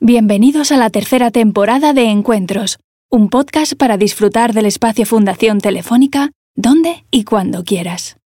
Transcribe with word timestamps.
Bienvenidos 0.00 0.72
a 0.72 0.76
la 0.76 0.90
tercera 0.90 1.30
temporada 1.30 1.94
de 1.94 2.10
Encuentros, 2.10 2.78
un 3.10 3.30
podcast 3.30 3.72
para 3.78 3.96
disfrutar 3.96 4.52
del 4.52 4.66
espacio 4.66 5.06
Fundación 5.06 5.58
Telefónica 5.58 6.32
donde 6.54 7.06
y 7.10 7.24
cuando 7.24 7.64
quieras. 7.64 8.18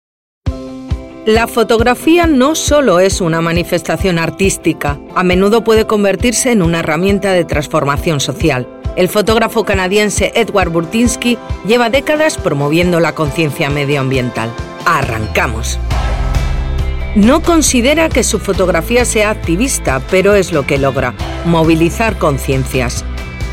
La 1.27 1.46
fotografía 1.46 2.27
no 2.27 2.56
solo 2.56 2.98
es 2.98 3.21
una 3.21 3.41
manifestación 3.41 4.19
artística, 4.19 4.98
a 5.14 5.22
menudo 5.22 5.62
puede 5.62 5.87
convertirse 5.87 6.51
en 6.51 6.62
una 6.62 6.80
herramienta 6.80 7.30
de 7.30 7.45
transformación 7.45 8.19
social. 8.19 8.67
El 8.97 9.09
fotógrafo 9.09 9.65
canadiense 9.65 10.33
Edward 10.35 10.71
Burtinsky 10.71 11.39
lleva 11.69 11.89
décadas 11.89 12.37
promoviendo 12.37 12.99
la 12.99 13.15
conciencia 13.15 13.71
medioambiental. 13.71 14.51
Arrancamos. 14.87 15.79
No 17.16 17.42
considera 17.42 18.09
que 18.09 18.23
su 18.23 18.38
fotografía 18.38 19.05
sea 19.05 19.30
activista, 19.30 20.01
pero 20.12 20.37
es 20.37 20.52
lo 20.52 20.65
que 20.65 20.79
logra, 20.79 21.12
movilizar 21.45 22.19
conciencias. 22.19 23.05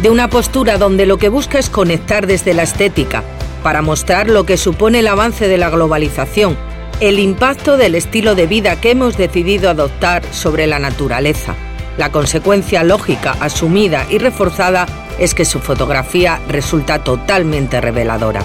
De 0.04 0.12
una 0.12 0.30
postura 0.30 0.78
donde 0.78 1.08
lo 1.08 1.18
que 1.18 1.30
busca 1.30 1.58
es 1.58 1.72
conectar 1.72 2.28
desde 2.28 2.54
la 2.54 2.62
estética, 2.62 3.24
para 3.64 3.82
mostrar 3.82 4.30
lo 4.30 4.46
que 4.46 4.58
supone 4.58 5.00
el 5.00 5.08
avance 5.08 5.48
de 5.48 5.58
la 5.58 5.72
globalización, 5.72 6.56
el 7.00 7.18
impacto 7.18 7.78
del 7.78 7.96
estilo 7.96 8.36
de 8.36 8.46
vida 8.46 8.80
que 8.80 8.92
hemos 8.92 9.18
decidido 9.18 9.72
adoptar 9.72 10.22
sobre 10.30 10.68
la 10.68 10.78
naturaleza. 10.78 11.56
La 11.98 12.12
consecuencia 12.12 12.84
lógica, 12.84 13.36
asumida 13.40 14.06
y 14.12 14.20
reforzada 14.20 14.86
es 15.18 15.34
que 15.34 15.46
su 15.46 15.58
fotografía 15.60 16.40
resulta 16.48 17.04
totalmente 17.04 17.82
reveladora. 17.82 18.44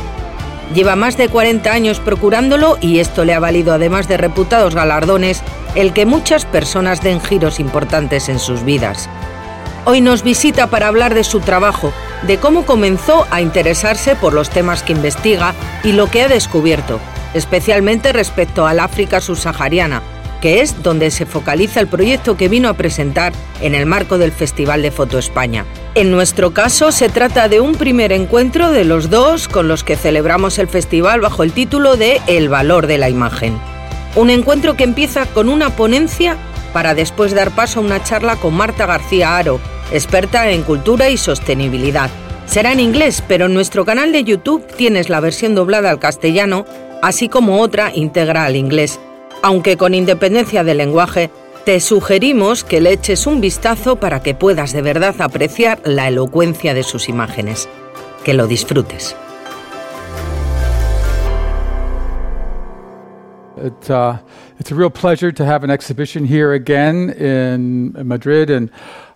Lleva 0.74 0.96
más 0.96 1.16
de 1.16 1.28
40 1.28 1.70
años 1.70 2.00
procurándolo 2.00 2.78
y 2.80 2.98
esto 2.98 3.24
le 3.24 3.34
ha 3.34 3.40
valido, 3.40 3.74
además 3.74 4.08
de 4.08 4.16
reputados 4.16 4.74
galardones, 4.74 5.42
el 5.74 5.92
que 5.92 6.06
muchas 6.06 6.46
personas 6.46 7.02
den 7.02 7.20
giros 7.20 7.60
importantes 7.60 8.28
en 8.28 8.38
sus 8.38 8.64
vidas. 8.64 9.08
Hoy 9.84 10.00
nos 10.00 10.22
visita 10.22 10.68
para 10.68 10.86
hablar 10.86 11.14
de 11.14 11.24
su 11.24 11.40
trabajo, 11.40 11.92
de 12.26 12.38
cómo 12.38 12.64
comenzó 12.64 13.26
a 13.30 13.40
interesarse 13.40 14.14
por 14.14 14.32
los 14.32 14.48
temas 14.48 14.82
que 14.82 14.92
investiga 14.92 15.54
y 15.82 15.92
lo 15.92 16.08
que 16.08 16.22
ha 16.22 16.28
descubierto, 16.28 17.00
especialmente 17.34 18.12
respecto 18.12 18.66
al 18.66 18.80
África 18.80 19.20
subsahariana, 19.20 20.02
que 20.42 20.60
es 20.60 20.82
donde 20.82 21.12
se 21.12 21.24
focaliza 21.24 21.80
el 21.80 21.86
proyecto 21.86 22.36
que 22.36 22.48
vino 22.48 22.68
a 22.68 22.74
presentar 22.74 23.32
en 23.62 23.76
el 23.76 23.86
marco 23.86 24.18
del 24.18 24.32
Festival 24.32 24.82
de 24.82 24.90
Foto 24.90 25.18
España. 25.18 25.64
En 25.94 26.10
nuestro 26.10 26.52
caso 26.52 26.90
se 26.90 27.08
trata 27.08 27.48
de 27.48 27.60
un 27.60 27.76
primer 27.76 28.10
encuentro 28.10 28.72
de 28.72 28.84
los 28.84 29.08
dos 29.08 29.46
con 29.46 29.68
los 29.68 29.84
que 29.84 29.96
celebramos 29.96 30.58
el 30.58 30.66
festival 30.66 31.20
bajo 31.20 31.44
el 31.44 31.52
título 31.52 31.96
de 31.96 32.20
El 32.26 32.48
valor 32.48 32.88
de 32.88 32.98
la 32.98 33.08
imagen. 33.08 33.56
Un 34.16 34.30
encuentro 34.30 34.76
que 34.76 34.84
empieza 34.84 35.26
con 35.26 35.48
una 35.48 35.70
ponencia 35.70 36.36
para 36.72 36.94
después 36.94 37.34
dar 37.34 37.52
paso 37.52 37.78
a 37.78 37.84
una 37.84 38.02
charla 38.02 38.34
con 38.34 38.52
Marta 38.52 38.84
García 38.84 39.36
Aro, 39.36 39.60
experta 39.92 40.50
en 40.50 40.62
cultura 40.62 41.08
y 41.08 41.18
sostenibilidad. 41.18 42.10
Será 42.46 42.72
en 42.72 42.80
inglés, 42.80 43.22
pero 43.28 43.46
en 43.46 43.54
nuestro 43.54 43.84
canal 43.84 44.10
de 44.10 44.24
YouTube 44.24 44.66
tienes 44.76 45.08
la 45.08 45.20
versión 45.20 45.54
doblada 45.54 45.90
al 45.90 46.00
castellano, 46.00 46.66
así 47.00 47.28
como 47.28 47.60
otra 47.60 47.92
íntegra 47.94 48.44
al 48.44 48.56
inglés 48.56 48.98
aunque 49.42 49.76
con 49.76 49.94
independencia 49.94 50.64
del 50.64 50.78
lenguaje, 50.78 51.30
te 51.64 51.78
sugerimos 51.80 52.64
que 52.64 52.80
le 52.80 52.92
eches 52.92 53.26
un 53.26 53.40
vistazo 53.40 53.96
para 53.96 54.20
que 54.20 54.34
puedas 54.34 54.72
de 54.72 54.82
verdad 54.82 55.14
apreciar 55.20 55.80
la 55.84 56.08
elocuencia 56.08 56.74
de 56.74 56.82
sus 56.82 57.08
imágenes. 57.08 57.68
Que 58.24 58.34
lo 58.34 58.46
disfrutes. 58.46 59.16
It, 63.56 63.90
uh, 63.90 64.16
it's 64.58 64.72
a 64.72 64.74
real 64.74 64.90
pleasure 64.90 65.32
to 65.32 65.44
have 65.44 65.62
an 65.62 65.70
exhibition 65.70 66.24
here 66.24 66.52
again 66.52 67.10
in 67.10 67.92
Madrid. 68.04 68.50
And 68.50 68.70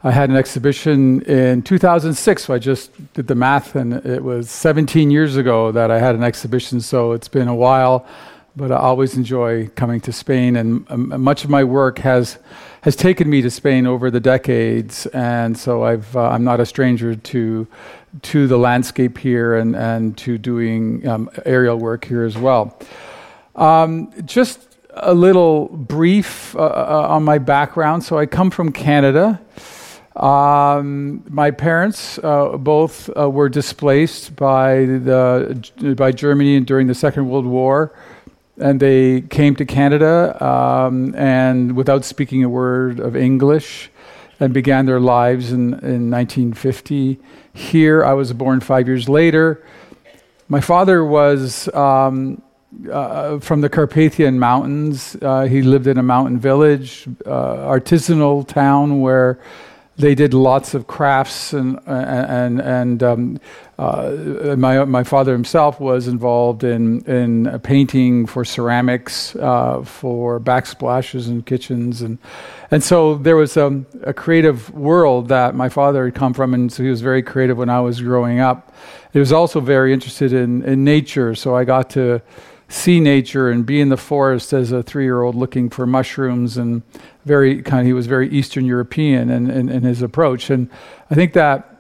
I 0.05 0.12
had 0.12 0.30
an 0.30 0.36
exhibition 0.36 1.22
in 1.22 1.62
2006. 1.62 2.44
So 2.44 2.55
I 2.55 2.58
just 2.58 2.92
did 3.14 3.27
the 3.27 3.34
math, 3.34 3.74
and 3.74 3.94
it 4.06 4.22
was 4.22 4.48
17 4.50 5.11
years 5.11 5.36
ago 5.36 5.72
that 5.72 5.90
I 5.90 5.98
had 5.98 6.14
an 6.14 6.22
exhibition. 6.22 6.80
So 6.80 7.12
it's 7.12 7.28
been 7.28 7.48
a 7.48 7.56
while 7.56 8.06
but 8.56 8.72
I 8.72 8.77
always 8.77 9.17
enjoy 9.17 9.68
coming 9.68 10.00
to 10.00 10.12
Spain, 10.12 10.56
and 10.56 10.86
um, 10.90 11.22
much 11.22 11.44
of 11.44 11.50
my 11.50 11.62
work 11.62 11.98
has 11.98 12.39
has 12.80 12.96
taken 12.96 13.28
me 13.28 13.42
to 13.42 13.50
Spain 13.50 13.86
over 13.86 14.11
the 14.11 14.20
decades, 14.20 15.06
and 15.06 15.56
so 15.58 15.84
I've 15.84 16.17
uh, 16.17 16.28
I'm 16.30 16.42
not 16.42 16.58
a 16.58 16.66
stranger 16.66 17.14
to 17.14 17.66
to 18.22 18.46
the 18.46 18.56
landscape 18.56 19.18
here 19.18 19.55
and 19.56 19.77
and 19.77 20.16
to 20.18 20.39
doing 20.39 21.06
um, 21.06 21.28
aerial 21.45 21.77
work 21.77 22.06
here 22.06 22.24
as 22.24 22.39
well. 22.39 22.78
Um, 23.56 24.11
just 24.24 24.61
a 24.95 25.12
little 25.12 25.68
brief 25.68 26.56
uh, 26.56 26.61
uh, 26.61 27.06
on 27.11 27.24
my 27.24 27.36
background. 27.36 28.05
So 28.05 28.18
I 28.18 28.24
come 28.24 28.50
from 28.50 28.72
Canada. 28.72 29.39
Um, 30.16 31.22
my 31.28 31.50
parents 31.50 32.18
uh, 32.20 32.56
both 32.56 33.11
uh, 33.14 33.28
were 33.28 33.50
displaced 33.50 34.34
by 34.34 34.86
the 34.86 35.95
by 35.98 36.11
Germany 36.11 36.61
during 36.61 36.86
the 36.86 36.95
Second 36.95 37.28
World 37.28 37.45
War 37.45 37.92
and 38.58 38.80
they 38.80 39.22
came 39.22 39.55
to 39.56 39.64
Canada 39.64 40.36
um, 40.44 41.14
and 41.14 41.77
without 41.77 42.05
speaking 42.05 42.42
a 42.42 42.48
word 42.48 43.00
of 43.00 43.17
English 43.17 43.90
and 44.40 44.52
began 44.52 44.86
their 44.86 45.00
lives 45.00 45.52
in, 45.52 45.74
in 45.74 46.11
1950. 46.11 47.18
Here, 47.52 48.05
I 48.05 48.12
was 48.12 48.33
born 48.33 48.61
five 48.61 48.86
years 48.86 49.08
later. 49.08 49.62
My 50.48 50.61
father 50.61 51.05
was 51.05 51.72
um, 51.74 52.42
uh, 52.90 53.39
from 53.40 53.62
the 53.62 53.68
Carpathian 53.68 54.39
Mountains. 54.39 55.16
Uh, 55.20 55.45
he 55.45 55.62
lived 55.62 55.86
in 55.86 55.98
a 55.98 56.02
mountain 56.02 56.39
village, 56.39 57.08
uh, 57.24 57.56
artisanal 57.56 58.46
town 58.46 59.00
where 59.00 59.39
they 59.98 60.14
did 60.14 60.34
lots 60.34 60.74
of 60.74 60.86
crafts 60.86 61.55
and 61.55 61.80
and 61.86 62.61
and 62.61 63.02
um, 63.02 63.40
uh, 63.79 64.55
my 64.58 64.84
my 64.84 65.02
father 65.02 65.33
himself 65.33 65.80
was 65.80 66.07
involved 66.07 66.64
in 66.64 67.01
in 67.05 67.58
painting 67.61 68.27
for 68.27 68.45
ceramics 68.45 69.34
uh, 69.36 69.83
for 69.83 70.39
backsplashes 70.39 71.29
in 71.29 71.42
kitchens. 71.42 72.02
And 72.02 72.18
and 72.70 72.84
so 72.84 73.17
there 73.17 73.36
was 73.36 73.57
a, 73.57 73.84
a, 74.02 74.12
creative 74.12 74.74
world 74.74 75.29
that 75.29 75.55
my 75.55 75.68
father 75.68 76.05
had 76.05 76.14
come 76.14 76.34
from. 76.34 76.52
And 76.52 76.70
so 76.70 76.83
he 76.83 76.90
was 76.90 77.01
very 77.01 77.23
creative 77.23 77.57
when 77.57 77.70
I 77.70 77.80
was 77.80 78.01
growing 78.01 78.40
up. 78.40 78.74
He 79.13 79.18
was 79.18 79.33
also 79.33 79.61
very 79.61 79.95
interested 79.95 80.33
in 80.33 80.63
in 80.64 80.84
nature, 80.84 81.34
so 81.34 81.57
I 81.57 81.64
got 81.64 81.89
to 81.90 82.20
see 82.68 83.00
nature 83.00 83.50
and 83.50 83.64
be 83.64 83.80
in 83.80 83.88
the 83.88 83.96
forest 83.96 84.52
as 84.52 84.72
a 84.72 84.82
three 84.82 85.04
year 85.04 85.22
old 85.22 85.34
looking 85.34 85.70
for 85.70 85.86
mushrooms 85.86 86.56
and 86.56 86.82
very 87.24 87.62
kind 87.62 87.80
of, 87.80 87.86
he 87.86 87.92
was 87.92 88.06
very 88.06 88.28
Eastern 88.30 88.64
European 88.64 89.30
in, 89.30 89.50
in, 89.50 89.68
in 89.68 89.82
his 89.82 90.02
approach. 90.02 90.50
And 90.50 90.68
I 91.10 91.14
think 91.14 91.32
that 91.34 91.77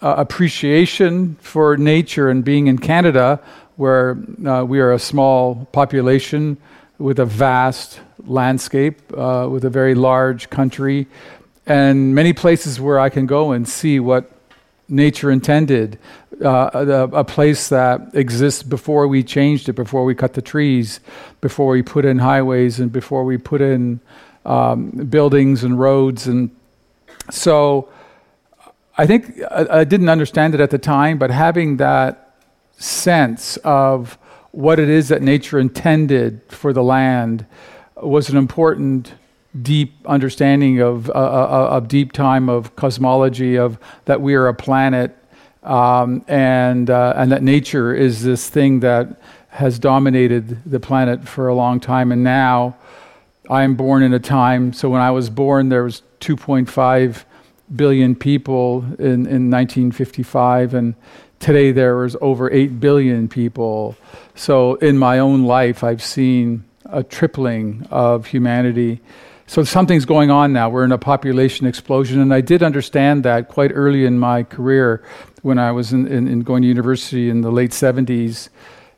uh, 0.00 0.14
appreciation 0.18 1.36
for 1.40 1.76
nature 1.76 2.28
and 2.28 2.44
being 2.44 2.66
in 2.66 2.78
Canada, 2.78 3.40
where 3.76 4.18
uh, 4.46 4.64
we 4.64 4.80
are 4.80 4.92
a 4.92 4.98
small 4.98 5.66
population 5.72 6.56
with 6.98 7.18
a 7.18 7.24
vast 7.24 8.00
landscape, 8.26 9.00
uh, 9.16 9.48
with 9.50 9.64
a 9.64 9.70
very 9.70 9.94
large 9.94 10.50
country, 10.50 11.06
and 11.66 12.14
many 12.14 12.32
places 12.32 12.80
where 12.80 12.98
I 12.98 13.08
can 13.08 13.26
go 13.26 13.52
and 13.52 13.68
see 13.68 14.00
what 14.00 14.41
nature 14.88 15.30
intended, 15.30 15.98
uh, 16.44 16.70
a, 16.74 17.18
a, 17.18 17.24
place 17.24 17.68
that 17.68 18.14
exists 18.14 18.62
before 18.62 19.06
we 19.06 19.22
changed 19.22 19.68
it, 19.68 19.74
before 19.74 20.04
we 20.04 20.14
cut 20.14 20.34
the 20.34 20.42
trees, 20.42 21.00
before 21.40 21.68
we 21.68 21.82
put 21.82 22.04
in 22.04 22.18
highways, 22.18 22.80
and 22.80 22.92
before 22.92 23.24
we 23.24 23.38
put 23.38 23.60
in 23.60 24.00
um, 24.44 24.90
buildings 24.90 25.64
and 25.64 25.78
roads. 25.78 26.26
And 26.26 26.50
so 27.30 27.88
I 28.98 29.06
think 29.06 29.40
I, 29.50 29.80
I 29.80 29.84
didn't 29.84 30.08
understand 30.08 30.54
it 30.54 30.60
at 30.60 30.70
the 30.70 30.78
time, 30.78 31.18
but 31.18 31.30
having 31.30 31.76
that 31.78 32.36
sense 32.76 33.56
of 33.58 34.18
what 34.50 34.78
it 34.78 34.88
is 34.88 35.08
that 35.08 35.22
nature 35.22 35.58
intended 35.58 36.42
for 36.48 36.72
the 36.72 36.82
land 36.82 37.46
was 37.96 38.28
an 38.28 38.36
important 38.36 39.14
deep 39.60 39.94
understanding 40.06 40.80
of 40.80 41.10
uh, 41.10 41.12
uh, 41.12 41.68
of 41.72 41.88
deep 41.88 42.12
time 42.12 42.48
of 42.48 42.74
cosmology 42.76 43.56
of 43.56 43.78
that 44.06 44.20
we 44.20 44.34
are 44.34 44.48
a 44.48 44.54
planet 44.54 45.16
um, 45.62 46.24
and 46.26 46.88
uh, 46.88 47.12
and 47.16 47.30
that 47.32 47.42
nature 47.42 47.94
is 47.94 48.22
this 48.22 48.48
thing 48.48 48.80
that 48.80 49.20
has 49.48 49.78
dominated 49.78 50.58
the 50.64 50.80
planet 50.80 51.28
for 51.28 51.46
a 51.48 51.54
long 51.54 51.78
time. 51.78 52.10
And 52.10 52.24
now 52.24 52.74
I 53.50 53.64
am 53.64 53.74
born 53.74 54.02
in 54.02 54.14
a 54.14 54.18
time 54.18 54.72
so 54.72 54.88
when 54.88 55.02
I 55.02 55.10
was 55.10 55.28
born 55.28 55.68
there 55.68 55.84
was 55.84 56.02
2.5 56.20 57.24
billion 57.76 58.14
people 58.14 58.78
in, 58.98 59.26
in 59.26 59.50
1955 59.50 60.74
and 60.74 60.94
today 61.38 61.72
there 61.72 61.96
was 61.96 62.16
over 62.20 62.50
8 62.50 62.80
billion 62.80 63.28
people. 63.28 63.96
So 64.34 64.76
in 64.76 64.96
my 64.96 65.18
own 65.18 65.44
life 65.44 65.84
I've 65.84 66.02
seen 66.02 66.64
a 66.86 67.02
tripling 67.02 67.86
of 67.90 68.26
humanity 68.26 69.00
so 69.46 69.64
something's 69.64 70.04
going 70.04 70.30
on 70.30 70.52
now. 70.52 70.68
We're 70.68 70.84
in 70.84 70.92
a 70.92 70.98
population 70.98 71.66
explosion. 71.66 72.20
And 72.20 72.32
I 72.32 72.40
did 72.40 72.62
understand 72.62 73.24
that 73.24 73.48
quite 73.48 73.72
early 73.74 74.04
in 74.04 74.18
my 74.18 74.42
career 74.44 75.04
when 75.42 75.58
I 75.58 75.72
was 75.72 75.92
in, 75.92 76.06
in, 76.06 76.28
in 76.28 76.40
going 76.40 76.62
to 76.62 76.68
university 76.68 77.28
in 77.28 77.40
the 77.40 77.50
late 77.50 77.72
70s. 77.72 78.48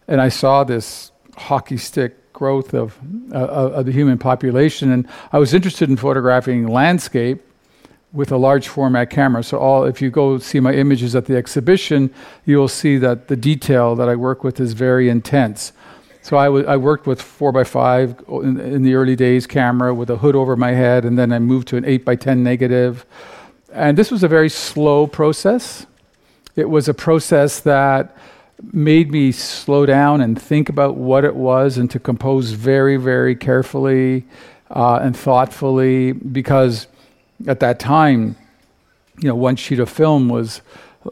And 0.07 0.21
I 0.21 0.29
saw 0.29 0.65
this 0.65 1.13
hockey 1.37 1.77
stick 1.77 2.33
growth 2.33 2.75
of, 2.75 2.99
uh, 3.33 3.37
of 3.37 3.87
the 3.87 3.93
human 3.93 4.19
population. 4.19 4.93
And 4.93 5.09
I 5.33 5.39
was 5.39 5.55
interested 5.55 5.89
in 5.89 5.97
photographing 5.97 6.67
landscape, 6.69 7.43
with 8.15 8.31
a 8.31 8.37
large 8.37 8.69
format 8.69 9.11
camera. 9.11 9.43
So 9.43 9.59
all 9.59 9.85
if 9.85 10.01
you 10.01 10.09
go 10.09 10.39
see 10.39 10.61
my 10.61 10.73
images 10.73 11.17
at 11.17 11.27
the 11.27 11.37
exhibition, 11.37 12.15
you 12.47 12.59
will 12.59 12.69
see 12.69 12.97
that 12.99 13.27
the 13.27 13.37
detail 13.37 13.97
that 13.97 14.09
I 14.09 14.15
work 14.15 14.45
with 14.45 14.61
is 14.61 14.73
very 14.73 15.09
intense. 15.09 15.73
So 16.25 16.39
I, 16.39 16.47
w- 16.47 16.67
I 16.67 16.79
worked 16.79 17.07
with 17.07 17.21
4x5 17.21 18.43
in, 18.45 18.59
in, 18.59 18.83
the 18.83 18.95
early 18.95 19.15
days 19.15 19.47
camera 19.47 19.95
with 19.95 20.09
a 20.09 20.17
hood 20.17 20.35
over 20.35 20.57
my 20.57 20.73
head, 20.73 21.05
and 21.05 21.19
then 21.19 21.31
I 21.35 21.39
moved 21.39 21.69
to 21.69 21.77
an 21.77 21.85
8x10 21.85 22.39
negative. 22.39 23.05
And 23.71 23.99
this 23.99 24.11
was 24.11 24.23
a 24.23 24.29
very 24.29 24.49
slow 24.49 25.07
process. 25.07 25.85
It 26.57 26.71
was 26.71 26.89
a 26.89 26.95
process 26.95 27.61
that 27.61 28.17
made 28.73 29.13
me 29.13 29.33
slow 29.33 29.85
down 29.85 30.23
and 30.23 30.41
think 30.41 30.71
about 30.71 30.97
what 30.97 31.27
it 31.27 31.37
was 31.37 31.77
and 31.77 31.91
to 31.91 31.99
compose 31.99 32.53
very, 32.53 32.97
very 32.97 33.37
carefully 33.37 34.25
uh, 34.71 35.01
and 35.03 35.15
thoughtfully 35.15 36.13
because 36.13 36.87
at 37.47 37.61
that 37.61 37.79
time, 37.79 38.35
you 39.19 39.29
know, 39.29 39.35
one 39.35 39.57
sheet 39.57 39.79
of 39.79 39.91
film 39.91 40.31
was 40.31 40.63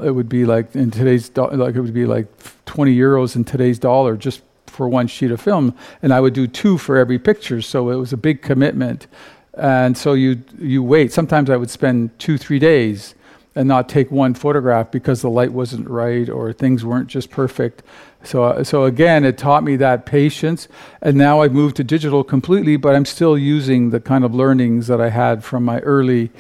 it 0.01 0.13
would 0.13 0.31
be 0.31 0.47
like 0.47 0.75
in 0.75 0.91
today's 0.91 1.29
do- 1.29 1.51
like 1.51 1.75
it 1.75 1.83
would 1.83 1.93
be 1.93 2.07
like 2.07 2.29
20 2.65 2.97
euros 2.97 3.37
in 3.37 3.45
today's 3.45 3.79
dollar 3.79 4.17
just 4.17 4.41
for 4.73 4.89
one 4.89 5.07
sheet 5.07 5.31
of 5.31 5.41
film 5.41 5.75
and 6.03 6.13
I 6.13 6.21
would 6.21 6.35
do 6.35 6.47
two 6.47 6.79
for 6.79 6.97
every 6.97 7.19
picture 7.19 7.63
so 7.63 7.91
it 7.91 7.97
was 7.97 8.13
a 8.13 8.17
big 8.17 8.43
commitment 8.43 9.07
and 9.55 9.97
so 9.97 10.15
you 10.15 10.43
you 10.59 10.83
wait 10.83 11.13
sometimes 11.13 11.51
I 11.51 11.57
would 11.57 11.71
spend 11.71 12.19
2 12.19 12.39
3 12.39 12.59
days 12.59 13.15
and 13.55 13.69
not 13.69 13.89
take 13.89 14.11
one 14.11 14.33
photograph 14.33 14.91
because 14.91 15.21
the 15.21 15.29
light 15.29 15.53
wasn't 15.53 15.87
right 15.89 16.29
or 16.29 16.53
things 16.53 16.85
weren't 16.85 17.09
just 17.09 17.31
perfect 17.31 17.83
so, 18.25 18.63
so 18.63 18.85
again, 18.85 19.25
it 19.25 19.37
taught 19.37 19.65
me 19.65 19.77
that 19.77 20.07
patience. 20.07 20.69
And 21.01 21.17
now 21.17 21.43
I've 21.43 21.53
moved 21.53 21.77
to 21.77 21.85
digital 21.85 22.23
completely, 22.23 22.77
but 22.77 22.95
I'm 22.95 23.05
still 23.05 23.37
using 23.37 23.91
the 23.91 24.01
kind 24.01 24.25
of 24.25 24.35
learnings 24.35 24.87
that 24.87 25.01
I 25.01 25.11
had 25.11 25.45
from 25.45 25.65
my 25.65 25.81
early 25.81 26.31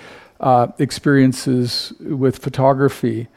uh, 0.40 0.68
experiences 0.78 1.92
with 2.00 2.38
photography. 2.38 3.28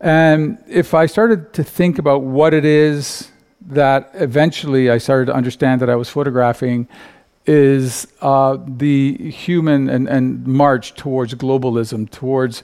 And 0.00 0.58
if 0.68 0.94
I 0.94 1.06
started 1.06 1.52
to 1.54 1.64
think 1.64 1.98
about 1.98 2.22
what 2.22 2.54
it 2.54 2.64
is 2.64 3.31
that 3.68 4.10
eventually 4.14 4.90
I 4.90 4.98
started 4.98 5.26
to 5.26 5.34
understand 5.34 5.80
that 5.80 5.90
I 5.90 5.96
was 5.96 6.08
photographing, 6.08 6.88
is 7.44 8.06
uh, 8.20 8.56
the 8.66 9.30
human 9.30 9.88
and, 9.88 10.08
and 10.08 10.46
march 10.46 10.94
towards 10.94 11.34
globalism, 11.34 12.08
towards 12.10 12.62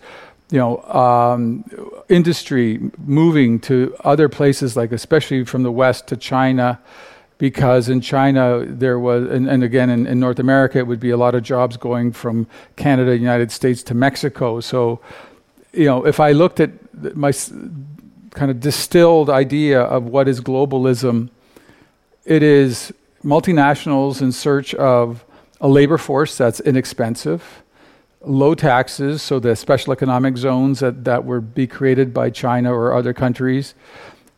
you 0.51 0.59
know, 0.59 0.83
um, 0.85 1.65
industry 2.09 2.81
moving 3.05 3.61
to 3.61 3.95
other 4.05 4.29
places, 4.29 4.77
like 4.77 4.93
especially 4.93 5.45
from 5.45 5.63
the 5.63 5.71
West 5.71 6.07
to 6.09 6.17
China, 6.17 6.81
because 7.37 7.89
in 7.89 8.01
China 8.01 8.65
there 8.65 8.99
was, 8.99 9.29
and, 9.31 9.49
and 9.49 9.63
again 9.63 9.91
in, 9.91 10.07
in, 10.07 10.19
North 10.19 10.39
America, 10.39 10.79
it 10.79 10.87
would 10.87 11.01
be 11.01 11.11
a 11.11 11.17
lot 11.17 11.35
of 11.35 11.43
jobs 11.43 11.77
going 11.77 12.13
from 12.13 12.47
Canada, 12.77 13.17
United 13.17 13.53
States 13.53 13.83
to 13.85 13.95
Mexico. 13.95 14.61
So, 14.61 15.01
you 15.73 15.85
know, 15.85 16.07
if 16.07 16.19
I 16.19 16.33
looked 16.33 16.61
at 16.61 16.71
my 17.15 17.31
kind 18.31 18.51
of 18.51 18.61
distilled 18.61 19.31
idea 19.31 19.81
of 19.81 20.05
what 20.05 20.29
is 20.29 20.41
globalism, 20.41 21.31
it 22.25 22.43
is 22.43 22.93
multinationals 23.25 24.21
in 24.23 24.33
search 24.33 24.75
of 24.75 25.25
a 25.61 25.69
labor 25.69 25.99
force 25.99 26.37
that's 26.37 26.61
inexpensive 26.61 27.63
low 28.23 28.55
taxes, 28.55 29.23
so 29.23 29.39
the 29.39 29.55
special 29.55 29.93
economic 29.93 30.37
zones 30.37 30.81
that, 30.81 31.05
that 31.05 31.25
would 31.25 31.55
be 31.55 31.67
created 31.67 32.13
by 32.13 32.31
China 32.31 32.73
or 32.73 32.93
other 32.93 33.13
countries, 33.13 33.75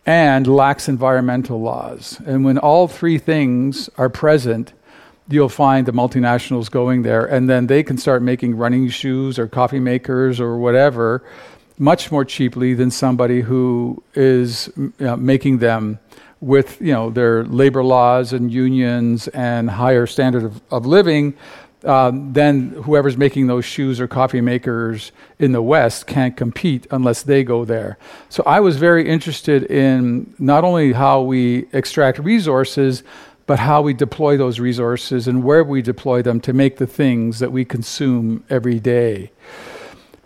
and 0.06 0.46
lax 0.46 0.88
environmental 0.88 1.60
laws. 1.60 2.20
And 2.26 2.44
when 2.44 2.58
all 2.58 2.88
three 2.88 3.19
things 3.19 3.88
are 3.96 4.08
present, 4.08 4.72
you'll 5.28 5.48
find 5.48 5.87
the 5.87 5.92
multinationals 5.92 6.70
going 6.70 7.02
there, 7.02 7.25
and 7.25 7.48
then 7.48 7.66
they 7.69 7.82
can 7.82 7.96
start 7.96 8.22
making 8.22 8.56
running 8.56 8.88
shoes 8.88 9.38
or 9.38 9.46
coffee 9.46 9.81
makers 9.81 10.40
or 10.40 10.56
whatever 10.56 11.22
much 11.81 12.12
more 12.12 12.25
cheaply 12.25 12.75
than 12.75 12.91
somebody 12.91 13.41
who 13.41 14.00
is 14.15 14.71
making 14.99 15.59
them 15.59 15.99
with 16.41 16.81
you 16.81 16.93
know 16.93 17.11
their 17.11 17.44
labor 17.44 17.82
laws 17.82 18.32
and 18.32 18.53
unions 18.53 19.29
and 19.29 19.69
higher 19.69 20.06
standard 20.06 20.44
of, 20.44 20.61
of 20.71 20.87
living 20.87 21.35
um, 21.85 22.32
then 22.32 22.71
whoever's 22.85 23.17
making 23.17 23.47
those 23.47 23.65
shoes 23.65 24.00
or 24.00 24.06
coffee 24.06 24.41
makers 24.41 25.12
in 25.38 25.53
the 25.53 25.62
West 25.62 26.06
can't 26.06 26.37
compete 26.37 26.87
unless 26.91 27.23
they 27.23 27.43
go 27.43 27.65
there. 27.65 27.97
So 28.29 28.43
I 28.44 28.61
was 28.61 28.76
very 28.76 29.09
interested 29.09 29.65
in 29.65 30.35
not 30.38 30.62
only 30.65 30.93
how 30.93 31.23
we 31.23 31.69
extract 31.73 32.19
resources, 32.19 33.03
but 33.47 33.59
how 33.59 33.83
we 33.83 33.94
deploy 33.94 34.37
those 34.37 34.61
resources 34.61 35.26
and 35.26 35.43
where 35.43 35.65
we 35.65 35.83
deploy 35.83 36.23
them 36.23 36.41
to 36.41 36.53
make 36.53 36.76
the 36.76 36.87
things 36.87 37.38
that 37.38 37.50
we 37.50 37.65
consume 37.65 38.44
every 38.50 38.79
day. 38.79 39.31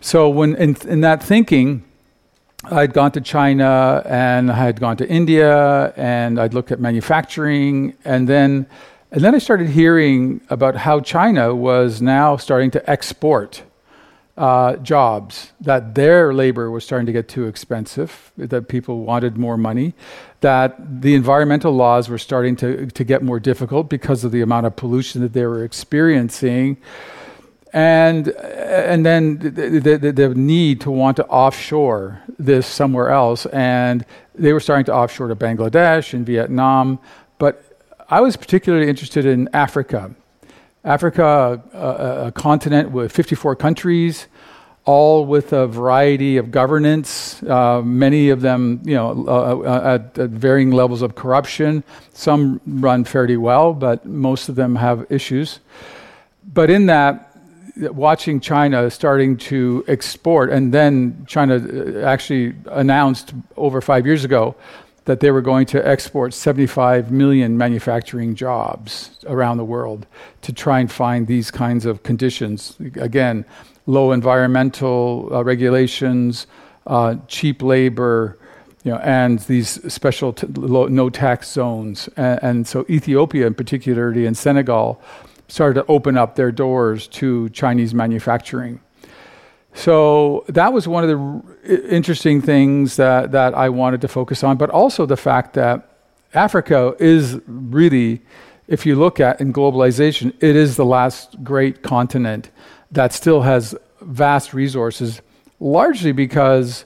So 0.05 0.29
when 0.29 0.55
in, 0.57 0.77
in 0.87 1.01
that 1.01 1.23
thinking, 1.23 1.83
I'd 2.65 2.93
gone 2.93 3.11
to 3.13 3.21
China 3.21 4.03
and 4.05 4.51
I 4.51 4.55
had 4.55 4.79
gone 4.79 4.97
to 4.97 5.09
India 5.09 5.91
and 5.97 6.39
I'd 6.39 6.53
looked 6.53 6.71
at 6.71 6.79
manufacturing 6.79 7.95
and 8.05 8.29
then 8.29 8.67
and 9.09 9.23
then 9.23 9.33
I 9.33 9.39
started 9.39 9.67
hearing 9.69 10.41
about 10.51 10.75
how 10.75 10.99
China 10.99 11.55
was 11.55 12.03
now 12.03 12.37
starting 12.37 12.69
to 12.71 12.87
export 12.87 13.63
uh, 14.37 14.75
jobs, 14.75 15.53
that 15.61 15.95
their 15.95 16.35
labor 16.35 16.69
was 16.69 16.83
starting 16.83 17.07
to 17.07 17.11
get 17.11 17.27
too 17.27 17.47
expensive, 17.47 18.31
that 18.37 18.67
people 18.67 19.05
wanted 19.05 19.37
more 19.37 19.57
money, 19.57 19.95
that 20.41 21.01
the 21.01 21.15
environmental 21.15 21.71
laws 21.71 22.09
were 22.09 22.19
starting 22.19 22.55
to, 22.57 22.85
to 22.87 23.03
get 23.03 23.23
more 23.23 23.39
difficult 23.39 23.89
because 23.89 24.23
of 24.23 24.31
the 24.31 24.41
amount 24.41 24.67
of 24.67 24.75
pollution 24.75 25.21
that 25.21 25.33
they 25.33 25.47
were 25.47 25.63
experiencing. 25.63 26.77
And, 27.75 28.29
and 28.29 29.05
then 29.05 29.37
the, 29.37 29.97
the, 29.99 30.11
the 30.13 30.29
need 30.29 30.79
to 30.81 30.91
want 30.91 31.17
to 31.17 31.25
offshore 31.25 32.21
this 32.39 32.65
somewhere 32.65 33.09
else. 33.09 33.45
And 33.47 34.05
they 34.33 34.53
were 34.53 34.61
starting 34.61 34.85
to 34.85 34.93
offshore 34.93 35.27
to 35.27 35.35
Bangladesh 35.35 36.13
and 36.13 36.25
Vietnam. 36.25 36.99
But 37.37 37.61
I 38.09 38.21
was 38.21 38.37
particularly 38.37 38.87
interested 38.87 39.25
in 39.25 39.49
Africa. 39.51 40.15
Africa, 40.85 41.61
a, 41.73 42.27
a, 42.27 42.31
continent 42.31 42.91
with 42.91 43.11
54 43.11 43.57
countries, 43.57 44.27
all 44.85 45.25
with 45.25 45.51
a 45.51 45.67
variety 45.67 46.37
of 46.37 46.51
governance, 46.51 47.43
uh, 47.43 47.81
many 47.81 48.29
of 48.29 48.39
them, 48.39 48.79
you 48.85 48.93
know, 48.93 49.25
uh, 49.27 49.57
uh, 49.67 49.95
at, 49.95 50.17
at, 50.17 50.29
varying 50.29 50.71
levels 50.71 51.01
of 51.01 51.15
corruption. 51.15 51.83
Some 52.13 52.61
run 52.65 53.03
fairly 53.03 53.35
well, 53.35 53.73
but 53.73 54.05
most 54.05 54.47
of 54.47 54.55
them 54.55 54.77
have 54.77 55.05
issues. 55.09 55.59
But 56.53 56.69
in 56.69 56.85
that, 56.85 57.24
watching 57.77 58.39
China 58.39 58.89
starting 58.89 59.37
to 59.37 59.83
export, 59.87 60.49
and 60.49 60.73
then 60.73 61.25
China 61.27 61.55
uh, 61.55 62.05
actually 62.05 62.55
announced 62.67 63.33
over 63.57 63.81
five 63.81 64.05
years 64.05 64.23
ago 64.23 64.55
that 65.05 65.19
they 65.19 65.29
were 65.29 65.41
going 65.41 65.65
to 65.67 65.87
export 65.87 66.33
75 66.33 67.11
million 67.11 67.57
manufacturing 67.57 68.33
jobs 68.33 69.11
around 69.27 69.57
the 69.57 69.65
world 69.65 70.07
to 70.41 70.51
try 70.51 70.79
and 70.79 70.91
find 70.91 71.27
these 71.27 71.51
kinds 71.51 71.85
of 71.85 72.01
conditions. 72.01 72.75
Again, 72.95 73.45
low 73.85 74.11
environmental 74.11 75.29
uh, 75.31 75.43
regulations, 75.43 76.47
uh, 76.87 77.15
cheap 77.27 77.61
labor, 77.61 78.37
you 78.83 78.91
know, 78.91 78.97
and 78.97 79.39
these 79.39 79.93
special 79.93 80.33
t- 80.33 80.47
low, 80.47 80.87
no 80.87 81.09
tax 81.09 81.51
zones. 81.51 82.07
And, 82.17 82.39
and 82.43 82.67
so 82.67 82.85
Ethiopia, 82.89 83.47
in 83.47 83.53
particularly, 83.53 84.25
and 84.25 84.37
Senegal 84.37 85.01
started 85.47 85.75
to 85.81 85.85
open 85.87 86.17
up 86.17 86.35
their 86.35 86.51
doors 86.51 87.07
to 87.07 87.49
Chinese 87.49 87.93
manufacturing. 87.93 88.79
So 89.73 90.45
that 90.47 90.71
was 90.71 90.87
one 90.87 91.03
of 91.03 91.09
the 91.09 91.87
interesting 91.89 92.41
things 92.41 92.95
that, 92.95 93.31
that 93.33 93.53
I 93.53 93.69
wanted 93.69 94.01
to 94.01 94.07
focus 94.07 94.43
on, 94.43 94.57
but 94.57 94.69
also 94.69 95.05
the 95.05 95.17
fact 95.17 95.53
that 95.53 95.89
Africa 96.33 96.95
is 96.99 97.39
really, 97.45 98.21
if 98.67 98.85
you 98.85 98.95
look 98.95 99.19
at 99.19 99.41
in 99.41 99.51
globalization, 99.51 100.33
it 100.41 100.55
is 100.55 100.77
the 100.77 100.85
last 100.85 101.43
great 101.43 101.83
continent 101.83 102.49
that 102.91 103.11
still 103.11 103.41
has 103.41 103.75
vast 104.01 104.53
resources, 104.53 105.21
largely 105.59 106.13
because 106.13 106.85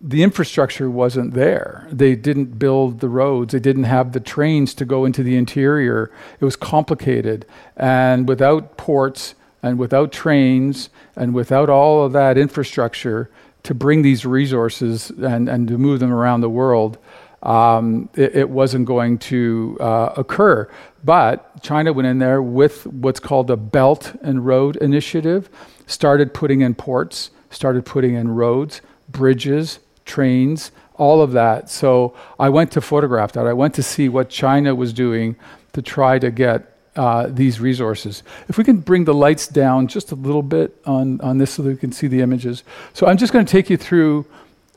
the 0.00 0.22
infrastructure 0.22 0.90
wasn't 0.90 1.34
there. 1.34 1.86
They 1.90 2.16
didn't 2.16 2.58
build 2.58 3.00
the 3.00 3.08
roads, 3.08 3.52
they 3.52 3.60
didn't 3.60 3.84
have 3.84 4.12
the 4.12 4.20
trains 4.20 4.74
to 4.74 4.84
go 4.84 5.04
into 5.04 5.22
the 5.22 5.36
interior. 5.36 6.10
It 6.40 6.44
was 6.44 6.56
complicated. 6.56 7.46
And 7.76 8.28
without 8.28 8.76
ports, 8.76 9.34
and 9.62 9.78
without 9.78 10.12
trains 10.12 10.90
and 11.16 11.34
without 11.34 11.68
all 11.68 12.04
of 12.04 12.12
that 12.12 12.38
infrastructure 12.38 13.30
to 13.62 13.74
bring 13.74 14.02
these 14.02 14.24
resources 14.24 15.10
and, 15.10 15.48
and 15.48 15.68
to 15.68 15.76
move 15.76 16.00
them 16.00 16.12
around 16.12 16.40
the 16.40 16.48
world, 16.48 16.98
um, 17.42 18.08
it, 18.14 18.36
it, 18.36 18.50
wasn't 18.50 18.86
going 18.86 19.18
to 19.18 19.76
uh, 19.80 20.12
occur. 20.16 20.68
But 21.04 21.62
China 21.62 21.92
went 21.92 22.06
in 22.06 22.18
there 22.18 22.42
with 22.42 22.86
what's 22.86 23.20
called 23.20 23.50
a 23.50 23.56
Belt 23.56 24.14
and 24.22 24.44
Road 24.44 24.76
Initiative, 24.76 25.48
started 25.86 26.34
putting 26.34 26.60
in 26.60 26.74
ports, 26.74 27.30
started 27.50 27.86
putting 27.86 28.14
in 28.14 28.28
roads, 28.28 28.82
bridges, 29.08 29.78
trains, 30.10 30.72
all 30.96 31.22
of 31.22 31.32
that. 31.32 31.70
So 31.70 32.14
I 32.38 32.48
went 32.48 32.72
to 32.72 32.80
photograph 32.80 33.32
that. 33.32 33.46
I 33.46 33.54
went 33.54 33.74
to 33.74 33.82
see 33.82 34.08
what 34.08 34.28
China 34.28 34.74
was 34.74 34.92
doing 34.92 35.36
to 35.72 35.80
try 35.80 36.18
to 36.18 36.30
get 36.30 36.76
uh, 36.96 37.28
these 37.28 37.60
resources. 37.60 38.22
If 38.48 38.58
we 38.58 38.64
can 38.64 38.78
bring 38.80 39.04
the 39.04 39.14
lights 39.14 39.46
down 39.46 39.86
just 39.86 40.12
a 40.12 40.14
little 40.14 40.42
bit 40.42 40.76
on, 40.84 41.20
on 41.20 41.38
this 41.38 41.52
so 41.54 41.62
that 41.62 41.70
we 41.70 41.76
can 41.76 41.92
see 41.92 42.08
the 42.08 42.20
images. 42.20 42.64
So 42.92 43.06
I'm 43.06 43.16
just 43.16 43.32
going 43.32 43.46
to 43.46 43.50
take 43.50 43.70
you 43.70 43.76
through 43.76 44.26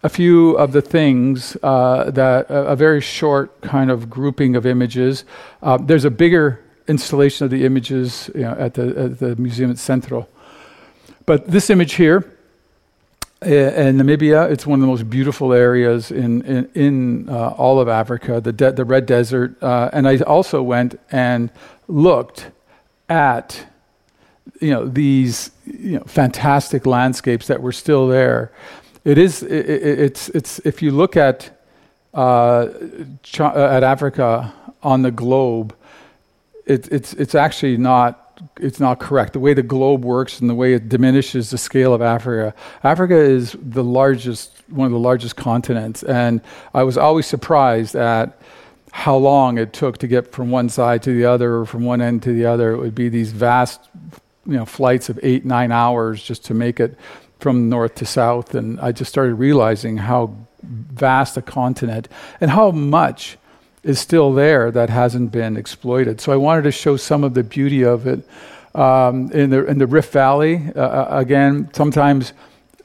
a 0.03 0.09
few 0.09 0.51
of 0.57 0.71
the 0.71 0.81
things 0.81 1.57
uh, 1.63 2.11
that 2.11 2.49
a, 2.49 2.67
a, 2.73 2.75
very 2.75 3.01
short 3.01 3.61
kind 3.61 3.89
of 3.89 4.09
grouping 4.09 4.55
of 4.55 4.65
images. 4.65 5.23
Uh, 5.61 5.77
there's 5.77 6.05
a 6.05 6.11
bigger 6.11 6.59
installation 6.87 7.45
of 7.45 7.51
the 7.51 7.65
images 7.65 8.29
you 8.35 8.41
know, 8.41 8.51
at, 8.59 8.73
the, 8.73 8.87
at 8.99 9.19
the 9.19 9.35
Museum 9.37 9.71
at 9.71 9.77
Centro. 9.77 10.27
But 11.25 11.47
this 11.47 11.69
image 11.69 11.93
here, 11.93 12.32
in 13.45 13.97
Namibia, 13.97 14.50
it's 14.50 14.65
one 14.65 14.79
of 14.79 14.81
the 14.81 14.88
most 14.88 15.09
beautiful 15.09 15.53
areas 15.53 16.12
in 16.12 16.41
in, 16.43 16.69
in 16.73 17.29
uh, 17.29 17.50
all 17.50 17.79
of 17.79 17.88
Africa, 17.88 18.41
the 18.41 18.53
de- 18.53 18.71
the 18.71 18.85
Red 18.85 19.05
Desert. 19.05 19.62
Uh, 19.62 19.89
and 19.93 20.07
I 20.07 20.17
also 20.19 20.62
went 20.62 21.00
and 21.12 21.51
looked 21.88 22.50
at 23.09 23.65
you 24.59 24.71
know 24.71 24.85
these 24.85 25.51
you 25.65 25.97
know 25.97 26.03
fantastic 26.05 26.85
landscapes 26.85 27.47
that 27.47 27.62
were 27.62 27.71
still 27.71 28.07
there. 28.07 28.51
It 29.03 29.17
is 29.17 29.43
it, 29.43 29.69
it, 29.69 30.00
it's 30.00 30.29
it's 30.29 30.59
if 30.59 30.81
you 30.81 30.91
look 30.91 31.17
at 31.17 31.51
uh, 32.13 32.67
at 33.39 33.83
Africa 33.83 34.53
on 34.81 35.01
the 35.01 35.12
globe, 35.12 35.75
it, 36.65 36.91
it's 36.91 37.13
it's 37.13 37.35
actually 37.35 37.77
not 37.77 38.22
it's 38.60 38.79
not 38.79 39.00
correct. 39.00 39.33
The 39.33 39.39
way 39.39 39.53
the 39.53 39.63
globe 39.63 40.05
works 40.05 40.39
and 40.39 40.50
the 40.50 40.55
way 40.55 40.74
it 40.74 40.89
diminishes 40.89 41.50
the 41.50 41.57
scale 41.57 41.93
of 41.93 42.01
Africa. 42.01 42.53
Africa 42.83 43.15
is 43.15 43.55
the 43.60 43.83
largest, 43.83 44.51
one 44.69 44.86
of 44.86 44.91
the 44.91 45.00
largest 45.00 45.36
continents, 45.36 46.03
and 46.03 46.41
I 46.74 46.83
was 46.83 46.98
always 46.98 47.25
surprised 47.25 47.95
at 47.95 48.39
how 48.91 49.15
long 49.15 49.57
it 49.57 49.74
took 49.74 49.98
to 49.98 50.07
get 50.07 50.31
from 50.31 50.51
one 50.51 50.69
side 50.69 51.01
to 51.01 51.12
the 51.12 51.25
other 51.25 51.55
or 51.55 51.65
from 51.65 51.83
one 51.83 52.00
end 52.00 52.22
to 52.24 52.31
the 52.31 52.45
other. 52.45 52.74
It 52.74 52.77
would 52.77 52.93
be 52.93 53.10
these 53.10 53.31
vast, 53.31 53.89
you 54.45 54.53
know, 54.53 54.65
flights 54.65 55.10
of 55.10 55.19
eight, 55.24 55.45
nine 55.45 55.72
hours 55.72 56.22
just 56.22 56.45
to 56.45 56.53
make 56.53 56.79
it 56.79 56.95
from 57.39 57.69
north 57.69 57.95
to 57.95 58.05
south. 58.05 58.53
And 58.53 58.79
I 58.79 58.91
just 58.91 59.10
started 59.10 59.33
realizing 59.33 59.98
how 59.98 60.36
vast 60.62 61.38
a 61.38 61.41
continent 61.41 62.07
and 62.39 62.51
how 62.51 62.69
much 62.69 63.38
is 63.83 63.99
still 63.99 64.33
there 64.33 64.71
that 64.71 64.89
hasn't 64.89 65.31
been 65.31 65.57
exploited. 65.57 66.21
So 66.21 66.31
I 66.31 66.37
wanted 66.37 66.63
to 66.63 66.71
show 66.71 66.97
some 66.97 67.23
of 67.23 67.33
the 67.33 67.43
beauty 67.43 67.83
of 67.83 68.07
it. 68.07 68.27
Um, 68.75 69.31
in, 69.31 69.51
the, 69.51 69.65
in 69.67 69.77
the 69.77 69.85
Rift 69.85 70.11
Valley, 70.11 70.71
uh, 70.75 70.79
uh 70.79 71.07
again, 71.11 71.69
sometimes 71.73 72.33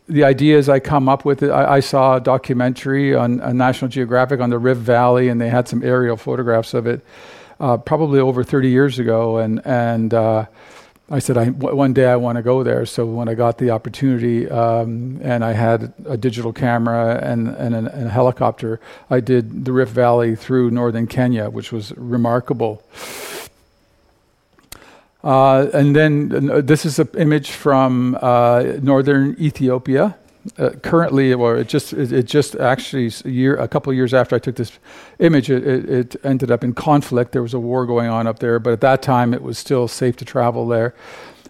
the 0.07 0.25
ideas 0.25 0.69
I 0.69 0.81
come 0.81 1.09
up 1.09 1.25
with, 1.25 1.43
I, 1.43 1.77
I 1.77 1.81
saw 1.81 2.17
a 2.17 2.21
documentary 2.21 3.15
on, 3.15 3.41
on, 3.41 3.57
National 3.57 3.91
Geographic 3.91 4.41
on 4.41 4.51
the 4.51 4.59
Rift 4.59 4.81
Valley, 4.81 5.29
and 5.29 5.41
they 5.41 5.49
had 5.49 5.67
some 5.67 5.83
aerial 5.83 6.17
photographs 6.17 6.75
of 6.75 6.87
it 6.87 7.03
uh, 7.61 7.77
probably 7.77 8.21
over 8.21 8.45
30 8.45 8.69
years 8.69 8.99
ago. 8.99 9.39
And, 9.39 9.65
and 9.67 10.13
uh, 10.13 10.47
I 11.11 11.21
said, 11.21 11.39
I, 11.39 11.47
w- 11.47 11.75
one 11.75 11.95
day 11.95 12.05
I 12.05 12.17
want 12.17 12.37
to 12.37 12.43
go 12.43 12.63
there. 12.63 12.85
So 12.85 13.07
when 13.07 13.29
I 13.29 13.35
got 13.35 13.57
the 13.57 13.71
opportunity 13.71 14.49
um, 14.51 15.19
and 15.23 15.43
I 15.43 15.53
had 15.53 15.95
a 16.07 16.19
digital 16.19 16.53
camera 16.53 17.19
and, 17.23 17.49
and, 17.49 17.75
a, 17.75 17.79
and, 17.95 18.09
a, 18.09 18.11
helicopter, 18.11 18.79
I 19.09 19.21
did 19.21 19.65
the 19.65 19.73
Rift 19.73 19.93
Valley 19.93 20.37
through 20.37 20.71
northern 20.71 21.07
Kenya, 21.07 21.49
which 21.49 21.73
was 21.73 21.97
remarkable. 21.97 22.83
Uh, 25.25 25.69
and 25.73 25.97
then 25.97 26.51
uh, 26.51 26.61
this 26.61 26.85
is 26.85 26.99
an 26.99 27.09
image 27.17 27.53
from 27.53 28.19
uh, 28.21 28.63
northern 28.83 29.35
Ethiopia 29.41 30.18
uh, 30.57 30.71
currently, 30.83 31.33
or 31.33 31.57
it 31.57 31.69
just 31.69 31.93
it, 31.93 32.13
it, 32.13 32.25
just 32.25 32.55
actually 32.57 33.11
a 33.25 33.29
year, 33.29 33.57
a 33.57 33.69
couple 33.69 33.91
of 33.91 33.97
years 33.97 34.15
after 34.15 34.37
I 34.37 34.39
took 34.39 34.57
this 34.57 34.79
image, 35.19 35.51
it, 35.51 35.67
it, 35.67 35.91
it, 35.91 36.17
ended 36.25 36.51
up 36.51 36.65
in 36.65 36.75
conflict. 36.75 37.33
There 37.33 37.43
was 37.43 37.55
a 37.55 37.59
war 37.59 37.87
going 37.87 38.09
on 38.09 38.27
up 38.27 38.39
there, 38.39 38.59
but 38.59 38.73
at 38.73 38.81
that 38.81 39.03
time 39.03 39.35
it 39.35 39.43
was 39.43 39.59
still 39.59 39.89
safe 39.89 40.17
to 40.17 40.25
travel 40.25 40.67
there. 40.67 40.95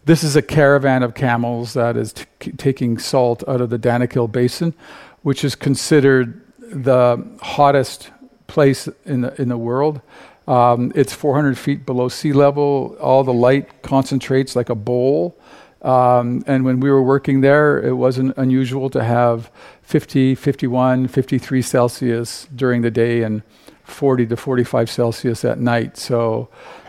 This 0.04 0.25
is 0.25 0.37
a 0.37 0.42
caravan 0.42 1.02
of 1.02 1.14
camels 1.14 1.75
that 1.75 1.97
is 1.97 2.12
t- 2.12 2.52
taking 2.52 2.99
salt 2.99 3.45
out 3.47 3.61
of 3.61 3.71
the 3.71 3.78
Danakil 3.78 4.30
Basin, 4.33 4.75
which 5.23 5.45
is 5.45 5.54
considered 5.54 6.40
the 6.59 7.25
hottest 7.40 8.11
place 8.47 8.88
in 9.04 9.21
the 9.21 9.40
in 9.40 9.49
the 9.49 9.59
world. 9.59 10.00
Um, 10.47 10.92
it's 10.95 11.12
400 11.12 11.59
feet 11.59 11.85
below 11.85 12.09
sea 12.09 12.33
level. 12.33 12.97
All 13.00 13.23
the 13.23 13.35
light 13.35 13.83
concentrates 13.83 14.57
like 14.57 14.71
a 14.71 14.75
bowl 14.75 15.38
um, 15.83 16.43
and 16.47 16.65
when 16.65 16.81
we 16.81 16.91
were 16.91 17.03
working 17.03 17.41
there, 17.41 17.81
it 17.81 17.95
wasn't 17.95 18.37
unusual 18.37 18.91
to 18.91 19.05
have 19.05 19.51
50, 19.83 20.35
51, 20.35 21.09
53 21.09 21.63
Celsius 21.63 22.49
during 22.55 22.83
the 22.83 22.91
day 22.91 23.23
and 23.23 23.43
40 23.85 24.27
to 24.27 24.37
45 24.37 24.91
Celsius 24.91 25.45
at 25.45 25.61
night. 25.61 25.97
So 25.97 26.49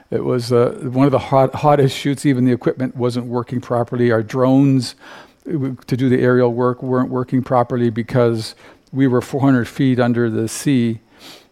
it 0.10 0.24
was 0.24 0.51
uh, 0.51 0.79
one 0.81 1.05
of 1.05 1.12
the 1.12 1.19
hot, 1.19 1.53
hottest 1.55 1.96
shoots. 1.96 2.25
Even 2.25 2.46
the 2.46 2.51
equipment 2.51 2.96
wasn't 2.96 3.27
working 3.27 3.62
properly. 3.62 4.12
Our 4.12 4.24
drones 4.24 4.96
to 5.46 5.98
do 5.98 6.10
the 6.10 6.22
aerial 6.22 6.53
work 6.53 6.84
weren't 6.84 7.10
working 7.10 7.43
properly 7.43 7.89
because 7.89 8.55
we 8.91 9.08
were 9.08 9.22
400 9.22 9.67
feet 9.67 10.00
under 10.00 10.29
the 10.29 10.48
sea 10.48 11.00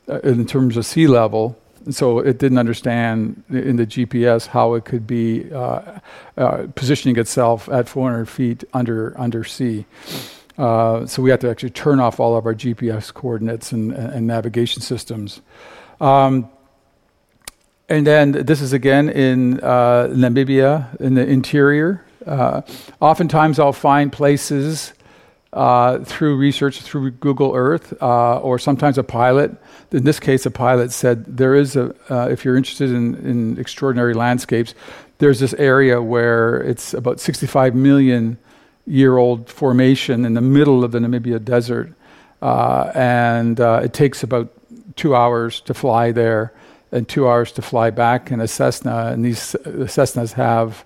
uh, 0.10 0.20
in 0.20 0.46
terms 0.46 0.76
of 0.76 0.86
sea 0.86 1.08
level 1.08 1.58
so 1.90 2.20
it 2.20 2.38
didn't 2.38 2.58
understand 2.58 3.44
in 3.50 3.78
the 3.78 3.86
GPS 3.86 4.48
how 4.48 4.74
it 4.74 4.86
could 4.86 5.08
be 5.08 5.52
uh, 5.52 6.00
uh, 6.38 6.68
positioning 6.76 7.18
itself 7.18 7.70
at 7.70 7.88
400 7.88 8.28
feet 8.28 8.64
under 8.74 9.14
under 9.20 9.44
sea. 9.44 9.86
Uh, 10.58 11.06
so 11.06 11.22
we 11.22 11.30
had 11.30 11.40
to 11.42 11.50
actually 11.50 11.70
turn 11.70 12.00
off 12.00 12.20
all 12.20 12.36
of 12.36 12.46
our 12.46 12.56
GPS 12.56 13.14
coordinates 13.14 13.72
and, 13.72 13.94
and 13.94 14.26
navigation 14.26 14.82
systems. 14.82 15.42
Um, 16.02 16.50
and 17.90 18.06
then 18.06 18.32
this 18.32 18.60
is 18.60 18.74
again 18.74 19.08
in 19.08 19.60
uh, 19.62 20.08
Namibia, 20.12 21.00
in 21.00 21.14
the 21.14 21.26
interior. 21.26 22.04
Uh, 22.26 22.62
oftentimes, 23.00 23.60
I'll 23.60 23.72
find 23.72 24.12
places 24.12 24.94
uh, 25.58 26.04
through 26.04 26.36
research 26.36 26.82
through 26.82 27.10
Google 27.10 27.56
Earth 27.56 27.92
uh, 28.00 28.38
or 28.38 28.60
sometimes 28.60 29.00
a 29.00 29.04
pilot. 29.04 29.58
In 29.92 30.04
this 30.04 30.20
case, 30.20 30.46
a 30.46 30.52
pilot 30.52 30.92
said 30.92 31.26
there 31.26 31.56
is 31.56 31.76
a, 31.76 31.96
uh, 32.12 32.28
if 32.30 32.46
you're 32.46 32.56
interested 32.56 32.92
in, 32.92 33.16
in 33.16 33.58
extraordinary 33.58 34.14
landscapes, 34.14 34.76
there's 35.18 35.40
this 35.40 35.56
area 35.56 36.00
where 36.00 36.62
it's 36.62 36.94
about 36.94 37.20
65 37.20 37.74
million 37.74 38.38
year 38.86 39.18
old 39.18 39.50
formation 39.50 40.26
in 40.26 40.36
the 40.36 40.42
middle 40.42 40.84
of 40.84 40.92
the 40.92 41.00
Namibia 41.00 41.44
desert. 41.44 41.92
Uh, 42.40 42.92
and 42.94 43.60
uh, 43.60 43.82
it 43.84 43.94
takes 43.94 44.22
about 44.22 44.54
two 44.96 45.16
hours 45.16 45.60
to 45.62 45.74
fly 45.74 46.12
there 46.12 46.54
and 46.92 47.10
two 47.10 47.28
hours 47.28 47.52
to 47.54 47.64
fly 47.64 47.90
back 47.90 48.30
in 48.30 48.42
a 48.42 48.48
Cessna. 48.48 49.08
And 49.08 49.26
these 49.26 49.56
Cessnas 49.66 50.34
have 50.34 50.86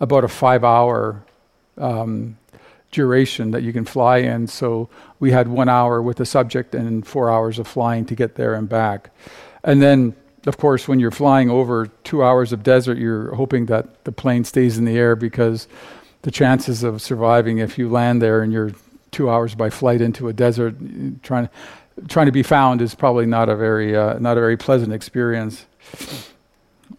about 0.00 0.24
a 0.24 0.28
five 0.28 0.64
hour 0.64 1.22
um, 1.76 2.38
duration 2.96 3.50
that 3.50 3.62
you 3.62 3.72
can 3.72 3.84
fly 3.84 4.16
in. 4.18 4.46
So 4.46 4.88
we 5.20 5.30
had 5.30 5.48
one 5.48 5.68
hour 5.68 6.00
with 6.00 6.16
the 6.16 6.24
subject 6.26 6.74
and 6.74 7.06
four 7.06 7.30
hours 7.30 7.58
of 7.58 7.68
flying 7.68 8.06
to 8.06 8.14
get 8.14 8.34
there 8.34 8.54
and 8.54 8.68
back. 8.68 9.10
And 9.62 9.82
then, 9.82 10.14
of 10.46 10.56
course, 10.56 10.88
when 10.88 10.98
you're 10.98 11.10
flying 11.10 11.50
over 11.50 11.88
two 12.04 12.24
hours 12.24 12.52
of 12.52 12.62
desert, 12.62 12.96
you're 12.96 13.34
hoping 13.34 13.66
that 13.66 14.04
the 14.04 14.12
plane 14.12 14.44
stays 14.44 14.78
in 14.78 14.86
the 14.86 14.96
air 14.96 15.14
because 15.14 15.68
the 16.22 16.30
chances 16.30 16.82
of 16.82 17.02
surviving 17.02 17.58
if 17.58 17.78
you 17.78 17.90
land 17.90 18.22
there 18.22 18.40
and 18.42 18.52
you're 18.52 18.72
two 19.10 19.28
hours 19.28 19.54
by 19.54 19.70
flight 19.70 20.00
into 20.00 20.28
a 20.28 20.32
desert 20.32 20.74
trying 21.22 21.48
trying 22.08 22.26
to 22.26 22.32
be 22.32 22.42
found 22.42 22.82
is 22.82 22.94
probably 22.94 23.26
not 23.26 23.48
a 23.48 23.56
very 23.56 23.94
uh, 23.94 24.18
not 24.18 24.36
a 24.36 24.40
very 24.40 24.56
pleasant 24.56 24.92
experience. 24.92 25.66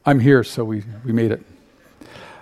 I'm 0.05 0.19
here, 0.19 0.43
so 0.43 0.63
we, 0.63 0.83
we 1.03 1.11
made 1.11 1.31
it. 1.31 1.56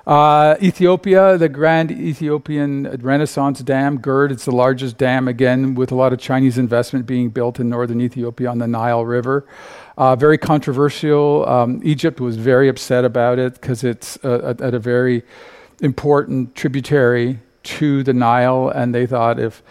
Uh, 0.05 0.55
Ethiopia, 0.61 1.35
the 1.35 1.49
Grand 1.49 1.91
Ethiopian 1.91 2.83
Renaissance 3.01 3.61
Dam, 3.61 3.99
GERD, 3.99 4.31
it's 4.33 4.45
the 4.45 4.51
largest 4.51 4.97
dam, 4.99 5.27
again, 5.27 5.73
with 5.73 5.91
a 5.91 5.95
lot 5.95 6.13
of 6.13 6.19
Chinese 6.19 6.59
investment 6.59 7.07
being 7.07 7.29
built 7.29 7.59
in 7.59 7.69
northern 7.69 7.99
Ethiopia 7.99 8.49
on 8.49 8.59
the 8.59 8.67
Nile 8.67 9.03
River. 9.03 9.47
Uh, 9.97 10.15
very 10.15 10.37
controversial. 10.37 11.47
Um, 11.49 11.81
Egypt 11.83 12.19
was 12.19 12.37
very 12.37 12.69
upset 12.69 13.03
about 13.03 13.39
it 13.39 13.55
because 13.55 13.83
it's 13.83 14.23
uh, 14.23 14.53
at, 14.59 14.75
a 14.75 14.79
very 14.79 15.23
important 15.81 16.53
tributary 16.53 17.39
to 17.63 18.03
the 18.03 18.13
Nile, 18.13 18.69
and 18.69 18.93
they 18.93 19.07
thought 19.07 19.39
if 19.39 19.63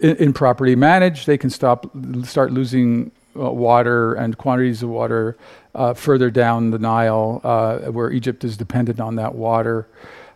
improperly 0.00 0.74
managed, 0.74 1.26
they 1.26 1.36
can 1.36 1.50
stop, 1.50 1.86
start 2.24 2.50
losing 2.50 3.12
uh, 3.36 3.50
water 3.50 4.14
and 4.14 4.38
quantities 4.38 4.82
of 4.82 4.88
water 4.88 5.36
uh, 5.74 5.94
further 5.94 6.30
down 6.30 6.70
the 6.70 6.78
Nile, 6.78 7.40
uh, 7.44 7.78
where 7.90 8.10
Egypt 8.10 8.44
is 8.44 8.56
dependent 8.56 9.00
on 9.00 9.16
that 9.16 9.34
water. 9.34 9.88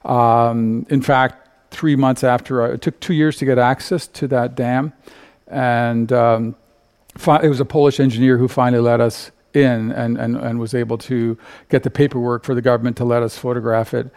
Um, 0.05 0.87
in 0.89 1.03
fact, 1.03 1.49
three 1.71 1.97
months 1.97 2.25
after, 2.25 2.63
I, 2.63 2.75
it 2.75 2.83
took 2.83 2.99
two 3.01 3.15
years 3.15 3.37
to 3.39 3.45
get 3.45 3.59
access 3.59 4.07
to 4.09 4.29
that 4.29 4.55
dam, 4.55 4.93
and 5.47 6.13
um, 6.13 6.57
fi- 7.17 7.43
it 7.43 7.49
was 7.49 7.61
a 7.61 7.65
Polish 7.65 8.01
engineer 8.01 8.39
who 8.39 8.49
finally 8.49 8.83
let 8.83 9.01
us 9.01 9.31
in 9.53 9.93
and, 9.93 10.19
and, 10.19 10.37
and 10.37 10.61
was 10.61 10.75
able 10.75 10.99
to 10.99 11.37
get 11.71 11.83
the 11.83 11.91
paperwork 11.91 12.45
for 12.45 12.55
the 12.55 12.63
government 12.63 12.97
to 12.99 13.05
let 13.05 13.23
us 13.23 13.39
photograph 13.39 13.95
it. 13.95 14.11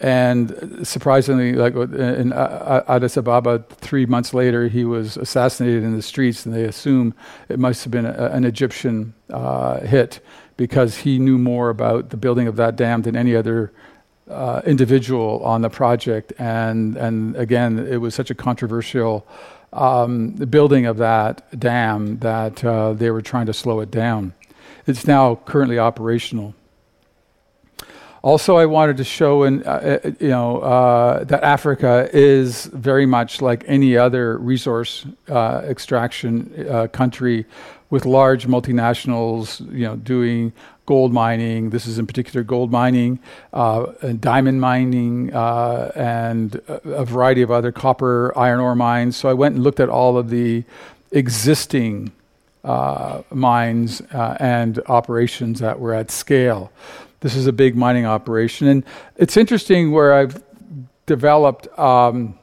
And 0.00 0.84
surprisingly, 0.84 1.52
like 1.52 1.76
in 1.76 2.32
Addis 2.32 3.16
Ababa, 3.16 3.64
three 3.70 4.04
months 4.04 4.34
later, 4.34 4.66
he 4.66 4.84
was 4.84 5.16
assassinated 5.16 5.84
in 5.84 5.94
the 5.94 6.02
streets, 6.02 6.44
and 6.44 6.52
they 6.52 6.64
assume 6.64 7.14
it 7.48 7.60
must 7.60 7.84
have 7.84 7.92
been 7.92 8.06
a, 8.06 8.30
an 8.32 8.44
Egyptian 8.44 9.14
uh, 9.30 9.78
hit 9.80 10.18
because 10.62 10.98
he 10.98 11.18
knew 11.18 11.38
more 11.38 11.70
about 11.70 12.10
the 12.10 12.16
building 12.16 12.46
of 12.46 12.54
that 12.54 12.76
dam 12.76 13.02
than 13.02 13.16
any 13.16 13.34
other 13.34 13.72
uh, 14.30 14.62
individual 14.64 15.42
on 15.44 15.60
the 15.60 15.68
project. 15.68 16.32
And, 16.38 16.96
and 16.96 17.34
again, 17.34 17.80
it 17.80 17.96
was 17.96 18.14
such 18.14 18.30
a 18.30 18.34
controversial 18.48 19.26
um, 19.72 20.30
building 20.56 20.86
of 20.86 20.98
that 20.98 21.58
dam 21.58 22.20
that 22.20 22.64
uh, 22.64 22.92
they 22.92 23.10
were 23.10 23.22
trying 23.22 23.46
to 23.46 23.52
slow 23.52 23.80
it 23.80 23.90
down. 23.90 24.34
It's 24.86 25.04
now 25.04 25.34
currently 25.34 25.80
operational. 25.80 26.54
Also, 28.22 28.56
I 28.56 28.66
wanted 28.66 28.98
to 28.98 29.04
show, 29.04 29.42
in, 29.42 29.64
uh, 29.64 29.98
uh, 30.04 30.10
you 30.20 30.28
know, 30.28 30.60
uh, 30.60 31.24
that 31.24 31.42
Africa 31.42 32.08
is 32.12 32.66
very 32.66 33.04
much 33.04 33.42
like 33.42 33.64
any 33.66 33.96
other 33.96 34.38
resource 34.38 35.06
uh, 35.28 35.62
extraction 35.64 36.68
uh, 36.70 36.86
country, 36.86 37.46
with 37.92 38.06
large 38.06 38.46
multinationals, 38.46 39.60
you 39.70 39.84
know, 39.86 39.96
doing 39.96 40.50
gold 40.86 41.12
mining. 41.12 41.68
This 41.68 41.86
is 41.86 41.98
in 41.98 42.06
particular 42.06 42.42
gold 42.42 42.72
mining, 42.72 43.18
uh, 43.52 43.92
and 44.00 44.18
diamond 44.18 44.62
mining, 44.62 45.30
and 45.30 46.58
a 46.66 47.04
variety 47.04 47.42
of 47.42 47.50
other 47.50 47.70
copper, 47.70 48.32
iron 48.34 48.60
ore 48.60 48.74
mines. 48.74 49.18
So 49.18 49.28
I 49.28 49.34
went 49.34 49.56
and 49.56 49.62
looked 49.62 49.78
at 49.78 49.90
all 49.90 50.16
of 50.16 50.30
the 50.30 50.64
existing 51.10 52.12
mines 52.64 54.00
and 54.10 54.80
operations 54.86 55.60
that 55.60 55.78
were 55.78 55.92
at 55.92 56.10
scale. 56.10 56.72
This 57.20 57.36
is 57.36 57.46
a 57.46 57.52
big 57.52 57.76
mining 57.76 58.06
operation. 58.06 58.68
And 58.68 58.84
it's 59.16 59.36
interesting 59.36 59.92
where 59.92 60.14
I've 60.14 60.42
developed 61.04 61.68
um, 61.78 62.38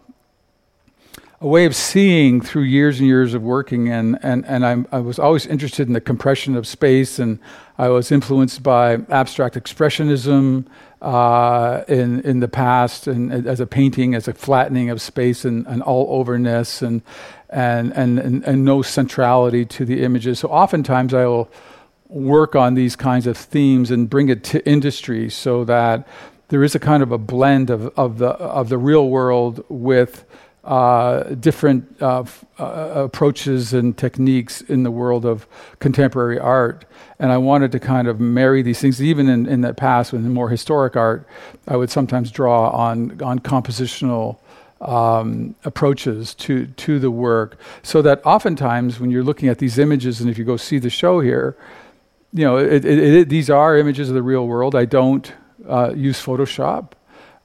a 1.42 1.48
way 1.48 1.66
of 1.66 1.74
seeing 1.74 2.42
through 2.42 2.64
years 2.64 3.00
and 3.00 3.08
years 3.08 3.34
of 3.34 3.42
working. 3.42 3.88
And, 3.88 4.20
and, 4.22 4.46
and 4.46 4.66
I'm, 4.66 4.88
i 4.92 5.00
was 5.00 5.20
always 5.20 5.46
interested 5.46 5.88
in 5.88 5.94
the 5.94 6.02
compression 6.02 6.56
of 6.58 6.68
space. 6.68 7.18
And 7.18 7.40
I 7.78 7.88
was 7.90 8.12
influenced 8.12 8.62
by 8.62 8.96
abstract 9.10 9.56
expressionism 9.56 10.66
uh, 11.02 11.84
in, 11.88 12.20
in 12.22 12.42
the 12.42 12.50
past, 12.50 13.08
and 13.08 13.32
as 13.48 13.62
a 13.62 13.66
painting, 13.66 14.16
as 14.16 14.28
a 14.28 14.34
flattening 14.34 14.90
of 14.90 15.02
space 15.02 15.46
and, 15.46 15.66
and 15.68 15.82
all 15.82 16.08
overness 16.20 16.82
and, 16.82 17.02
and, 17.50 17.94
and, 17.94 18.20
and, 18.20 18.44
and 18.44 18.66
no 18.66 18.82
centrality 18.82 19.64
to 19.64 19.86
the 19.86 20.04
images. 20.04 20.40
So 20.40 20.50
oftentimes 20.50 21.14
I 21.14 21.26
will 21.26 21.50
work 22.10 22.54
on 22.54 22.74
these 22.74 22.98
kinds 22.98 23.28
of 23.28 23.38
themes 23.38 23.92
and 23.92 24.10
bring 24.10 24.28
it 24.28 24.44
to 24.44 24.68
industry 24.68 25.30
so 25.30 25.64
that 25.64 26.06
there 26.50 26.64
is 26.64 26.76
a 26.76 26.80
kind 26.80 27.02
of 27.02 27.14
a 27.14 27.18
blend 27.18 27.70
of, 27.70 27.88
of 27.98 28.18
the 28.18 28.30
of 28.30 28.70
the 28.70 28.78
real 28.78 29.08
world 29.10 29.64
with 29.70 30.26
uh, 30.70 31.24
different 31.34 31.84
uh, 32.00 32.22
f- 32.22 32.46
uh, 32.60 32.92
approaches 33.06 33.74
and 33.74 33.98
techniques 33.98 34.62
in 34.62 34.84
the 34.84 34.92
world 34.92 35.26
of 35.26 35.48
contemporary 35.80 36.38
art. 36.38 36.86
And 37.18 37.32
I 37.32 37.40
wanted 37.40 37.72
to 37.72 37.80
kind 37.80 38.08
of 38.08 38.20
marry 38.20 38.62
these 38.62 38.80
things. 38.80 39.02
Even 39.02 39.28
in, 39.28 39.48
in 39.48 39.62
the 39.62 39.74
past, 39.74 40.14
in 40.14 40.32
more 40.32 40.48
historic 40.48 40.96
art, 40.96 41.28
I 41.68 41.76
would 41.76 41.90
sometimes 41.90 42.30
draw 42.30 42.70
on 42.70 43.20
on 43.22 43.40
compositional. 43.40 44.38
Um, 44.82 45.56
approaches 45.66 46.34
to 46.36 46.68
to 46.68 47.00
the 47.00 47.12
work, 47.12 47.60
so 47.84 48.02
that 48.02 48.26
oftentimes 48.26 48.98
when 48.98 49.12
you're 49.12 49.26
looking 49.26 49.50
at 49.50 49.58
these 49.58 49.78
images, 49.78 50.22
and 50.22 50.30
if 50.30 50.38
you 50.38 50.46
go 50.46 50.56
see 50.56 50.80
the 50.80 50.90
show 50.90 51.20
here, 51.20 51.58
you 52.32 52.46
know, 52.46 52.56
it, 52.56 52.86
it, 52.86 52.98
it, 52.98 53.28
these 53.28 53.50
are 53.50 53.78
images 53.78 54.08
of 54.08 54.16
the 54.16 54.24
real 54.24 54.48
world. 54.48 54.76
I 54.76 54.86
don't 54.86 55.34
uh, 55.68 55.92
use 55.94 56.24
Photoshop. 56.24 56.94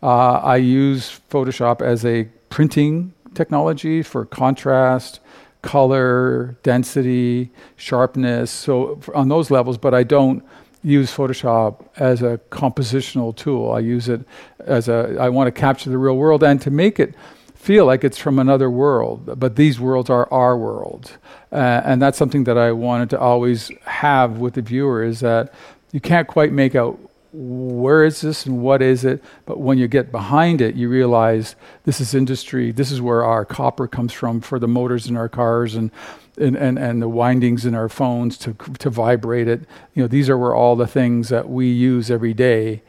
Uh, 0.01 0.35
I 0.55 0.59
use 0.59 1.21
Photoshop 1.29 1.83
as 1.83 2.05
a 2.05 2.29
printing 2.51 3.14
technology 3.35 4.03
for 4.03 4.25
contrast, 4.25 5.21
color, 5.63 6.57
density, 6.63 7.51
sharpness. 7.77 8.51
So 8.51 9.01
on 9.15 9.29
those 9.29 9.51
levels, 9.51 9.79
but 9.79 9.95
I 9.95 10.03
don't 10.03 10.45
use 10.83 11.11
Photoshop 11.11 11.87
as 11.97 12.23
a 12.23 12.39
compositional 12.51 13.35
tool. 13.35 13.73
I 13.73 13.81
use 13.81 14.09
it 14.09 14.21
as 14.61 14.89
a. 14.89 15.17
I 15.19 15.31
want 15.31 15.49
to 15.49 15.53
capture 15.53 15.91
the 15.91 15.99
real 15.99 16.17
world 16.17 16.43
and 16.43 16.61
to 16.63 16.71
make 16.71 17.01
it 17.01 17.15
feel 17.55 17.87
like 17.87 18.05
it's 18.05 18.19
from 18.19 18.39
another 18.39 18.71
world, 18.71 19.41
but 19.41 19.57
these 19.57 19.81
worlds 19.81 20.11
are 20.11 20.31
our 20.31 20.57
world. 20.57 21.17
Uh, 21.51 21.81
and 21.85 22.03
that's 22.03 22.19
something 22.19 22.45
that 22.45 22.59
I 22.59 22.73
wanted 22.73 23.09
to 23.11 23.19
always 23.19 23.71
have 23.85 24.37
with 24.37 24.55
the 24.55 24.61
viewer 24.61 25.03
is 25.03 25.21
that 25.21 25.55
you 25.91 26.01
can't 26.01 26.29
quite 26.29 26.53
make 26.53 26.75
out 26.75 26.99
where 27.35 28.05
is 28.05 28.21
this 28.21 28.47
and 28.47 28.63
what 28.63 28.81
is 28.81 29.05
it, 29.05 29.23
but 29.45 29.59
when 29.59 29.77
you 29.77 29.89
get 29.89 30.13
behind 30.13 30.61
it, 30.61 30.77
you 30.77 30.89
realize 30.89 31.57
this 31.85 32.01
is 32.01 32.15
industry, 32.15 32.71
this 32.71 32.93
is 32.93 33.01
where 33.01 33.25
our 33.25 33.45
copper 33.45 33.89
comes 33.89 34.13
from 34.13 34.41
for 34.41 34.59
the 34.59 34.69
motors 34.69 35.09
in 35.09 35.17
our 35.17 35.29
cars 35.29 35.75
and 35.75 35.91
and, 36.37 36.57
and, 36.57 36.79
and 36.79 37.01
the 37.01 37.09
windings 37.09 37.65
in 37.65 37.75
our 37.75 37.89
phones 37.89 38.37
to, 38.39 38.55
to 38.79 38.91
vibrate 38.91 39.47
it. 39.47 39.61
You 39.95 40.03
know, 40.03 40.09
these 40.09 40.29
are 40.29 40.37
where 40.37 40.55
all 40.55 40.75
the 40.75 40.87
things 40.87 41.29
that 41.29 41.49
we 41.49 41.71
use 41.71 42.11
every 42.11 42.35
day 42.35 42.83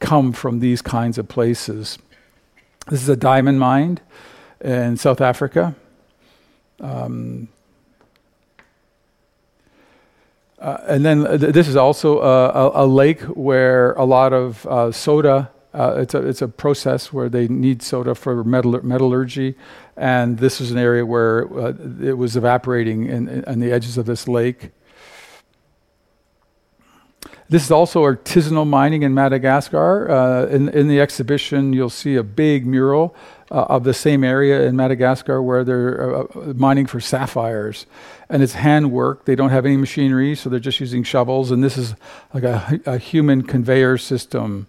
come 0.00 0.32
from 0.32 0.58
these 0.58 0.82
kinds 0.82 1.16
of 1.16 1.28
places. 1.28 1.98
This 2.88 3.02
is 3.02 3.08
a 3.08 3.16
diamond 3.16 3.60
mine 3.60 4.00
in 4.60 4.96
South 4.96 5.20
Africa. 5.20 5.76
Um, 6.80 7.48
uh, 10.60 10.78
and 10.88 11.04
then 11.04 11.24
th- 11.24 11.52
this 11.52 11.68
is 11.68 11.76
also 11.76 12.20
a, 12.20 12.48
a, 12.48 12.84
a, 12.84 12.86
lake 12.86 13.20
where 13.22 13.92
a 13.92 14.04
lot 14.04 14.32
of 14.32 14.66
uh, 14.66 14.90
soda. 14.90 15.50
Uh, 15.72 15.98
it's 15.98 16.14
a 16.14 16.26
it's 16.26 16.42
a 16.42 16.48
process 16.48 17.12
where 17.12 17.28
they 17.28 17.46
need 17.46 17.82
soda 17.82 18.14
for 18.14 18.42
metall- 18.42 18.82
metallurgy, 18.82 19.54
and 19.96 20.38
this 20.38 20.60
is 20.60 20.72
an 20.72 20.78
area 20.78 21.06
where 21.06 21.46
uh, 21.58 21.72
it 22.02 22.16
was 22.18 22.36
evaporating 22.36 23.06
in, 23.06 23.28
in, 23.28 23.44
in 23.44 23.60
the 23.60 23.70
edges 23.70 23.96
of 23.96 24.06
this 24.06 24.26
lake. 24.26 24.70
This 27.50 27.64
is 27.64 27.70
also 27.70 28.02
artisanal 28.02 28.66
mining 28.66 29.02
in 29.02 29.14
Madagascar. 29.14 30.10
Uh, 30.10 30.46
in, 30.46 30.68
in 30.68 30.88
the 30.88 31.00
exhibition, 31.00 31.72
you'll 31.72 31.88
see 31.88 32.16
a 32.16 32.22
big 32.22 32.66
mural 32.66 33.14
uh, 33.50 33.66
of 33.68 33.84
the 33.84 33.94
same 33.94 34.24
area 34.24 34.62
in 34.66 34.76
Madagascar 34.76 35.42
where 35.42 35.64
they're 35.64 36.16
uh, 36.16 36.22
uh, 36.22 36.52
mining 36.54 36.86
for 36.86 37.00
sapphires. 37.00 37.86
And 38.28 38.42
it's 38.42 38.54
handwork. 38.54 39.24
They 39.24 39.34
don't 39.34 39.50
have 39.50 39.64
any 39.64 39.76
machinery, 39.76 40.34
so 40.34 40.50
they're 40.50 40.60
just 40.60 40.80
using 40.80 41.02
shovels. 41.02 41.50
And 41.50 41.64
this 41.64 41.78
is 41.78 41.94
like 42.34 42.44
a, 42.44 42.80
a 42.84 42.98
human 42.98 43.42
conveyor 43.42 43.98
system 43.98 44.66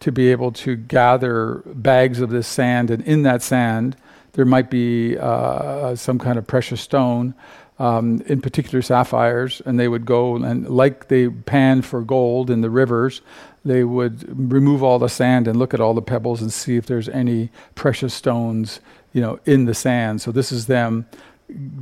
to 0.00 0.12
be 0.12 0.30
able 0.30 0.52
to 0.52 0.76
gather 0.76 1.62
bags 1.66 2.20
of 2.20 2.30
this 2.30 2.46
sand. 2.46 2.90
And 2.90 3.02
in 3.04 3.22
that 3.22 3.42
sand, 3.42 3.96
there 4.32 4.44
might 4.44 4.70
be 4.70 5.16
uh, 5.18 5.96
some 5.96 6.18
kind 6.18 6.38
of 6.38 6.46
precious 6.46 6.80
stone 6.80 7.34
um, 7.78 8.22
in 8.26 8.40
particular 8.40 8.82
sapphires, 8.82 9.62
and 9.64 9.78
they 9.78 9.88
would 9.88 10.04
go 10.04 10.36
and, 10.36 10.68
like 10.68 11.08
they 11.08 11.28
pan 11.28 11.82
for 11.82 12.02
gold 12.02 12.50
in 12.50 12.60
the 12.60 12.70
rivers, 12.70 13.20
they 13.64 13.84
would 13.84 14.52
remove 14.52 14.82
all 14.82 14.98
the 14.98 15.08
sand 15.08 15.48
and 15.48 15.58
look 15.58 15.74
at 15.74 15.80
all 15.80 15.94
the 15.94 16.02
pebbles 16.02 16.40
and 16.40 16.52
see 16.52 16.76
if 16.76 16.86
there's 16.86 17.08
any 17.08 17.50
precious 17.74 18.14
stones, 18.14 18.80
you 19.12 19.20
know, 19.20 19.38
in 19.44 19.64
the 19.64 19.74
sand. 19.74 20.20
So 20.20 20.32
this 20.32 20.52
is 20.52 20.66
them 20.66 21.06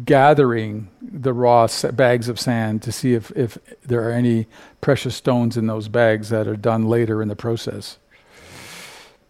gathering 0.05 0.89
the 1.03 1.33
raw 1.33 1.67
bags 1.93 2.29
of 2.29 2.39
sand 2.39 2.83
to 2.83 2.93
see 2.93 3.15
if, 3.15 3.31
if 3.33 3.59
there 3.83 4.09
are 4.09 4.13
any 4.13 4.47
precious 4.81 5.17
stones 5.17 5.57
in 5.57 5.67
those 5.67 5.89
bags 5.89 6.29
that 6.29 6.47
are 6.47 6.57
done 6.57 6.87
later 6.87 7.21
in 7.21 7.29
the 7.29 7.37
process. 7.37 7.99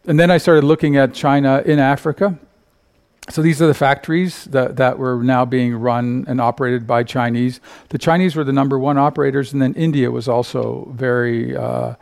And 0.05 0.21
then 0.21 0.31
I 0.31 0.39
started 0.39 0.65
looking 0.65 0.97
at 0.97 1.15
China 1.15 1.63
in 1.65 1.79
Africa 1.79 2.39
so 3.29 3.43
these 3.43 3.61
are 3.61 3.67
the 3.67 3.75
factories 3.75 4.45
that, 4.47 4.77
that 4.77 4.99
were 4.99 5.23
now 5.23 5.45
being 5.45 5.75
run 5.75 6.25
and 6.29 6.41
operated 6.41 6.87
by 6.87 7.03
Chinese. 7.03 7.61
The 7.89 7.99
Chinese 7.99 8.37
were 8.37 8.45
the 8.45 8.53
number 8.53 8.79
one 8.79 8.99
operators, 8.99 9.53
and 9.53 9.61
then 9.61 9.75
India 9.75 10.11
was 10.11 10.29
also 10.29 10.89
very 10.93 11.57
uh, 11.57 11.95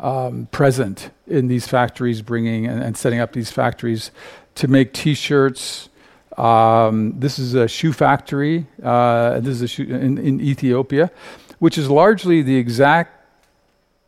um, 0.00 0.48
present 0.50 1.10
in 1.26 1.48
these 1.48 1.68
factories, 1.68 2.22
bringing 2.22 2.66
and, 2.66 2.82
and, 2.82 2.96
setting 2.96 3.20
up 3.20 3.32
these 3.32 3.50
factories 3.50 4.10
to 4.56 4.66
make 4.66 4.92
T-shirts. 4.92 5.88
Um, 6.36 7.18
this 7.20 7.38
is 7.38 7.54
a 7.54 7.68
shoe 7.68 7.92
factory. 7.92 8.66
Uh, 8.82 9.40
this 9.40 9.56
is 9.56 9.62
a 9.62 9.68
shoe 9.68 9.84
in, 9.84 10.18
in 10.18 10.40
Ethiopia, 10.40 11.10
which 11.58 11.76
is 11.76 11.90
largely 11.90 12.40
the 12.40 12.56
exact 12.56 13.26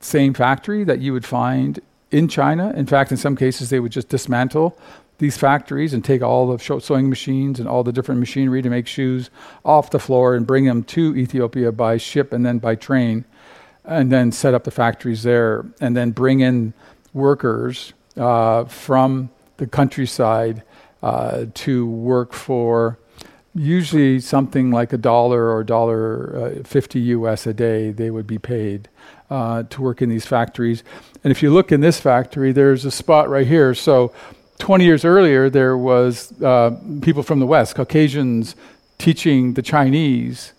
same 0.01 0.35
factory 0.35 0.83
that 0.85 1.01
you 1.01 1.13
would 1.13 1.27
find 1.27 1.81
in 2.11 2.27
China. 2.27 2.73
In 2.75 2.87
fact, 2.87 3.11
in 3.11 3.17
some 3.17 3.37
cases, 3.37 3.71
they 3.71 3.79
would 3.79 3.93
just 3.93 4.09
dismantle 4.09 4.77
these 5.19 5.37
factories 5.37 5.95
and 5.95 6.05
take 6.05 6.23
all 6.23 6.57
the 6.57 6.81
sewing 6.81 7.09
machines 7.09 7.61
and 7.61 7.69
all 7.69 7.85
the 7.85 7.93
different 7.93 8.19
machinery 8.19 8.61
to 8.63 8.69
make 8.69 8.87
shoes 8.87 9.31
off 9.65 9.91
the 9.91 10.01
floor 10.01 10.35
and 10.35 10.47
bring 10.47 10.65
them 10.65 10.83
to 10.83 11.15
Ethiopia 11.17 11.71
by 11.71 11.97
ship 11.97 12.33
and 12.33 12.45
then 12.45 12.59
by 12.59 12.75
train, 12.75 13.25
and 13.85 14.12
then 14.12 14.33
set 14.33 14.55
up 14.55 14.64
the 14.64 14.71
factories 14.71 15.23
there, 15.23 15.64
and 15.81 15.97
then 15.97 16.11
bring 16.11 16.40
in 16.40 16.73
workers 17.12 17.92
uh, 18.16 18.64
from 18.64 19.31
the 19.57 19.66
countryside 19.66 20.62
uh, 21.03 21.47
to 21.55 21.87
work 21.87 22.33
for 22.33 22.99
usually 23.55 24.18
something 24.18 24.71
like 24.71 24.92
a 24.92 24.97
dollar 24.97 25.51
or 25.51 25.62
dollar 25.62 26.55
uh, 26.61 26.62
50 26.64 27.01
US 27.01 27.47
a 27.47 27.53
day 27.53 27.90
they 27.90 28.11
would 28.11 28.27
be 28.27 28.38
paid 28.38 28.88
uh, 29.31 29.62
to 29.64 29.83
work 29.83 30.01
in 30.01 30.09
these 30.09 30.27
factories. 30.27 30.83
And 31.25 31.31
if 31.31 31.42
you 31.42 31.51
look 31.53 31.73
in 31.73 31.81
this 31.81 32.01
factory, 32.01 32.53
there's 32.53 32.85
a 32.85 32.90
spot 32.90 33.29
right 33.29 33.47
here. 33.47 33.75
So 33.75 34.12
20 34.59 34.85
years 34.85 35.05
earlier, 35.05 35.51
there 35.51 35.77
was 35.77 36.33
uh, 36.42 36.79
people 37.01 37.23
from 37.23 37.40
the 37.40 37.47
West, 37.47 37.75
Caucasians, 37.75 38.55
teaching 38.99 39.55
the 39.55 39.62
Chinese 39.62 40.53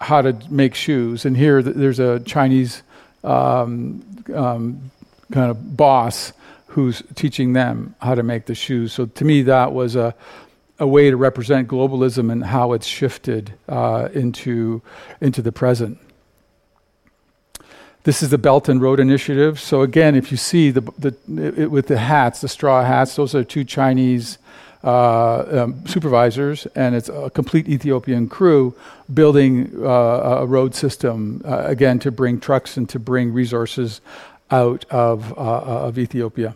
how 0.00 0.22
to 0.22 0.36
make 0.48 0.74
shoes. 0.74 1.24
And 1.24 1.36
here, 1.36 1.62
there's 1.62 1.98
a 1.98 2.20
Chinese 2.20 2.82
um, 3.22 4.02
um, 4.34 4.90
kind 5.30 5.50
of 5.50 5.76
boss 5.76 6.32
who's 6.68 7.02
teaching 7.14 7.52
them 7.52 7.94
how 8.00 8.14
to 8.14 8.22
make 8.22 8.46
the 8.46 8.54
shoes. 8.54 8.92
So 8.92 9.06
to 9.06 9.24
me, 9.24 9.42
that 9.42 9.72
was 9.72 9.96
a, 9.96 10.14
a 10.78 10.86
way 10.86 11.10
to 11.10 11.16
represent 11.16 11.68
globalism 11.68 12.30
and 12.30 12.44
how 12.44 12.72
it's 12.72 12.86
shifted 12.86 13.52
uh, 13.68 14.08
into, 14.14 14.80
into 15.20 15.42
the 15.42 15.52
present. 15.52 15.98
This 18.04 18.22
is 18.22 18.30
the 18.30 18.38
Belt 18.38 18.68
and 18.68 18.80
Road 18.80 18.98
Initiative. 18.98 19.60
So 19.60 19.82
again, 19.82 20.14
if 20.14 20.30
you 20.30 20.38
see 20.38 20.70
the, 20.70 20.80
the 20.98 21.14
it, 21.60 21.70
with 21.70 21.88
the 21.88 21.98
hats, 21.98 22.40
the 22.40 22.48
straw 22.48 22.82
hats, 22.82 23.16
those 23.16 23.34
are 23.34 23.44
two 23.44 23.64
Chinese 23.64 24.38
uh, 24.82 25.62
um, 25.62 25.86
supervisors, 25.86 26.66
and 26.74 26.94
it's 26.94 27.08
a 27.08 27.30
complete 27.30 27.68
Ethiopian 27.68 28.28
crew 28.28 28.74
building 29.12 29.70
uh, 29.82 30.40
a 30.40 30.46
road 30.46 30.74
system 30.74 31.42
uh, 31.44 31.62
again 31.66 31.98
to 31.98 32.10
bring 32.10 32.40
trucks 32.40 32.76
and 32.76 32.88
to 32.88 32.98
bring 32.98 33.32
resources 33.32 34.00
out 34.50 34.84
of 34.90 35.32
uh, 35.36 35.36
uh, 35.36 35.88
of 35.88 35.98
Ethiopia. 35.98 36.54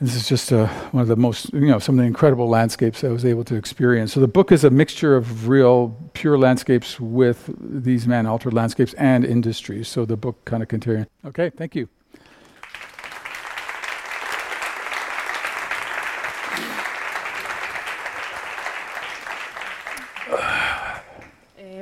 This 0.00 0.14
is 0.14 0.26
just 0.26 0.50
uh, 0.50 0.66
one 0.92 1.02
of 1.02 1.08
the 1.08 1.16
most, 1.16 1.52
you 1.52 1.66
know, 1.66 1.78
some 1.78 1.98
of 1.98 2.02
the 2.02 2.06
incredible 2.06 2.48
landscapes 2.48 3.04
I 3.04 3.08
was 3.08 3.26
able 3.26 3.44
to 3.44 3.54
experience. 3.54 4.14
So 4.14 4.20
the 4.20 4.28
book 4.28 4.50
is 4.50 4.64
a 4.64 4.70
mixture 4.70 5.14
of 5.14 5.46
real, 5.46 5.94
pure 6.14 6.38
landscapes 6.38 6.98
with 6.98 7.50
these 7.60 8.06
man-altered 8.06 8.54
landscapes 8.54 8.94
and 8.94 9.26
industries. 9.26 9.88
So 9.88 10.06
the 10.06 10.16
book 10.16 10.42
kind 10.46 10.62
of 10.62 10.70
continues. 10.70 11.06
Okay, 11.26 11.50
thank 11.50 11.74
you. 11.74 11.86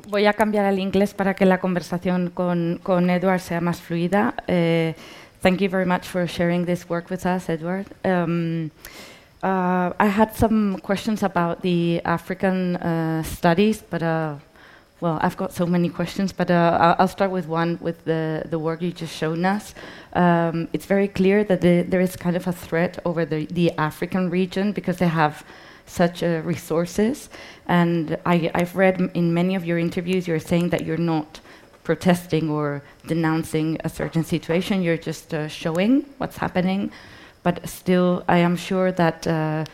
Voy 0.08 0.26
a 0.26 0.32
cambiar 0.32 0.64
al 0.64 0.78
inglés 0.78 1.14
para 1.14 1.34
que 1.34 1.44
la 1.44 1.58
conversación 1.58 2.30
con, 2.30 2.80
con 2.82 3.10
Edward 3.10 3.40
sea 3.40 3.60
más 3.60 3.80
fluida. 3.80 4.34
Eh, 4.46 4.94
Thank 5.40 5.60
you 5.60 5.68
very 5.68 5.86
much 5.86 6.08
for 6.08 6.26
sharing 6.26 6.64
this 6.64 6.88
work 6.88 7.10
with 7.10 7.24
us, 7.24 7.48
Edward. 7.48 7.86
Um, 8.04 8.72
uh, 9.40 9.92
I 9.96 10.06
had 10.06 10.34
some 10.34 10.78
questions 10.80 11.22
about 11.22 11.62
the 11.62 12.02
African 12.04 12.74
uh, 12.74 13.22
studies, 13.22 13.80
but 13.88 14.02
uh, 14.02 14.34
well, 15.00 15.20
I've 15.22 15.36
got 15.36 15.52
so 15.52 15.64
many 15.64 15.90
questions, 15.90 16.32
but 16.32 16.50
uh, 16.50 16.96
I'll 16.98 17.06
start 17.06 17.30
with 17.30 17.46
one 17.46 17.78
with 17.80 18.04
the, 18.04 18.42
the 18.50 18.58
work 18.58 18.82
you 18.82 18.90
just 18.90 19.14
shown 19.14 19.44
us. 19.44 19.74
Um, 20.14 20.66
it's 20.72 20.86
very 20.86 21.06
clear 21.06 21.44
that 21.44 21.60
the, 21.60 21.82
there 21.82 22.00
is 22.00 22.16
kind 22.16 22.34
of 22.34 22.48
a 22.48 22.52
threat 22.52 22.98
over 23.04 23.24
the, 23.24 23.46
the 23.46 23.70
African 23.78 24.30
region 24.30 24.72
because 24.72 24.96
they 24.96 25.06
have 25.06 25.44
such 25.88 26.22
uh, 26.22 26.42
resources. 26.44 27.28
And 27.66 28.16
I, 28.24 28.50
I've 28.54 28.76
read 28.76 29.00
in 29.14 29.34
many 29.34 29.54
of 29.54 29.64
your 29.64 29.78
interviews, 29.78 30.28
you're 30.28 30.38
saying 30.38 30.68
that 30.70 30.84
you're 30.84 30.96
not 30.96 31.40
protesting 31.82 32.50
or 32.50 32.82
denouncing 33.06 33.78
a 33.84 33.88
certain 33.88 34.22
situation. 34.22 34.82
You're 34.82 34.98
just 34.98 35.32
uh, 35.32 35.48
showing 35.48 36.04
what's 36.18 36.36
happening. 36.36 36.92
But 37.42 37.66
still, 37.68 38.24
I 38.28 38.38
am 38.38 38.56
sure 38.56 38.92
that 38.92 39.26
uh, 39.26 39.64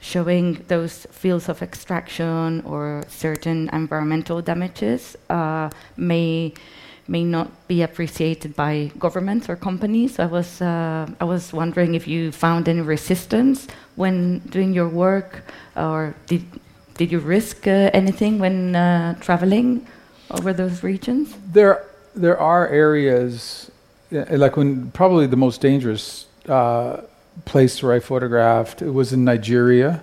showing 0.00 0.64
those 0.68 1.06
fields 1.10 1.48
of 1.48 1.62
extraction 1.62 2.62
or 2.64 3.04
certain 3.08 3.68
environmental 3.72 4.40
damages 4.42 5.16
uh, 5.28 5.70
may 5.96 6.54
may 7.08 7.24
not 7.24 7.48
be 7.68 7.82
appreciated 7.82 8.56
by 8.56 8.90
governments 8.98 9.48
or 9.48 9.56
companies. 9.56 10.18
I 10.18 10.26
was 10.26 10.60
uh, 10.60 11.06
I 11.20 11.24
was 11.24 11.52
wondering 11.52 11.94
if 11.94 12.06
you 12.08 12.32
found 12.32 12.68
any 12.68 12.80
resistance 12.80 13.66
when 13.96 14.40
doing 14.50 14.72
your 14.72 14.88
work, 14.88 15.44
or 15.76 16.14
did 16.26 16.42
did 16.94 17.12
you 17.12 17.20
risk 17.20 17.66
uh, 17.66 17.90
anything 17.92 18.38
when 18.38 18.76
uh, 18.76 19.14
traveling? 19.20 19.86
over 20.30 20.52
those 20.52 20.82
regions? 20.82 21.34
There, 21.52 21.84
there 22.14 22.38
are 22.38 22.68
areas, 22.68 23.70
like 24.10 24.56
when 24.56 24.90
probably 24.92 25.26
the 25.26 25.36
most 25.36 25.60
dangerous 25.60 26.26
uh, 26.48 27.02
place 27.44 27.82
where 27.82 27.92
I 27.92 28.00
photographed 28.00 28.82
it 28.82 28.90
was 28.90 29.12
in 29.12 29.24
Nigeria 29.24 30.02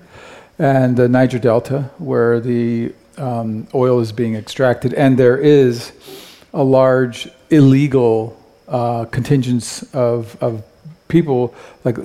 and 0.60 0.96
the 0.96 1.08
Niger 1.08 1.40
Delta, 1.40 1.90
where 1.98 2.40
the 2.40 2.94
um, 3.18 3.68
oil 3.74 4.00
is 4.00 4.12
being 4.12 4.36
extracted, 4.36 4.94
and 4.94 5.18
there 5.18 5.38
is 5.38 5.92
a 6.54 6.64
large 6.64 7.30
illegal 7.50 8.40
uh, 8.68 9.06
contingent 9.06 9.84
of, 9.94 10.42
of 10.42 10.64
people, 11.08 11.54
like 11.84 11.98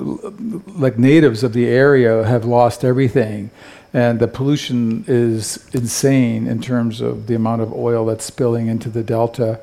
like 0.77 0.99
natives 0.99 1.43
of 1.43 1.53
the 1.53 1.67
area, 1.67 2.25
have 2.25 2.45
lost 2.45 2.85
everything 2.85 3.51
and 3.93 4.21
the 4.21 4.29
pollution 4.29 5.05
is 5.09 5.69
insane 5.73 6.47
in 6.47 6.61
terms 6.61 7.01
of 7.01 7.27
the 7.27 7.35
amount 7.35 7.63
of 7.63 7.73
oil 7.73 8.05
that's 8.07 8.25
spilling 8.25 8.67
into 8.67 8.91
the 8.91 9.03
delta. 9.03 9.61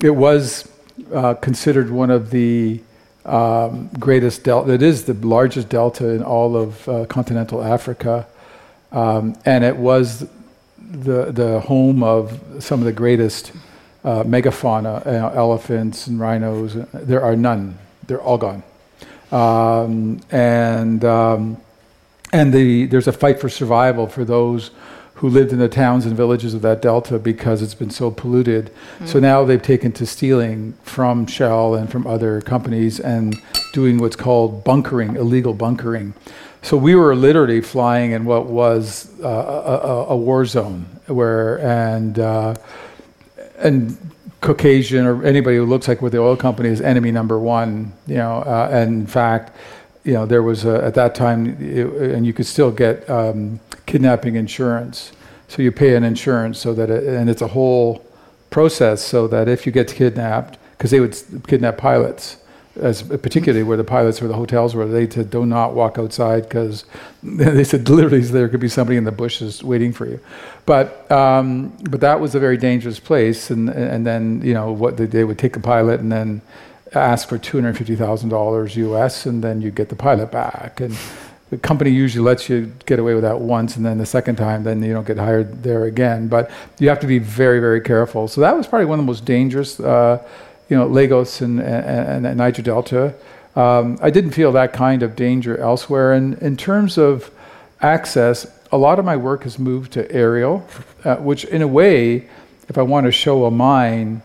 It 0.00 0.10
was 0.10 0.68
uh, 1.12 1.34
considered 1.34 1.90
one 1.90 2.10
of 2.10 2.30
the 2.30 2.80
um, 3.24 3.88
greatest 3.98 4.44
delta. 4.44 4.72
It 4.72 4.82
is 4.82 5.04
the 5.04 5.14
largest 5.14 5.68
delta 5.68 6.08
in 6.08 6.22
all 6.22 6.56
of 6.56 6.88
uh, 6.88 7.06
continental 7.06 7.62
Africa, 7.62 8.26
um, 8.92 9.36
and 9.44 9.64
it 9.64 9.76
was 9.76 10.26
the 10.78 11.32
the 11.32 11.60
home 11.60 12.02
of 12.02 12.40
some 12.58 12.80
of 12.80 12.84
the 12.84 12.92
greatest 12.92 13.52
uh, 14.04 14.22
megafauna, 14.22 15.06
uh, 15.06 15.30
elephants 15.34 16.06
and 16.06 16.20
rhinos. 16.20 16.76
There 16.92 17.22
are 17.22 17.36
none; 17.36 17.78
they're 18.06 18.22
all 18.22 18.38
gone, 18.38 18.62
um, 19.32 20.20
and 20.30 21.04
um, 21.04 21.56
and 22.32 22.52
the, 22.52 22.86
there's 22.86 23.08
a 23.08 23.12
fight 23.12 23.40
for 23.40 23.48
survival 23.48 24.06
for 24.06 24.24
those 24.24 24.72
who 25.14 25.28
lived 25.28 25.52
in 25.52 25.58
the 25.60 25.68
towns 25.68 26.04
and 26.04 26.16
villages 26.16 26.52
of 26.52 26.62
that 26.62 26.82
delta 26.82 27.18
because 27.18 27.62
it's 27.62 27.74
been 27.74 27.90
so 27.90 28.10
polluted. 28.10 28.70
Mm. 28.98 29.08
So 29.08 29.20
now 29.20 29.44
they've 29.44 29.62
taken 29.62 29.92
to 29.92 30.06
stealing 30.06 30.74
from 30.82 31.26
Shell 31.26 31.76
and 31.76 31.90
from 31.90 32.06
other 32.06 32.40
companies 32.40 32.98
and 32.98 33.40
doing 33.72 33.98
what's 33.98 34.16
called 34.16 34.64
bunkering, 34.64 35.14
illegal 35.14 35.54
bunkering. 35.54 36.14
So 36.62 36.76
we 36.76 36.94
were 36.94 37.14
literally 37.14 37.60
flying 37.60 38.10
in 38.12 38.24
what 38.24 38.46
was 38.46 39.08
uh, 39.22 39.28
a, 39.28 40.12
a, 40.12 40.16
war 40.16 40.44
zone, 40.46 40.86
where 41.06 41.60
and 41.60 42.18
uh, 42.18 42.54
and 43.58 43.96
Caucasian 44.40 45.06
or 45.06 45.24
anybody 45.24 45.56
who 45.56 45.64
looks 45.64 45.88
like 45.88 46.02
with 46.02 46.12
the 46.12 46.18
oil 46.18 46.36
company 46.36 46.68
is 46.68 46.80
enemy 46.80 47.10
number 47.10 47.38
one. 47.38 47.92
You 48.06 48.16
know, 48.16 48.38
uh, 48.38 48.68
and 48.70 49.00
in 49.00 49.06
fact 49.06 49.56
you 50.04 50.12
know, 50.12 50.26
there 50.26 50.42
was 50.42 50.64
a, 50.64 50.84
at 50.84 50.94
that 50.94 51.14
time, 51.14 51.56
it, 51.60 51.86
and 51.86 52.26
you 52.26 52.32
could 52.32 52.46
still 52.46 52.70
get 52.70 53.08
um, 53.08 53.58
kidnapping 53.86 54.36
insurance. 54.36 55.12
So 55.48 55.62
you 55.62 55.72
pay 55.72 55.96
an 55.96 56.04
insurance 56.04 56.58
so 56.58 56.74
that, 56.74 56.90
it, 56.90 57.04
and 57.04 57.28
it's 57.28 57.42
a 57.42 57.48
whole 57.48 58.04
process 58.50 59.02
so 59.02 59.26
that 59.28 59.48
if 59.48 59.66
you 59.66 59.72
get 59.72 59.88
kidnapped, 59.88 60.58
because 60.72 60.90
they 60.90 61.00
would 61.00 61.16
kidnap 61.46 61.78
pilots, 61.78 62.36
as 62.76 63.02
particularly 63.02 63.62
where 63.62 63.76
the 63.76 63.84
pilots 63.84 64.20
or 64.20 64.28
the 64.28 64.34
hotels 64.34 64.74
were, 64.74 64.86
they 64.86 65.08
said 65.08 65.30
do 65.30 65.46
not 65.46 65.74
walk 65.74 65.98
outside 65.98 66.42
because 66.44 66.84
they 67.22 67.64
said 67.64 67.88
literally 67.88 68.20
there 68.20 68.48
could 68.48 68.60
be 68.60 68.68
somebody 68.68 68.96
in 68.96 69.04
the 69.04 69.12
bushes 69.12 69.62
waiting 69.62 69.92
for 69.92 70.06
you. 70.06 70.20
But 70.66 71.10
um, 71.10 71.76
but 71.90 72.00
that 72.00 72.20
was 72.20 72.34
a 72.34 72.40
very 72.40 72.56
dangerous 72.56 72.98
place, 72.98 73.50
and 73.50 73.68
and 73.68 74.06
then 74.06 74.42
you 74.42 74.54
know 74.54 74.72
what 74.72 74.96
they, 74.96 75.24
would 75.24 75.38
take 75.38 75.56
a 75.56 75.60
pilot 75.60 76.00
and 76.00 76.10
then 76.10 76.42
ask 76.96 77.28
for 77.28 77.38
$250,000 77.38 78.76
US 78.76 79.26
and 79.26 79.42
then 79.42 79.60
you 79.60 79.70
get 79.70 79.88
the 79.88 79.96
pilot 79.96 80.30
back. 80.30 80.80
And 80.80 80.96
the 81.50 81.58
company 81.58 81.90
usually 81.90 82.24
lets 82.24 82.48
you 82.48 82.72
get 82.86 82.98
away 82.98 83.14
with 83.14 83.22
that 83.22 83.40
once 83.40 83.76
and 83.76 83.84
then 83.84 83.98
the 83.98 84.06
second 84.06 84.36
time, 84.36 84.64
then 84.64 84.82
you 84.82 84.92
don't 84.92 85.06
get 85.06 85.18
hired 85.18 85.62
there 85.62 85.84
again. 85.84 86.28
But 86.28 86.50
you 86.78 86.88
have 86.88 87.00
to 87.00 87.06
be 87.06 87.18
very, 87.18 87.60
very 87.60 87.80
careful. 87.80 88.28
So 88.28 88.40
that 88.40 88.56
was 88.56 88.66
probably 88.66 88.86
one 88.86 88.98
of 88.98 89.04
the 89.04 89.06
most 89.06 89.24
dangerous, 89.24 89.78
uh, 89.80 90.26
you 90.68 90.76
know, 90.76 90.86
Lagos 90.86 91.40
and, 91.40 91.60
and, 91.60 92.26
and 92.26 92.38
Niger 92.38 92.62
Delta. 92.62 93.14
Um, 93.56 93.98
I 94.02 94.10
didn't 94.10 94.32
feel 94.32 94.52
that 94.52 94.72
kind 94.72 95.02
of 95.02 95.14
danger 95.14 95.56
elsewhere. 95.58 96.12
And 96.12 96.38
in 96.38 96.56
terms 96.56 96.98
of 96.98 97.30
access, 97.80 98.46
a 98.72 98.78
lot 98.78 98.98
of 98.98 99.04
my 99.04 99.16
work 99.16 99.44
has 99.44 99.58
moved 99.58 99.92
to 99.92 100.10
aerial, 100.10 100.66
uh, 101.04 101.16
which 101.16 101.44
in 101.44 101.62
a 101.62 101.68
way, 101.68 102.28
if 102.68 102.78
I 102.78 102.82
want 102.82 103.06
to 103.06 103.12
show 103.12 103.44
a 103.44 103.50
mine 103.50 104.22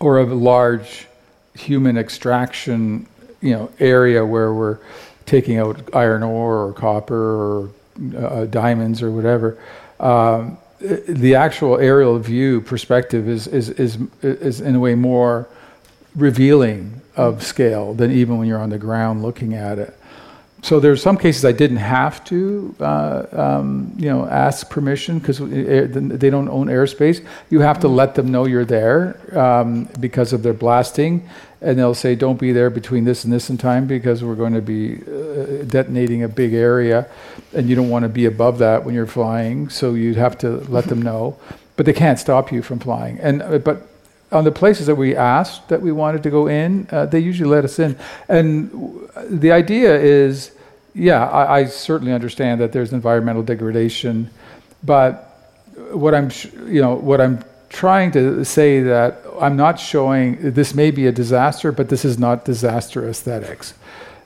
or 0.00 0.20
a 0.20 0.24
large 0.24 1.06
human 1.54 1.98
extraction, 1.98 3.06
you 3.40 3.52
know, 3.52 3.70
area 3.78 4.24
where 4.24 4.52
we're 4.54 4.78
taking 5.26 5.58
out 5.58 5.94
iron 5.94 6.22
ore 6.22 6.66
or 6.66 6.72
copper 6.72 7.14
or 7.14 7.70
uh, 8.16 8.44
diamonds 8.46 9.02
or 9.02 9.10
whatever. 9.10 9.58
Um, 10.00 10.58
the 10.84 11.34
actual 11.34 11.78
aerial 11.78 12.18
view 12.18 12.60
perspective 12.60 13.28
is, 13.28 13.46
is, 13.46 13.70
is, 13.70 13.98
is 14.22 14.60
in 14.60 14.74
a 14.74 14.80
way 14.80 14.94
more 14.94 15.48
revealing 16.14 17.00
of 17.16 17.42
scale 17.42 17.94
than 17.94 18.10
even 18.10 18.38
when 18.38 18.46
you're 18.46 18.60
on 18.60 18.70
the 18.70 18.78
ground 18.78 19.22
looking 19.22 19.54
at 19.54 19.78
it. 19.78 19.98
So 20.64 20.80
there's 20.80 21.02
some 21.02 21.18
cases 21.18 21.44
I 21.44 21.52
didn't 21.52 21.76
have 21.76 22.24
to, 22.24 22.74
uh, 22.80 23.26
um, 23.32 23.92
you 23.98 24.08
know, 24.08 24.24
ask 24.24 24.70
permission 24.70 25.18
because 25.18 25.38
they 25.38 26.30
don't 26.30 26.48
own 26.48 26.68
airspace. 26.68 27.22
You 27.50 27.60
have 27.60 27.80
to 27.80 27.88
let 27.88 28.14
them 28.14 28.32
know 28.32 28.46
you're 28.46 28.64
there 28.64 29.20
um, 29.38 29.90
because 30.00 30.32
of 30.32 30.42
their 30.42 30.54
blasting, 30.54 31.28
and 31.60 31.78
they'll 31.78 31.92
say, 31.92 32.14
"Don't 32.14 32.40
be 32.40 32.50
there 32.50 32.70
between 32.70 33.04
this 33.04 33.24
and 33.24 33.32
this 33.32 33.50
in 33.50 33.58
time 33.58 33.86
because 33.86 34.24
we're 34.24 34.36
going 34.36 34.54
to 34.54 34.62
be 34.62 35.02
uh, 35.02 35.64
detonating 35.66 36.22
a 36.22 36.28
big 36.28 36.54
area, 36.54 37.08
and 37.52 37.68
you 37.68 37.76
don't 37.76 37.90
want 37.90 38.04
to 38.04 38.08
be 38.08 38.24
above 38.24 38.56
that 38.60 38.86
when 38.86 38.94
you're 38.94 39.06
flying." 39.06 39.68
So 39.68 39.92
you'd 39.92 40.16
have 40.16 40.38
to 40.38 40.48
let 40.70 40.86
them 40.86 41.02
know. 41.02 41.36
but 41.76 41.86
they 41.86 41.92
can't 41.92 42.18
stop 42.18 42.52
you 42.52 42.62
from 42.62 42.78
flying. 42.78 43.18
And 43.20 43.42
uh, 43.42 43.58
but 43.58 43.86
on 44.34 44.44
the 44.44 44.52
places 44.52 44.86
that 44.86 44.96
we 44.96 45.16
asked 45.16 45.68
that 45.68 45.80
we 45.80 45.92
wanted 45.92 46.22
to 46.24 46.30
go 46.30 46.48
in, 46.48 46.86
uh, 46.90 47.06
they 47.06 47.20
usually 47.20 47.48
let 47.48 47.64
us 47.64 47.78
in. 47.78 47.96
And 48.28 48.70
the 49.30 49.52
idea 49.52 49.96
is, 49.98 50.50
yeah, 50.94 51.28
I, 51.28 51.60
I 51.60 51.64
certainly 51.66 52.12
understand 52.12 52.60
that 52.60 52.72
there's 52.72 52.92
environmental 52.92 53.42
degradation, 53.42 54.30
but 54.82 55.12
what 55.92 56.14
I'm, 56.14 56.30
sh- 56.30 56.48
you 56.66 56.80
know, 56.82 56.94
what 56.94 57.20
I'm 57.20 57.44
trying 57.68 58.12
to 58.12 58.44
say 58.44 58.80
that 58.80 59.18
I'm 59.40 59.56
not 59.56 59.80
showing 59.80 60.52
this 60.52 60.74
may 60.74 60.90
be 60.90 61.06
a 61.06 61.12
disaster, 61.12 61.72
but 61.72 61.88
this 61.88 62.04
is 62.04 62.18
not 62.18 62.44
disaster 62.44 63.08
aesthetics. 63.08 63.74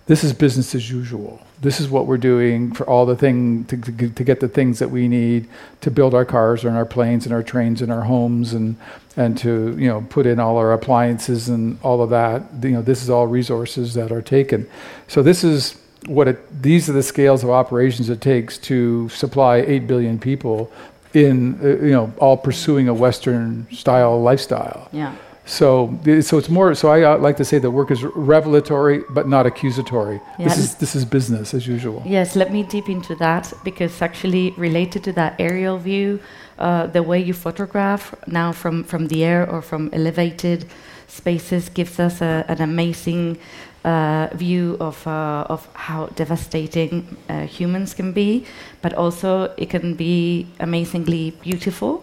This 0.09 0.25
is 0.25 0.33
business 0.33 0.75
as 0.75 0.91
usual. 0.91 1.39
This 1.61 1.81
is 1.81 1.91
what 1.91 2.07
we're 2.07 2.17
doing 2.17 2.73
for 2.73 2.89
all 2.89 3.05
the 3.05 3.15
thing 3.15 3.65
to, 3.67 3.77
to, 3.77 4.25
get 4.25 4.41
the 4.41 4.49
things 4.49 4.79
that 4.79 4.91
we 4.91 5.07
need 5.07 5.47
to 5.83 5.91
build 5.91 6.15
our 6.15 6.25
cars 6.25 6.65
and 6.65 6.75
our 6.75 6.87
planes 6.87 7.27
and 7.27 7.35
our 7.35 7.43
trains 7.43 7.83
and 7.83 7.93
our 7.93 8.01
homes 8.01 8.55
and 8.55 8.77
and 9.17 9.37
to 9.37 9.77
you 9.79 9.87
know 9.87 10.07
put 10.09 10.25
in 10.25 10.41
all 10.41 10.57
our 10.57 10.73
appliances 10.73 11.51
and 11.51 11.79
all 11.83 12.01
of 12.01 12.09
that. 12.09 12.43
You 12.63 12.71
know, 12.71 12.83
this 12.83 13.03
is 13.03 13.11
all 13.11 13.27
resources 13.27 13.93
that 13.95 14.11
are 14.11 14.23
taken. 14.23 14.67
So 15.09 15.23
this 15.23 15.45
is 15.45 15.77
what 16.07 16.27
it, 16.27 16.63
these 16.63 16.89
are 16.89 16.95
the 16.95 17.03
scales 17.03 17.45
of 17.45 17.51
operations 17.51 18.09
it 18.09 18.23
takes 18.23 18.57
to 18.57 19.11
supply 19.11 19.57
8 19.57 19.87
billion 19.87 20.19
people 20.19 20.73
in 21.13 21.61
uh, 21.63 21.85
you 21.85 21.93
know 21.93 22.11
all 22.19 22.39
pursuing 22.39 22.89
a 22.89 22.95
western 22.95 23.67
style 23.73 24.23
lifestyle 24.23 24.89
Yeah. 24.91 25.15
So 25.49 25.99
so 26.21 26.37
it's 26.41 26.51
more 26.51 26.75
so 26.75 26.87
i 26.97 27.03
uh, 27.03 27.17
like 27.27 27.37
to 27.37 27.45
say 27.45 27.59
that 27.59 27.71
work 27.71 27.91
is 27.91 28.03
revelatory 28.35 28.99
but 29.17 29.27
not 29.27 29.47
accusatory 29.47 30.21
Yeah. 30.39 30.49
this 30.49 30.59
is 30.59 30.75
this 30.83 30.95
is 30.95 31.05
business 31.07 31.55
as 31.55 31.67
usual 31.67 32.03
Yes, 32.05 32.37
let 32.37 32.51
me 32.53 32.63
deep 32.63 32.89
into 32.89 33.15
that 33.27 33.53
because 33.65 34.03
actually 34.03 34.45
related 34.57 35.01
to 35.05 35.13
that 35.21 35.33
aerial 35.39 35.79
view, 35.79 36.21
uh, 36.59 36.87
the 36.97 37.03
way 37.03 37.19
you 37.29 37.35
photograph 37.35 38.15
now 38.27 38.53
from, 38.53 38.85
from 38.85 39.09
the 39.09 39.25
air 39.25 39.49
or 39.51 39.61
from 39.63 39.83
elevated 39.93 40.61
spaces 41.07 41.69
gives 41.79 41.99
us 41.99 42.21
a, 42.21 42.45
an 42.49 42.61
amazing 42.61 43.39
uh, 43.85 44.29
view 44.35 44.77
of, 44.81 45.07
uh, 45.07 45.55
of 45.55 45.61
how 45.75 46.07
devastating 46.23 47.17
uh, 47.29 47.47
humans 47.47 47.95
can 47.95 48.13
be, 48.13 48.45
but 48.83 48.93
also 48.95 49.55
it 49.57 49.71
can 49.71 49.95
be 49.95 50.47
amazingly 50.61 51.31
beautiful. 51.43 52.03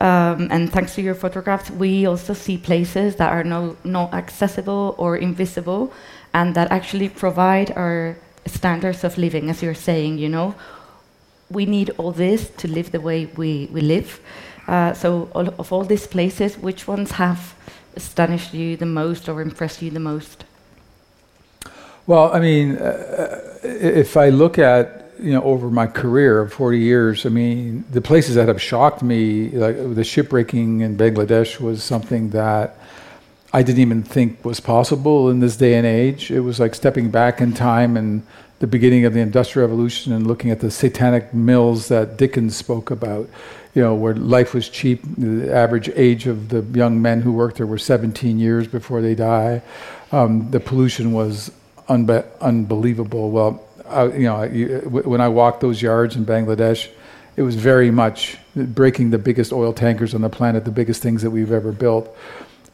Um, 0.00 0.48
and 0.50 0.72
thanks 0.72 0.94
to 0.96 1.02
your 1.02 1.14
photographs, 1.14 1.70
we 1.70 2.06
also 2.06 2.34
see 2.34 2.58
places 2.58 3.16
that 3.16 3.32
are 3.32 3.44
no, 3.44 3.76
not 3.84 4.12
accessible 4.12 4.94
or 4.98 5.16
invisible, 5.16 5.92
and 6.32 6.54
that 6.56 6.70
actually 6.72 7.08
provide 7.08 7.70
our 7.76 8.16
standards 8.46 9.04
of 9.04 9.16
living, 9.16 9.50
as 9.50 9.62
you're 9.62 9.74
saying. 9.74 10.18
You 10.18 10.28
know, 10.28 10.54
we 11.50 11.64
need 11.64 11.90
all 11.96 12.12
this 12.12 12.50
to 12.58 12.68
live 12.68 12.90
the 12.90 13.00
way 13.00 13.26
we, 13.26 13.68
we 13.72 13.80
live. 13.80 14.20
Uh, 14.66 14.94
so, 14.94 15.28
all, 15.34 15.48
of 15.58 15.72
all 15.72 15.84
these 15.84 16.06
places, 16.06 16.58
which 16.58 16.88
ones 16.88 17.12
have 17.12 17.54
astonished 17.94 18.52
you 18.52 18.76
the 18.76 18.86
most 18.86 19.28
or 19.28 19.40
impressed 19.40 19.80
you 19.80 19.90
the 19.90 20.00
most? 20.00 20.44
well 22.06 22.32
i 22.32 22.40
mean 22.40 22.76
uh, 22.76 23.40
if 23.62 24.16
i 24.16 24.28
look 24.28 24.58
at 24.58 25.03
you 25.18 25.32
know 25.32 25.42
over 25.42 25.70
my 25.70 25.86
career 25.86 26.40
of 26.40 26.52
40 26.52 26.78
years 26.78 27.26
i 27.26 27.28
mean 27.28 27.84
the 27.90 28.00
places 28.00 28.34
that 28.34 28.48
have 28.48 28.60
shocked 28.60 29.02
me 29.02 29.50
like 29.50 29.76
the 29.76 30.02
shipbreaking 30.02 30.80
in 30.80 30.96
bangladesh 30.96 31.60
was 31.60 31.82
something 31.82 32.30
that 32.30 32.76
I 33.54 33.62
didn't 33.62 33.82
even 33.82 34.02
think 34.02 34.44
was 34.44 34.58
possible 34.58 35.30
in 35.30 35.38
this 35.38 35.56
day 35.56 35.74
and 35.74 35.86
age. 35.86 36.32
It 36.32 36.40
was 36.40 36.58
like 36.58 36.74
stepping 36.74 37.08
back 37.08 37.40
in 37.40 37.52
time 37.54 37.96
and 37.96 38.26
the 38.58 38.66
beginning 38.66 39.04
of 39.04 39.14
the 39.14 39.20
Industrial 39.20 39.68
Revolution 39.68 40.12
and 40.12 40.26
looking 40.26 40.50
at 40.50 40.58
the 40.58 40.72
satanic 40.72 41.32
mills 41.32 41.86
that 41.86 42.16
Dickens 42.16 42.56
spoke 42.56 42.90
about, 42.90 43.28
you 43.72 43.80
know, 43.80 43.94
where 43.94 44.12
life 44.16 44.54
was 44.54 44.68
cheap. 44.68 45.02
The 45.16 45.54
average 45.54 45.88
age 45.94 46.26
of 46.26 46.48
the 46.48 46.62
young 46.76 47.00
men 47.00 47.22
who 47.22 47.32
worked 47.32 47.58
there 47.58 47.66
were 47.66 47.78
17 47.78 48.40
years 48.40 48.66
before 48.66 49.00
they 49.00 49.14
die. 49.14 49.62
Um, 50.10 50.50
the 50.50 50.58
pollution 50.58 51.12
was 51.12 51.52
unbe- 51.88 52.26
unbelievable. 52.40 53.30
Well, 53.30 53.64
I, 53.94 54.06
you 54.16 54.24
know, 54.24 54.42
you, 54.42 54.80
when 54.88 55.20
I 55.20 55.28
walked 55.28 55.60
those 55.60 55.80
yards 55.80 56.16
in 56.16 56.26
Bangladesh, 56.26 56.88
it 57.36 57.42
was 57.42 57.54
very 57.56 57.90
much 57.90 58.38
breaking 58.54 59.10
the 59.10 59.18
biggest 59.18 59.52
oil 59.52 59.72
tankers 59.72 60.14
on 60.14 60.20
the 60.20 60.28
planet, 60.28 60.64
the 60.64 60.70
biggest 60.70 61.02
things 61.02 61.22
that 61.22 61.30
we've 61.30 61.52
ever 61.52 61.72
built. 61.72 62.16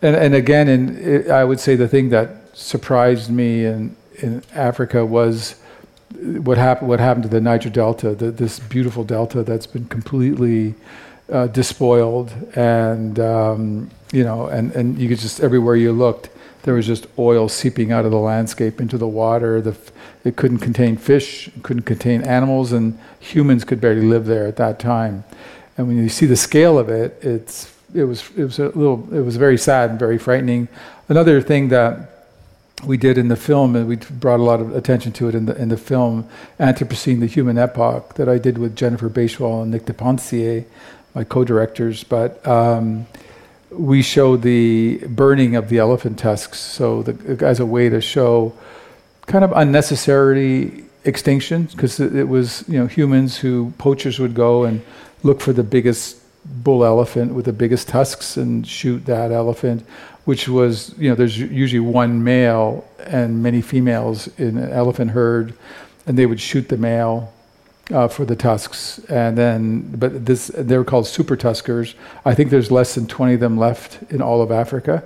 And, 0.03 0.17
and 0.17 0.35
again, 0.35 0.69
in, 0.69 0.97
it, 0.99 1.31
I 1.31 1.45
would 1.45 1.61
say 1.61 1.77
the 1.77 1.89
thing 1.89 2.11
that 2.11 2.57
surprised 2.57 3.31
me 3.31 3.65
in, 3.65 3.97
in 4.19 4.43
Africa 4.55 5.05
was 5.05 5.57
what 6.19 6.59
happened. 6.59 6.89
What 6.89 7.01
happened 7.01 7.23
to 7.25 7.29
the 7.29 7.41
Niger 7.41 7.71
Delta? 7.71 8.15
The, 8.15 8.31
this 8.31 8.59
beautiful 8.59 9.05
delta 9.05 9.43
that's 9.43 9.67
been 9.67 9.87
completely 9.87 10.75
uh, 11.31 11.47
despoiled, 11.47 12.33
and 12.57 13.19
um, 13.21 13.91
you 14.13 14.25
know, 14.25 14.47
and, 14.47 14.73
and 14.73 14.99
you 14.99 15.09
could 15.09 15.19
just 15.19 15.41
everywhere 15.41 15.77
you 15.77 15.93
looked, 15.93 16.29
there 16.63 16.75
was 16.75 16.87
just 16.87 17.07
oil 17.19 17.49
seeping 17.49 17.93
out 17.93 18.05
of 18.05 18.11
the 18.11 18.19
landscape 18.19 18.81
into 18.81 18.99
the 18.99 19.09
water. 19.09 19.61
The, 19.61 19.77
it 20.25 20.37
couldn't 20.37 20.59
contain 20.59 20.97
fish, 20.97 21.49
it 21.49 21.63
couldn't 21.63 21.85
contain 21.85 22.23
animals, 22.23 22.73
and 22.73 22.99
humans 23.19 23.65
could 23.65 23.81
barely 23.81 24.07
live 24.07 24.27
there 24.27 24.47
at 24.47 24.57
that 24.57 24.79
time. 24.79 25.25
And 25.77 25.89
when 25.89 25.97
you 25.97 26.09
see 26.09 26.27
the 26.27 26.37
scale 26.37 26.79
of 26.79 26.89
it, 26.89 27.19
it's 27.23 27.75
it 27.95 28.05
was 28.05 28.31
it 28.37 28.45
was 28.45 28.59
a 28.59 28.67
little 28.67 29.09
it 29.13 29.23
was 29.23 29.37
very 29.37 29.59
sad 29.59 29.91
and 29.91 29.99
very 29.99 30.19
frightening. 30.19 30.69
Another 31.09 31.41
thing 31.41 31.69
that 31.69 32.11
we 32.85 32.97
did 32.97 33.19
in 33.19 33.29
the 33.29 33.37
film, 33.37 33.77
and 33.77 33.87
we 33.89 33.97
brought 33.97 34.41
a 34.41 34.43
lot 34.43 34.61
of 34.61 34.75
attention 34.75 35.13
to 35.13 35.29
it 35.29 35.35
in 35.35 35.47
the 35.47 35.57
in 35.57 35.69
the 35.69 35.77
film 35.77 36.29
Anthropocene: 36.59 37.21
The 37.21 37.27
Human 37.27 37.59
Epoch 37.59 38.15
that 38.15 38.29
I 38.29 38.39
did 38.39 38.59
with 38.59 38.77
Jennifer 38.77 39.09
Baichwal 39.09 39.63
and 39.63 39.71
Nick 39.71 39.87
de 39.87 39.93
Pencier, 39.93 40.65
my 41.15 41.25
co-directors. 41.25 42.05
But 42.05 42.47
um, 42.47 43.07
we 43.71 44.03
showed 44.03 44.43
the 44.43 44.99
burning 45.09 45.57
of 45.57 45.69
the 45.69 45.79
elephant 45.79 46.19
tusks, 46.19 46.59
so 46.59 47.03
the, 47.03 47.45
as 47.45 47.61
a 47.61 47.67
way 47.67 47.89
to 47.89 48.01
show 48.01 48.53
kind 49.27 49.45
of 49.45 49.53
unnecessary 49.53 50.85
extinction, 51.05 51.65
because 51.65 52.01
it, 52.01 52.15
it 52.15 52.29
was 52.29 52.65
you 52.69 52.79
know 52.79 52.87
humans 52.87 53.39
who 53.39 53.73
poachers 53.79 54.19
would 54.19 54.35
go 54.35 54.65
and 54.65 54.83
look 55.23 55.41
for 55.41 55.53
the 55.53 55.63
biggest 55.63 56.17
bull 56.45 56.85
elephant 56.85 57.35
with 57.35 57.45
the 57.45 57.53
biggest 57.53 57.89
tusks 57.89 58.37
and 58.37 58.67
shoot 58.67 59.05
that 59.07 59.31
elephant, 59.31 59.85
which 60.25 60.49
was, 60.49 60.95
you 60.99 61.09
know, 61.09 61.15
there's 61.15 61.39
usually 61.39 61.81
one 61.81 62.25
male 62.25 62.87
and 62.99 63.43
many 63.43 63.61
females 63.61 64.29
in 64.39 64.57
an 64.59 64.73
elephant 64.73 65.11
herd, 65.11 65.55
and 66.07 66.19
they 66.19 66.27
would 66.27 66.41
shoot 66.41 66.69
the 66.69 66.77
male 66.77 67.33
uh, 67.93 68.09
for 68.09 68.25
the 68.25 68.37
tusks. 68.37 68.99
And 69.09 69.37
then, 69.37 69.81
but 69.97 70.27
this, 70.27 70.49
they 70.49 70.77
were 70.77 70.85
called 70.85 71.07
super 71.07 71.37
tuskers. 71.37 71.95
I 72.25 72.35
think 72.35 72.51
there's 72.51 72.71
less 72.71 72.95
than 72.95 73.07
20 73.07 73.35
of 73.35 73.41
them 73.41 73.57
left 73.57 74.03
in 74.13 74.23
all 74.23 74.43
of 74.43 74.51
Africa. 74.51 75.05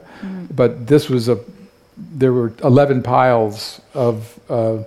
But 0.55 0.87
this 0.87 1.09
was 1.09 1.29
a, 1.29 1.39
there 1.97 2.33
were 2.33 2.53
11 2.63 3.03
piles 3.03 3.81
of 3.95 4.39
uh, 4.49 4.79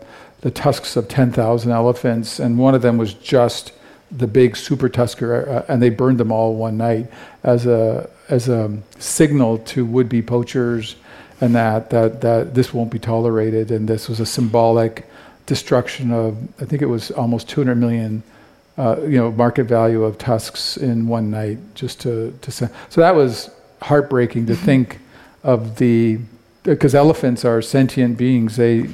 the 0.42 0.52
tusks 0.52 0.96
of 0.96 1.08
10,000 1.08 1.72
elephants, 1.72 2.40
and 2.40 2.58
one 2.58 2.76
of 2.76 2.82
them 2.82 2.98
was 2.98 3.14
just 3.14 3.74
the 4.12 4.28
big 4.28 4.56
super 4.56 4.88
tusker, 4.88 5.50
uh, 5.50 5.66
and 5.72 5.82
they 5.82 5.90
burned 5.90 6.18
them 6.20 6.32
all 6.32 6.56
one 6.56 6.78
night 6.78 7.08
as 7.44 7.66
a 7.66 8.10
as 8.30 8.48
a 8.48 8.78
signal 9.00 9.58
to 9.60 9.86
would-be 9.86 10.22
poachers, 10.22 10.96
and 11.42 11.56
that 11.56 11.90
that 11.90 12.22
that 12.22 12.54
this 12.54 12.74
won't 12.74 12.92
be 12.92 13.00
tolerated, 13.00 13.72
and 13.72 13.88
this 13.88 14.08
was 14.08 14.20
a 14.20 14.26
symbolic 14.26 15.06
destruction 15.48 16.12
of 16.12 16.38
I 16.62 16.66
think 16.66 16.84
it 16.84 16.88
was 16.88 17.10
almost 17.10 17.50
200 17.50 17.76
million, 17.76 18.22
uh, 18.78 18.98
you 19.02 19.18
know, 19.18 19.32
market 19.32 19.64
value 19.64 20.04
of 20.04 20.20
tusks 20.20 20.78
in 20.78 21.08
one 21.08 21.32
night, 21.32 21.58
just 21.74 22.00
to 22.02 22.38
to 22.42 22.52
send. 22.52 22.72
So 22.90 23.02
that 23.02 23.16
was 23.16 23.50
heartbreaking 23.82 24.46
to 24.48 24.56
think 24.56 25.00
of 25.44 25.78
the 25.78 26.20
because 26.62 26.94
elephants 26.94 27.44
are 27.44 27.62
sentient 27.62 28.18
beings. 28.18 28.58
They 28.58 28.90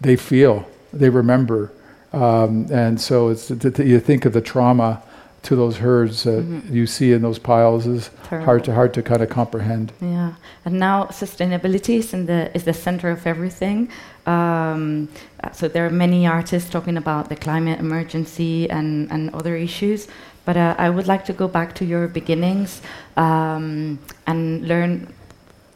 they 0.00 0.16
feel, 0.16 0.68
they 0.92 1.10
remember. 1.10 1.70
Um, 2.12 2.66
and 2.70 3.00
so 3.00 3.28
it's 3.28 3.50
you 3.50 4.00
think 4.00 4.24
of 4.24 4.32
the 4.32 4.40
trauma 4.40 5.02
to 5.44 5.56
those 5.56 5.76
herds 5.76 6.24
that 6.24 6.62
you 6.70 6.86
see 6.86 7.12
in 7.12 7.22
those 7.22 7.38
piles 7.38 7.86
is 7.86 8.10
hard 8.28 8.64
to 8.64 8.74
hard 8.74 8.94
to 8.94 9.02
kind 9.02 9.22
of 9.22 9.28
comprehend. 9.28 9.92
Yeah, 10.00 10.34
and 10.64 10.78
now 10.78 11.04
sustainability 11.06 11.98
is 11.98 12.12
in 12.14 12.26
the 12.26 12.50
is 12.56 12.64
the 12.64 12.72
center 12.72 13.10
of 13.10 13.26
everything. 13.26 13.90
Um, 14.26 15.08
so 15.52 15.68
there 15.68 15.86
are 15.86 15.90
many 15.90 16.26
artists 16.26 16.70
talking 16.70 16.96
about 16.96 17.28
the 17.28 17.36
climate 17.36 17.78
emergency 17.78 18.68
and 18.70 19.10
and 19.12 19.30
other 19.34 19.54
issues. 19.56 20.08
But 20.46 20.56
uh, 20.56 20.74
I 20.78 20.90
would 20.90 21.06
like 21.06 21.24
to 21.26 21.32
go 21.32 21.48
back 21.48 21.74
to 21.76 21.84
your 21.86 22.06
beginnings 22.06 22.82
um, 23.16 23.98
and 24.26 24.68
learn, 24.68 25.12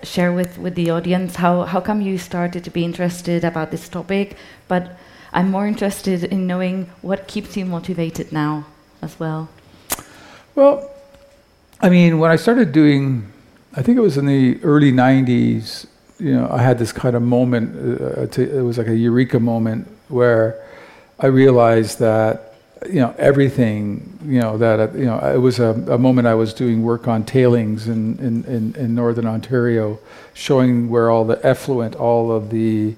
share 0.03 0.33
with 0.33 0.59
with 0.59 0.75
the 0.75 0.91
audience 0.91 1.37
how 1.37 1.65
how 1.65 1.81
come 1.81 2.01
you 2.01 2.19
started 2.19 2.65
to 2.65 2.71
be 2.71 2.85
interested 2.85 3.45
about 3.45 3.71
this 3.71 3.89
topic, 3.89 4.37
but. 4.69 4.97
I'm 5.31 5.51
more 5.51 5.67
interested 5.67 6.25
in 6.25 6.47
knowing 6.47 6.89
what 7.03 7.29
keeps 7.29 7.55
you 7.55 7.67
motivated 7.67 8.33
now 8.33 8.65
as 9.03 9.21
well. 9.21 9.49
Well, 10.59 10.91
I 11.81 11.89
mean, 11.89 12.19
when 12.19 12.33
I 12.33 12.35
started 12.35 12.73
doing, 12.73 13.33
I 13.77 13.83
think 13.83 13.97
it 13.97 14.01
was 14.01 14.17
in 14.19 14.27
the 14.27 14.59
early 14.65 14.91
'90s. 14.91 15.87
You 16.19 16.35
know, 16.35 16.49
I 16.51 16.61
had 16.61 16.81
this 16.81 16.91
kind 16.91 17.15
of 17.15 17.23
moment. 17.23 17.77
Uh, 17.77 18.27
to, 18.27 18.59
it 18.59 18.63
was 18.63 18.77
like 18.77 18.89
a 18.89 18.97
eureka 18.97 19.39
moment 19.39 19.87
where 20.09 20.61
I 21.21 21.27
realized 21.27 22.01
that 22.01 22.55
you 22.91 22.99
know 22.99 23.15
everything 23.19 24.19
you 24.25 24.41
know 24.41 24.59
that 24.59 24.97
you 24.97 25.05
know 25.05 25.21
it 25.21 25.39
was 25.39 25.61
a, 25.61 25.71
a, 25.93 25.97
moment 25.97 26.27
I 26.27 26.35
was 26.35 26.53
doing 26.53 26.83
work 26.83 27.07
on 27.07 27.25
tailings 27.25 27.87
in, 27.87 28.19
in, 28.19 28.45
in, 28.47 28.75
in, 28.75 28.97
northern 28.97 29.27
Ontario, 29.27 30.01
showing 30.35 30.91
where 30.91 31.09
all 31.09 31.25
the 31.25 31.39
effluent, 31.47 31.95
all 31.95 32.33
of 32.33 32.51
the 32.51 32.97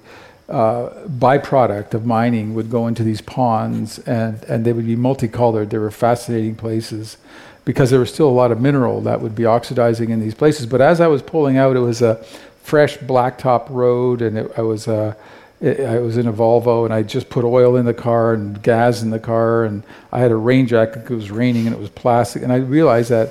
uh, 0.49 0.89
byproduct 1.07 1.93
of 1.93 2.07
mining 2.07 2.55
would 2.55 2.71
go 2.71 2.87
into 2.87 3.03
these 3.03 3.21
ponds, 3.21 3.99
and 3.99 4.43
and 4.45 4.65
they 4.65 4.73
would 4.73 4.87
be 4.87 4.95
multicolored. 4.95 5.69
They 5.69 5.77
were 5.77 5.91
fascinating 5.91 6.55
places 6.55 7.17
because 7.71 7.89
there 7.89 8.01
was 8.01 8.13
still 8.13 8.27
a 8.27 8.29
lot 8.29 8.51
of 8.51 8.59
mineral 8.59 8.99
that 8.99 9.21
would 9.21 9.33
be 9.33 9.45
oxidizing 9.45 10.09
in 10.09 10.19
these 10.19 10.35
places. 10.35 10.65
But 10.65 10.81
as 10.81 10.99
I 10.99 11.07
was 11.07 11.21
pulling 11.21 11.55
out, 11.55 11.77
it 11.77 11.79
was 11.79 12.01
a 12.01 12.15
fresh 12.63 12.97
blacktop 12.97 13.69
road, 13.69 14.21
and 14.21 14.37
it, 14.37 14.51
I 14.57 14.61
was. 14.61 14.87
Uh, 14.87 15.15
I 15.63 15.99
was 15.99 16.17
in 16.17 16.25
a 16.25 16.33
Volvo 16.33 16.85
and 16.85 16.91
I 16.91 17.03
just 17.03 17.29
put 17.29 17.45
oil 17.45 17.75
in 17.75 17.85
the 17.85 17.93
car 17.93 18.33
and 18.33 18.59
gas 18.63 19.03
in 19.03 19.11
the 19.11 19.19
car 19.19 19.63
and 19.63 19.83
I 20.11 20.17
had 20.17 20.31
a 20.31 20.35
rain 20.35 20.65
jacket 20.65 21.03
it 21.03 21.11
was 21.11 21.29
raining 21.29 21.67
and 21.67 21.75
it 21.75 21.79
was 21.79 21.91
plastic 21.91 22.41
and 22.41 22.51
I 22.51 22.55
realized 22.55 23.11
that 23.11 23.29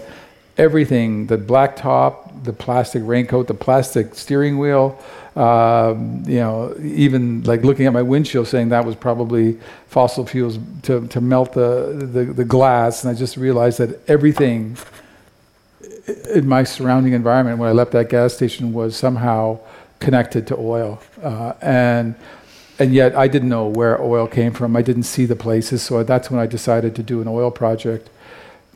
everything 0.56 1.26
the 1.26 1.36
black 1.36 1.74
top, 1.74 2.44
the 2.44 2.52
plastic 2.52 3.02
raincoat, 3.04 3.48
the 3.48 3.54
plastic 3.54 4.14
steering 4.14 4.60
wheel, 4.60 4.96
um, 5.36 6.24
you 6.26 6.40
know, 6.40 6.74
even 6.82 7.42
like 7.44 7.62
looking 7.62 7.86
at 7.86 7.92
my 7.92 8.02
windshield 8.02 8.48
saying 8.48 8.70
that 8.70 8.84
was 8.84 8.96
probably 8.96 9.58
fossil 9.86 10.26
fuels 10.26 10.58
to, 10.82 11.06
to 11.08 11.20
melt 11.20 11.52
the, 11.52 12.08
the, 12.12 12.24
the 12.24 12.44
glass 12.44 13.04
and 13.04 13.14
I 13.14 13.18
just 13.18 13.36
realized 13.36 13.78
that 13.78 14.00
everything 14.08 14.76
in 16.34 16.48
my 16.48 16.64
surrounding 16.64 17.12
environment 17.12 17.58
when 17.58 17.68
I 17.68 17.72
left 17.72 17.92
that 17.92 18.08
gas 18.08 18.34
station 18.34 18.72
was 18.72 18.96
somehow 18.96 19.60
connected 20.00 20.46
to 20.48 20.56
oil. 20.56 21.00
Uh, 21.22 21.52
and 21.60 22.14
and 22.78 22.94
yet 22.94 23.14
I 23.14 23.28
didn't 23.28 23.50
know 23.50 23.66
where 23.66 24.00
oil 24.00 24.26
came 24.26 24.52
from. 24.52 24.74
I 24.74 24.82
didn't 24.82 25.02
see 25.02 25.26
the 25.26 25.36
places, 25.36 25.82
so 25.82 26.02
that's 26.02 26.30
when 26.30 26.40
I 26.40 26.46
decided 26.46 26.96
to 26.96 27.02
do 27.02 27.20
an 27.20 27.28
oil 27.28 27.50
project. 27.50 28.08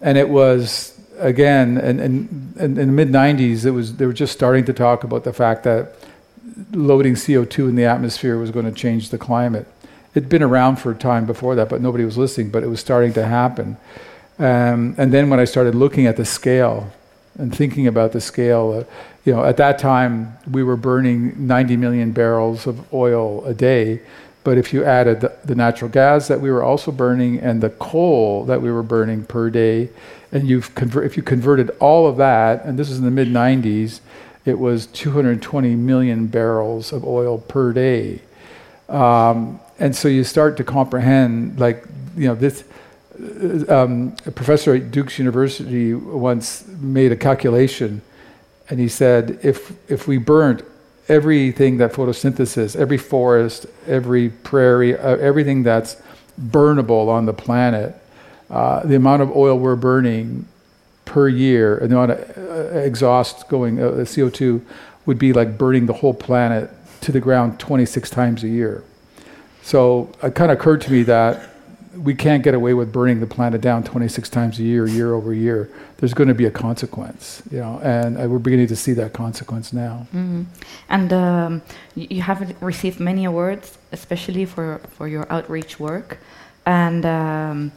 And 0.03 0.19
it 0.19 0.29
was 0.29 1.01
again, 1.19 1.79
in, 1.79 2.01
in, 2.01 2.55
in 2.59 2.75
the 2.75 2.87
mid 2.87 3.09
'90s, 3.09 3.65
it 3.65 3.71
was 3.71 3.97
they 3.97 4.07
were 4.07 4.13
just 4.13 4.33
starting 4.35 4.65
to 4.67 4.75
talk 4.75 5.05
about 5.05 5.25
the 5.25 5.33
fact 5.33 5.65
that 5.65 5.95
loading 6.73 7.15
CO2 7.15 7.69
in 7.69 7.77
the 7.77 7.85
atmosphere 7.85 8.39
was 8.39 8.51
going 8.51 8.67
to 8.67 8.73
change 8.73 9.11
the 9.11 9.19
climate. 9.19 9.67
It'd 10.15 10.29
been 10.29 10.43
around 10.43 10.77
for 10.77 10.93
a 10.93 10.95
time 10.95 11.27
before 11.27 11.55
that, 11.57 11.69
but 11.69 11.81
nobody 11.81 12.05
was 12.05 12.17
listening. 12.17 12.51
But 12.51 12.63
it 12.63 12.69
was 12.69 12.81
starting 12.81 13.13
to 13.15 13.27
happen. 13.27 13.77
Um, 14.39 14.95
and 14.99 15.13
then 15.13 15.31
when 15.31 15.41
I 15.41 15.45
started 15.45 15.75
looking 15.75 16.07
at 16.07 16.17
the 16.17 16.25
scale 16.25 16.91
and 17.39 17.55
thinking 17.55 17.87
about 17.87 18.13
the 18.13 18.21
scale, 18.21 18.87
uh, 18.89 18.93
you 19.25 19.33
know, 19.33 19.45
at 19.45 19.57
that 19.57 19.79
time 19.79 20.37
we 20.51 20.63
were 20.63 20.77
burning 20.77 21.47
90 21.47 21.77
million 21.77 22.13
barrels 22.13 22.67
of 22.67 22.93
oil 22.93 23.45
a 23.45 23.55
day. 23.55 24.01
But 24.45 24.59
if 24.59 24.73
you 24.73 24.85
added 24.85 25.23
the, 25.23 25.37
the, 25.45 25.55
natural 25.55 25.91
gas 25.91 26.29
that 26.29 26.41
we 26.41 26.51
were 26.51 26.63
also 26.63 26.93
burning 26.93 27.39
and 27.41 27.63
the 27.63 27.71
coal 27.71 28.45
that 28.45 28.61
we 28.61 28.71
were 28.71 28.83
burning 28.83 29.25
per 29.25 29.49
day, 29.49 29.89
and 30.31 30.47
you've 30.47 30.75
conver- 30.75 31.05
if 31.05 31.17
you 31.17 31.23
converted 31.23 31.71
all 31.81 32.07
of 32.07 32.19
that, 32.19 32.63
and 32.65 32.79
this 32.79 32.91
is 32.91 32.99
in 32.99 33.05
the 33.05 33.11
mid 33.11 33.29
90s, 33.29 34.01
it 34.45 34.59
was 34.59 34.87
220 34.87 35.75
million 35.77 36.27
barrels 36.27 36.93
of 36.93 37.05
oil 37.05 37.39
per 37.39 37.73
day. 37.73 38.21
Um, 38.89 39.61
and 39.79 39.97
so 39.97 40.09
you 40.09 40.25
start 40.25 40.57
to 40.59 40.65
comprehend, 40.65 41.59
like, 41.59 41.85
you 42.17 42.29
know, 42.29 42.35
this 42.35 42.65
um, 43.69 44.17
a 44.27 44.31
professor 44.31 44.75
at 44.75 44.91
Duke's 44.91 45.19
University 45.19 45.95
once 45.95 46.67
made 46.67 47.13
a 47.13 47.17
calculation, 47.17 48.03
and 48.69 48.81
he 48.81 48.89
said 48.89 49.39
if 49.43 49.73
if 49.91 50.09
we 50.09 50.19
burnt 50.19 50.63
everything 51.09 51.79
that 51.79 51.93
photosynthesis, 51.93 52.75
every 52.75 52.99
forest, 52.99 53.67
every 53.87 54.31
prairie, 54.31 54.97
uh, 54.97 55.17
everything 55.17 55.63
that's 55.63 55.97
burnable 56.41 57.09
on 57.09 57.27
the 57.27 57.33
planet, 57.33 57.95
uh, 58.51 58.81
the 58.85 58.97
amount 58.97 59.23
of 59.23 59.31
oil 59.37 59.59
we're 59.59 59.77
burning 59.77 60.47
per 61.05 61.29
year, 61.29 61.79
and 61.79 61.93
amount 61.93 62.13
of 62.13 62.39
uh, 62.39 62.79
exhaust 62.79 63.49
going, 63.49 63.81
uh, 63.81 63.91
CO2, 63.91 64.63
would 65.07 65.19
be 65.19 65.33
like 65.33 65.59
burning 65.59 65.87
the 65.87 65.93
whole 65.93 66.15
planet 66.15 66.71
to 67.03 67.13
the 67.13 67.21
ground 67.21 67.61
26 67.61 68.09
times 68.11 68.43
a 68.43 68.49
year. 68.49 68.83
So 69.63 70.11
it 70.23 70.35
kind 70.35 70.51
of 70.51 70.59
occurred 70.59 70.81
to 70.83 70.93
me 70.93 71.03
that 71.05 71.51
we 71.97 72.15
can't 72.15 72.43
get 72.43 72.55
away 72.55 72.75
with 72.75 72.93
burning 72.93 73.21
the 73.21 73.27
planet 73.27 73.61
down 73.61 73.85
26 73.85 74.29
times 74.29 74.59
a 74.59 74.63
year, 74.63 74.87
year 74.87 75.15
over 75.15 75.33
year. 75.33 75.71
There's 75.99 76.15
going 76.15 76.29
to 76.29 76.35
be 76.35 76.45
a 76.45 76.51
consequence, 76.51 77.43
you 77.51 77.61
know, 77.61 77.81
and 77.83 78.19
uh, 78.19 78.29
we're 78.29 78.39
beginning 78.39 78.67
to 78.69 78.77
see 78.77 78.93
that 78.95 79.13
consequence 79.13 79.73
now. 79.73 80.07
Mm-hmm. 80.15 80.43
And 80.89 81.13
um, 81.13 81.63
you 81.95 82.23
have 82.23 82.61
received 82.63 83.01
many 83.01 83.25
awards, 83.25 83.79
especially 83.93 84.45
for, 84.45 84.81
for 84.91 85.09
your 85.09 85.31
outreach 85.33 85.79
work. 85.79 86.19
And 86.67 87.07
um, 87.07 87.73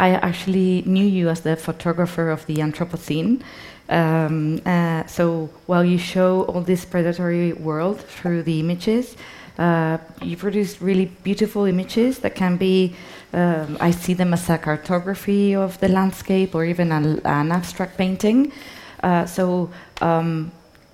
I 0.00 0.14
actually 0.14 0.82
knew 0.86 1.04
you 1.04 1.28
as 1.28 1.40
the 1.42 1.56
photographer 1.56 2.30
of 2.30 2.46
the 2.46 2.56
Anthropocene. 2.56 3.42
Um, 3.90 4.62
uh, 4.64 5.04
so 5.06 5.50
while 5.66 5.84
you 5.84 5.98
show 5.98 6.44
all 6.44 6.62
this 6.62 6.86
predatory 6.86 7.52
world 7.52 8.00
through 8.00 8.44
the 8.44 8.60
images, 8.60 9.14
uh, 9.58 9.98
you 10.22 10.38
produce 10.38 10.80
really 10.80 11.06
beautiful 11.22 11.66
images 11.66 12.20
that 12.20 12.34
can 12.34 12.56
be, 12.56 12.94
um, 13.34 13.76
I 13.78 13.90
see 13.90 14.14
them 14.14 14.32
as 14.32 14.48
a 14.48 14.56
cartography 14.56 15.54
of 15.54 15.78
the 15.80 15.88
landscape 15.88 16.54
or 16.54 16.64
even 16.64 16.92
a, 16.92 17.20
an 17.26 17.52
abstract 17.52 17.98
painting. 17.98 18.52
Uh, 19.02 19.26
so 19.26 19.70
um, 20.00 20.50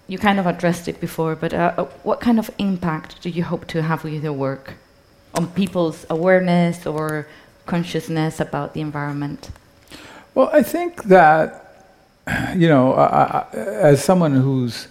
you 0.09 0.19
kind 0.19 0.41
of 0.41 0.47
addressed 0.47 0.89
it 0.89 1.01
before, 1.01 1.37
but 1.37 1.55
uh, 1.55 1.75
uh, 1.77 1.85
what 2.03 2.21
kind 2.21 2.41
of 2.41 2.51
impact 2.59 3.23
do 3.23 3.31
you 3.31 3.45
hope 3.45 3.69
to 3.69 3.83
have 3.83 4.03
with 4.03 4.25
your 4.25 4.33
work 4.33 4.75
on 5.35 5.47
people's 5.49 6.07
awareness 6.11 6.87
or 6.87 7.29
consciousness 7.67 8.41
about 8.41 8.75
the 8.75 8.81
environment? 8.81 9.51
Well, 10.35 10.51
I 10.53 10.63
think 10.63 11.05
that, 11.05 11.85
you 12.57 12.69
know, 12.69 12.95
I, 12.95 13.07
I, 13.07 13.57
as 13.57 14.05
someone 14.05 14.35
who's 14.35 14.89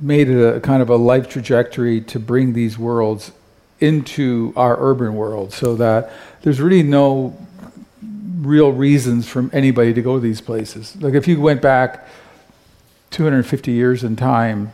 made 0.00 0.28
it 0.28 0.56
a 0.56 0.60
kind 0.60 0.82
of 0.82 0.90
a 0.90 0.96
life 0.96 1.28
trajectory 1.28 2.00
to 2.02 2.20
bring 2.20 2.52
these 2.52 2.78
worlds 2.78 3.32
into 3.80 4.52
our 4.56 4.76
urban 4.80 5.14
world 5.14 5.52
so 5.52 5.76
that 5.76 6.12
there's 6.42 6.60
really 6.60 6.82
no 6.82 7.36
real 8.40 8.72
reasons 8.72 9.28
for 9.28 9.48
anybody 9.52 9.92
to 9.92 10.02
go 10.02 10.14
to 10.14 10.20
these 10.20 10.40
places. 10.40 10.96
Like 11.00 11.14
if 11.14 11.26
you 11.26 11.40
went 11.40 11.62
back 11.62 12.06
250 13.10 13.72
years 13.72 14.04
in 14.04 14.16
time 14.16 14.72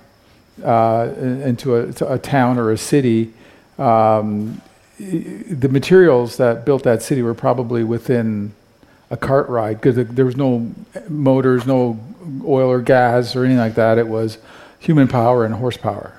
uh, 0.63 1.11
into 1.19 1.77
a, 1.77 2.15
a, 2.15 2.19
town 2.19 2.59
or 2.59 2.71
a 2.71 2.79
city, 2.79 3.33
um, 3.79 4.61
the 4.99 5.69
materials 5.69 6.37
that 6.37 6.65
built 6.65 6.85
that 6.85 7.03
city 7.03 7.23
were 7.23 7.35
probably 7.35 7.83
within 7.85 8.53
a 9.11 9.17
cart 9.17 9.49
ride 9.49 9.81
because 9.81 9.97
there 10.09 10.25
was 10.25 10.37
no 10.37 10.73
motors, 11.09 11.67
no 11.67 11.99
oil 12.45 12.71
or 12.71 12.81
gas 12.81 13.35
or 13.35 13.45
anything 13.45 13.59
like 13.59 13.75
that. 13.75 13.99
It 13.99 14.09
was 14.09 14.39
human 14.79 15.09
power 15.09 15.45
and 15.45 15.55
horsepower. 15.55 16.15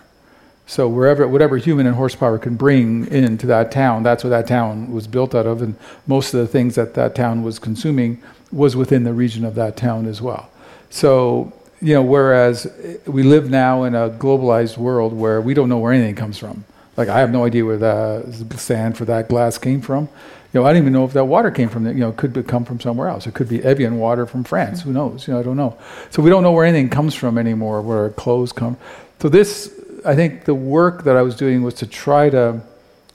So 0.68 0.88
wherever, 0.88 1.28
whatever 1.28 1.58
human 1.58 1.86
and 1.86 1.96
horsepower 1.96 2.40
can 2.40 2.56
bring 2.56 3.08
into 3.08 3.46
that 3.48 3.72
town, 3.72 4.04
that's 4.04 4.24
what 4.24 4.32
that 4.32 4.48
town 4.48 4.92
was 4.92 5.06
built 5.06 5.36
out 5.36 5.46
of, 5.46 5.62
and 5.62 5.76
most 6.08 6.34
of 6.34 6.40
the 6.40 6.48
things 6.48 6.76
that 6.76 6.96
that 6.96 7.14
town 7.14 7.44
was 7.44 7.60
consuming 7.60 8.22
was 8.52 8.76
within 8.76 9.04
the 9.04 9.14
region 9.14 9.46
of 9.46 9.56
that 9.56 9.78
town 9.78 10.08
as 10.08 10.22
well. 10.22 10.50
So 10.90 11.54
you 11.82 11.94
know, 11.94 12.02
whereas 12.02 12.68
we 13.06 13.22
live 13.22 13.50
now 13.50 13.84
in 13.84 13.94
a 13.94 14.10
globalized 14.10 14.78
world 14.78 15.14
where 15.14 15.40
we 15.40 15.54
don't 15.54 15.70
know 15.70 15.78
where 15.78 15.94
anything 15.94 16.16
comes 16.16 16.38
from. 16.38 16.66
Like 16.98 17.10
I 17.10 17.20
have 17.20 17.32
no 17.32 17.46
idea 17.46 17.66
where 17.66 17.78
the 17.78 18.58
sand 18.58 18.98
for 18.98 19.06
that 19.06 19.28
glass 19.30 19.58
came 19.58 19.82
from. 19.82 20.10
You 20.54 20.62
know, 20.62 20.66
I 20.66 20.72
don't 20.72 20.82
even 20.82 20.94
know 20.94 21.04
if 21.04 21.12
that 21.14 21.26
water 21.26 21.52
came 21.52 21.68
from. 21.68 21.86
You 21.86 21.94
know, 21.96 22.10
it 22.10 22.18
could 22.18 22.48
come 22.48 22.64
from 22.64 22.80
somewhere 22.80 23.10
else. 23.10 23.28
It 23.28 23.34
could 23.34 23.50
be 23.50 23.62
Evian 23.62 23.98
water 23.98 24.26
from 24.26 24.46
France. 24.46 24.84
Who 24.84 24.94
knows? 24.94 25.28
You 25.28 25.34
know, 25.34 25.42
I 25.42 25.44
don't 25.44 25.58
know. 25.58 25.78
So 26.12 26.22
we 26.22 26.30
don't 26.30 26.44
know 26.44 26.54
where 26.54 26.66
anything 26.66 26.90
comes 26.90 27.14
from 27.14 27.38
anymore. 27.38 27.82
Where 27.82 27.98
our 27.98 28.10
clothes 28.10 28.54
come. 28.54 28.78
So 29.20 29.28
this, 29.28 29.74
I 30.06 30.16
think, 30.16 30.46
the 30.46 30.56
work 30.56 31.04
that 31.04 31.18
I 31.18 31.24
was 31.24 31.36
doing 31.36 31.62
was 31.62 31.74
to 31.76 31.88
try 31.88 32.30
to 32.30 32.62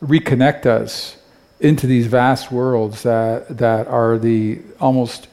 reconnect 0.03 0.67
us 0.67 1.17
into 1.61 1.87
these 1.87 2.07
vast 2.07 2.53
worlds 2.53 3.03
that 3.05 3.57
that 3.59 3.87
are 3.87 4.19
the 4.19 4.61
almost 4.79 5.29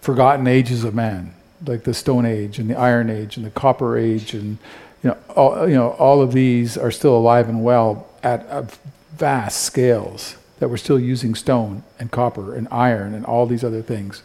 forgotten 0.00 0.46
ages 0.46 0.84
of 0.84 0.94
man, 0.94 1.34
like 1.66 1.84
the 1.84 1.94
Stone 1.94 2.24
Age 2.24 2.58
and 2.58 2.70
the 2.70 2.78
Iron 2.78 3.10
Age 3.10 3.36
and 3.36 3.44
the 3.44 3.50
Copper 3.50 3.98
Age, 3.98 4.32
and 4.32 4.56
you 5.02 5.10
know, 5.10 5.18
all, 5.34 5.68
you 5.68 5.74
know, 5.74 5.90
all 5.90 6.22
of 6.22 6.32
these 6.32 6.76
are 6.78 6.90
still 6.90 7.16
alive 7.16 7.48
and 7.48 7.64
well 7.64 8.08
at 8.22 8.78
vast 9.16 9.62
scales 9.62 10.36
that 10.58 10.68
we're 10.68 10.76
still 10.76 10.98
using 10.98 11.34
stone 11.34 11.82
and 11.98 12.10
copper 12.10 12.54
and 12.54 12.68
iron 12.70 13.14
and 13.14 13.26
all 13.26 13.46
these 13.46 13.64
other 13.64 13.82
things. 13.82 14.22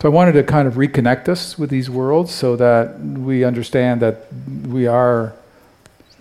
So 0.00 0.08
I 0.08 0.12
wanted 0.12 0.32
to 0.32 0.42
kind 0.42 0.68
of 0.68 0.74
reconnect 0.74 1.28
us 1.28 1.58
with 1.58 1.70
these 1.70 1.88
worlds 1.88 2.32
so 2.32 2.56
that 2.56 2.98
we 3.00 3.44
understand 3.44 4.00
that 4.02 4.26
we 4.66 4.86
are, 4.86 5.34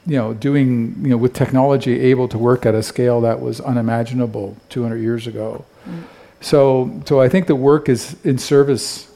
you 0.06 0.18
know, 0.18 0.34
doing, 0.34 0.96
you 1.02 1.10
know, 1.10 1.18
with 1.18 1.34
technology 1.34 2.00
able 2.00 2.28
to 2.30 2.38
work 2.38 2.66
at 2.66 2.76
a 2.76 2.84
scale 2.84 3.22
that 3.22 3.40
was 3.42 3.60
unimaginable 3.62 4.58
200 4.70 4.98
years 4.98 5.28
ago. 5.28 5.66
Mm. 5.88 6.04
So, 6.42 7.02
so 7.06 7.22
I 7.22 7.28
think 7.28 7.48
the 7.48 7.56
work 7.56 7.90
is 7.90 8.16
in 8.24 8.38
service 8.38 9.12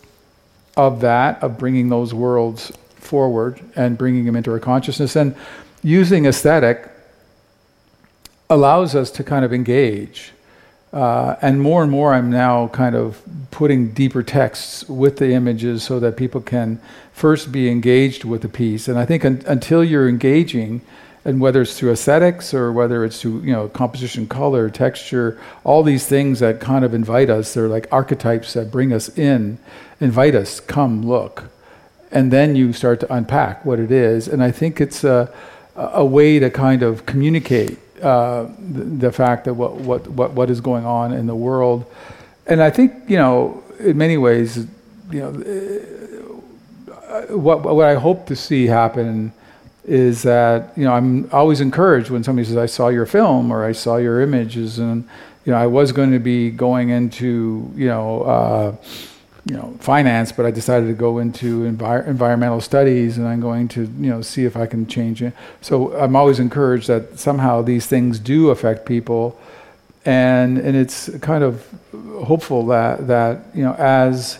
of 0.75 1.01
that, 1.01 1.43
of 1.43 1.57
bringing 1.57 1.89
those 1.89 2.13
worlds 2.13 2.71
forward 3.09 3.59
and 3.75 3.97
bringing 3.97 4.25
them 4.25 4.35
into 4.35 4.51
our 4.51 4.59
consciousness 4.59 5.15
and 5.15 5.35
using 5.81 6.25
aesthetic 6.25 6.89
allows 8.49 8.95
us 8.95 9.09
to 9.11 9.23
kind 9.23 9.43
of 9.43 9.51
engage. 9.51 10.31
Uh, 10.93 11.35
and 11.41 11.61
more 11.61 11.83
and 11.83 11.91
more, 11.91 12.13
I'm 12.13 12.29
now 12.29 12.67
kind 12.67 12.95
of 12.95 13.21
putting 13.51 13.89
deeper 13.89 14.23
texts 14.23 14.87
with 14.87 15.17
the 15.17 15.31
images 15.33 15.83
so 15.83 15.99
that 15.99 16.17
people 16.17 16.41
can 16.41 16.79
first 17.13 17.51
be 17.51 17.69
engaged 17.69 18.23
with 18.23 18.41
the 18.41 18.49
piece. 18.49 18.87
And 18.87 18.97
I 18.97 19.05
think 19.05 19.25
un- 19.25 19.43
until 19.45 19.83
you're 19.83 20.09
engaging, 20.09 20.81
and 21.25 21.39
whether 21.39 21.61
it's 21.61 21.77
through 21.77 21.91
aesthetics 21.91 22.53
or 22.53 22.71
whether 22.71 23.05
it's 23.05 23.21
through 23.21 23.41
you 23.41 23.53
know 23.53 23.67
composition, 23.69 24.27
color, 24.27 24.69
texture, 24.69 25.39
all 25.63 25.83
these 25.83 26.07
things 26.07 26.39
that 26.39 26.59
kind 26.59 26.83
of 26.85 26.93
invite 26.93 27.29
us, 27.29 27.53
they're 27.53 27.67
like 27.67 27.87
archetypes 27.91 28.53
that 28.53 28.71
bring 28.71 28.93
us 28.93 29.15
in, 29.17 29.59
invite 29.99 30.33
us, 30.33 30.59
come 30.59 31.05
look, 31.05 31.49
and 32.11 32.31
then 32.31 32.55
you 32.55 32.73
start 32.73 32.99
to 33.01 33.13
unpack 33.13 33.65
what 33.65 33.79
it 33.79 33.91
is. 33.91 34.27
And 34.27 34.43
I 34.43 34.51
think 34.51 34.81
it's 34.81 35.03
a, 35.03 35.31
a 35.75 36.03
way 36.03 36.39
to 36.39 36.49
kind 36.49 36.83
of 36.83 37.05
communicate 37.05 37.77
uh, 38.01 38.47
the, 38.57 38.83
the, 38.83 39.11
fact 39.11 39.45
that 39.45 39.53
what, 39.53 39.75
what, 39.75 40.07
what, 40.07 40.31
what 40.31 40.49
is 40.49 40.61
going 40.61 40.85
on 40.85 41.13
in 41.13 41.27
the 41.27 41.35
world. 41.35 41.85
And 42.47 42.61
I 42.61 42.69
think, 42.69 42.93
you 43.09 43.17
know, 43.17 43.63
in 43.79 43.97
many 43.97 44.17
ways, 44.17 44.65
you 45.11 45.19
know, 45.19 46.93
uh, 47.09 47.35
what, 47.35 47.63
what 47.63 47.85
I 47.85 47.95
hope 47.95 48.25
to 48.27 48.35
see 48.35 48.67
happen 48.67 49.33
is 49.85 50.23
that, 50.23 50.77
you 50.77 50.83
know, 50.85 50.93
I'm 50.93 51.29
always 51.31 51.61
encouraged 51.61 52.09
when 52.09 52.23
somebody 52.23 52.47
says, 52.47 52.57
I 52.57 52.67
saw 52.67 52.89
your 52.89 53.05
film 53.05 53.51
or 53.51 53.65
I 53.65 53.71
saw 53.71 53.97
your 53.97 54.21
images 54.21 54.79
and, 54.79 55.07
you 55.45 55.51
know, 55.51 55.57
I 55.57 55.67
was 55.67 55.91
going 55.91 56.11
to 56.11 56.19
be 56.19 56.51
going 56.51 56.89
into, 56.89 57.71
you 57.75 57.87
know, 57.87 58.21
uh, 58.21 58.75
you 59.49 59.55
know 59.55 59.75
finance, 59.79 60.31
but 60.31 60.45
I 60.45 60.51
decided 60.51 60.85
to 60.87 60.93
go 60.93 61.17
into 61.17 61.61
envir- 61.63 62.07
environmental 62.07 62.61
studies, 62.61 63.17
and 63.17 63.27
I'm 63.27 63.41
going 63.41 63.67
to 63.69 63.81
you 63.81 64.09
know 64.11 64.21
see 64.21 64.45
if 64.45 64.55
I 64.55 64.67
can 64.67 64.85
change 64.85 65.23
it. 65.23 65.33
So 65.61 65.97
I'm 65.97 66.15
always 66.15 66.39
encouraged 66.39 66.87
that 66.87 67.17
somehow 67.17 67.63
these 67.63 67.87
things 67.87 68.19
do 68.19 68.51
affect 68.51 68.85
people, 68.85 69.39
and 70.05 70.59
and 70.59 70.77
it's 70.77 71.09
kind 71.19 71.43
of 71.43 71.67
hopeful 72.25 72.67
that 72.67 73.07
that 73.07 73.47
you 73.55 73.63
know 73.63 73.73
as 73.73 74.37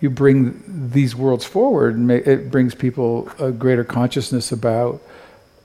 you 0.00 0.10
bring 0.10 0.60
these 0.92 1.14
worlds 1.14 1.44
forward, 1.44 2.10
it 2.10 2.50
brings 2.50 2.74
people 2.74 3.30
a 3.38 3.52
greater 3.52 3.84
consciousness 3.84 4.50
about 4.50 5.00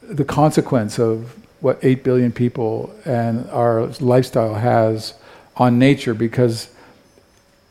the 0.02 0.26
consequence 0.26 1.00
of 1.00 1.36
what 1.62 1.80
8 1.82 2.04
billion 2.04 2.32
people 2.32 2.94
and 3.06 3.50
our 3.52 3.86
lifestyle 4.02 4.56
has 4.56 5.14
on 5.56 5.80
nature 5.80 6.14
because 6.14 6.73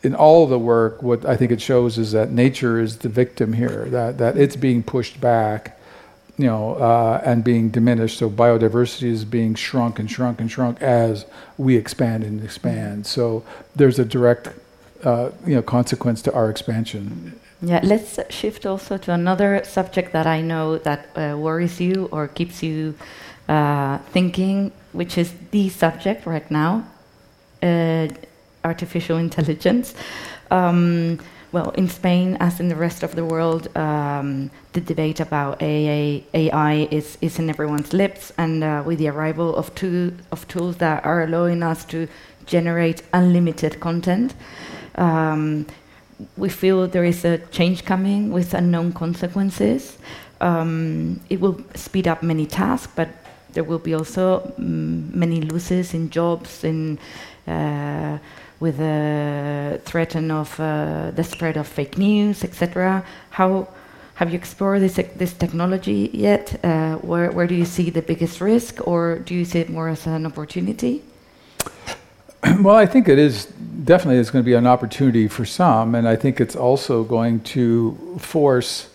in 0.03 0.15
all 0.15 0.47
the 0.47 0.59
work, 0.59 1.03
what 1.03 1.25
I 1.25 1.37
think 1.37 1.53
it 1.53 1.61
shows 1.61 1.99
is 1.99 2.13
that 2.13 2.31
nature 2.31 2.81
is 2.81 2.99
the 2.99 3.09
victim 3.09 3.53
here, 3.53 3.87
that, 3.91 4.19
that 4.19 4.37
it's 4.37 4.57
being 4.57 4.83
pushed 4.83 5.21
back, 5.21 5.79
you 6.37 6.47
know, 6.47 6.75
uh, 6.75 7.23
and 7.25 7.45
being 7.45 7.71
diminished. 7.71 8.19
So 8.19 8.29
biodiversity 8.29 9.09
is 9.09 9.25
being 9.25 9.55
shrunk 9.55 9.99
and 9.99 10.11
shrunk 10.11 10.41
and 10.41 10.51
shrunk 10.51 10.83
as 10.83 11.27
we 11.57 11.77
expand 11.77 12.25
and 12.25 12.43
expand. 12.43 13.07
So 13.07 13.45
there's 13.77 13.99
a 13.99 14.05
direct, 14.05 14.49
uh, 15.05 15.31
you 15.47 15.55
know, 15.55 15.63
consequence 15.63 16.21
to 16.23 16.33
our 16.33 16.51
expansion. 16.51 17.39
Yeah, 17.61 17.81
let's 17.85 18.19
shift 18.31 18.67
also 18.67 18.99
to 18.99 19.13
another 19.13 19.63
subject 19.63 20.13
that 20.13 20.27
I 20.27 20.41
know 20.41 20.79
that 20.79 21.07
uh, 21.15 21.37
worries 21.39 21.81
you 21.81 22.09
or 22.11 22.27
keeps 22.27 22.61
you 22.61 22.97
uh, 23.49 23.99
thinking, 24.11 24.73
which 24.91 25.17
is 25.17 25.33
the 25.53 25.69
subject 25.69 26.27
right 26.27 26.51
now 26.51 26.85
uh, 27.63 28.09
artificial 28.65 29.19
intelligence. 29.19 29.95
Um, 30.51 31.19
well, 31.53 31.71
in 31.71 31.87
Spain, 31.89 32.39
as 32.41 32.61
in 32.61 32.69
the 32.69 32.77
rest 32.77 33.03
of 33.03 33.15
the 33.15 33.25
world, 33.25 33.69
um, 33.77 34.51
the 34.73 34.81
debate 34.81 35.21
about 35.21 35.61
AI, 35.61 36.25
AI 36.33 36.89
is, 36.91 37.19
is 37.21 37.39
in 37.39 37.51
everyone's 37.51 37.93
lips, 37.93 38.33
and 38.39 38.65
uh, 38.65 38.83
with 38.87 38.99
the 38.99 39.09
arrival 39.09 39.55
of, 39.55 39.71
of 40.33 40.49
tools 40.49 40.79
that 40.79 41.05
are 41.05 41.23
allowing 41.23 41.63
us 41.63 41.85
to 41.87 42.09
generate 42.47 43.03
unlimited 43.13 43.81
content, 43.81 44.35
um, 44.95 45.67
we 46.39 46.49
feel 46.49 46.87
there 46.87 47.05
is 47.05 47.25
a 47.25 47.39
change 47.49 47.85
coming 47.85 48.33
with 48.33 48.55
unknown 48.55 48.93
consequences. 48.93 49.99
Um, 50.41 51.21
it 51.29 51.41
will 51.41 51.61
speed 51.75 52.09
up 52.09 52.23
many 52.23 52.47
tasks, 52.47 52.93
but 52.97 53.09
there 53.53 53.65
will 53.65 53.79
be 53.79 53.95
also 53.95 54.41
mm, 54.59 55.13
many 55.15 55.41
losses 55.41 55.95
in 55.95 56.11
jobs, 56.11 56.65
in 56.65 56.99
uh, 57.47 58.19
with 58.61 58.79
the 58.79 59.81
threat 59.85 60.15
of 60.15 60.61
uh, 60.61 61.11
the 61.11 61.25
spread 61.25 61.57
of 61.57 61.67
fake 61.67 61.99
news, 61.99 62.45
etc. 62.45 63.05
How 63.31 63.69
have 64.15 64.31
you 64.31 64.39
explored 64.39 64.81
this 64.83 65.01
this 65.17 65.33
technology 65.33 66.11
yet? 66.13 66.65
Uh, 66.65 66.97
where 66.97 67.31
where 67.31 67.47
do 67.47 67.55
you 67.55 67.65
see 67.65 67.91
the 67.91 68.03
biggest 68.03 68.41
risk, 68.41 68.87
or 68.87 69.19
do 69.19 69.35
you 69.35 69.45
see 69.45 69.61
it 69.61 69.71
more 69.71 69.89
as 69.89 70.07
an 70.07 70.27
opportunity? 70.27 71.03
Well, 72.61 72.75
I 72.75 72.87
think 72.87 73.09
it 73.09 73.19
is 73.19 73.47
definitely 73.85 74.19
is 74.19 74.31
going 74.31 74.45
to 74.45 74.51
be 74.51 74.55
an 74.55 74.67
opportunity 74.67 75.29
for 75.29 75.45
some, 75.45 75.95
and 75.95 76.09
I 76.09 76.17
think 76.17 76.41
it's 76.41 76.57
also 76.57 77.05
going 77.05 77.41
to 77.55 77.97
force 78.19 78.89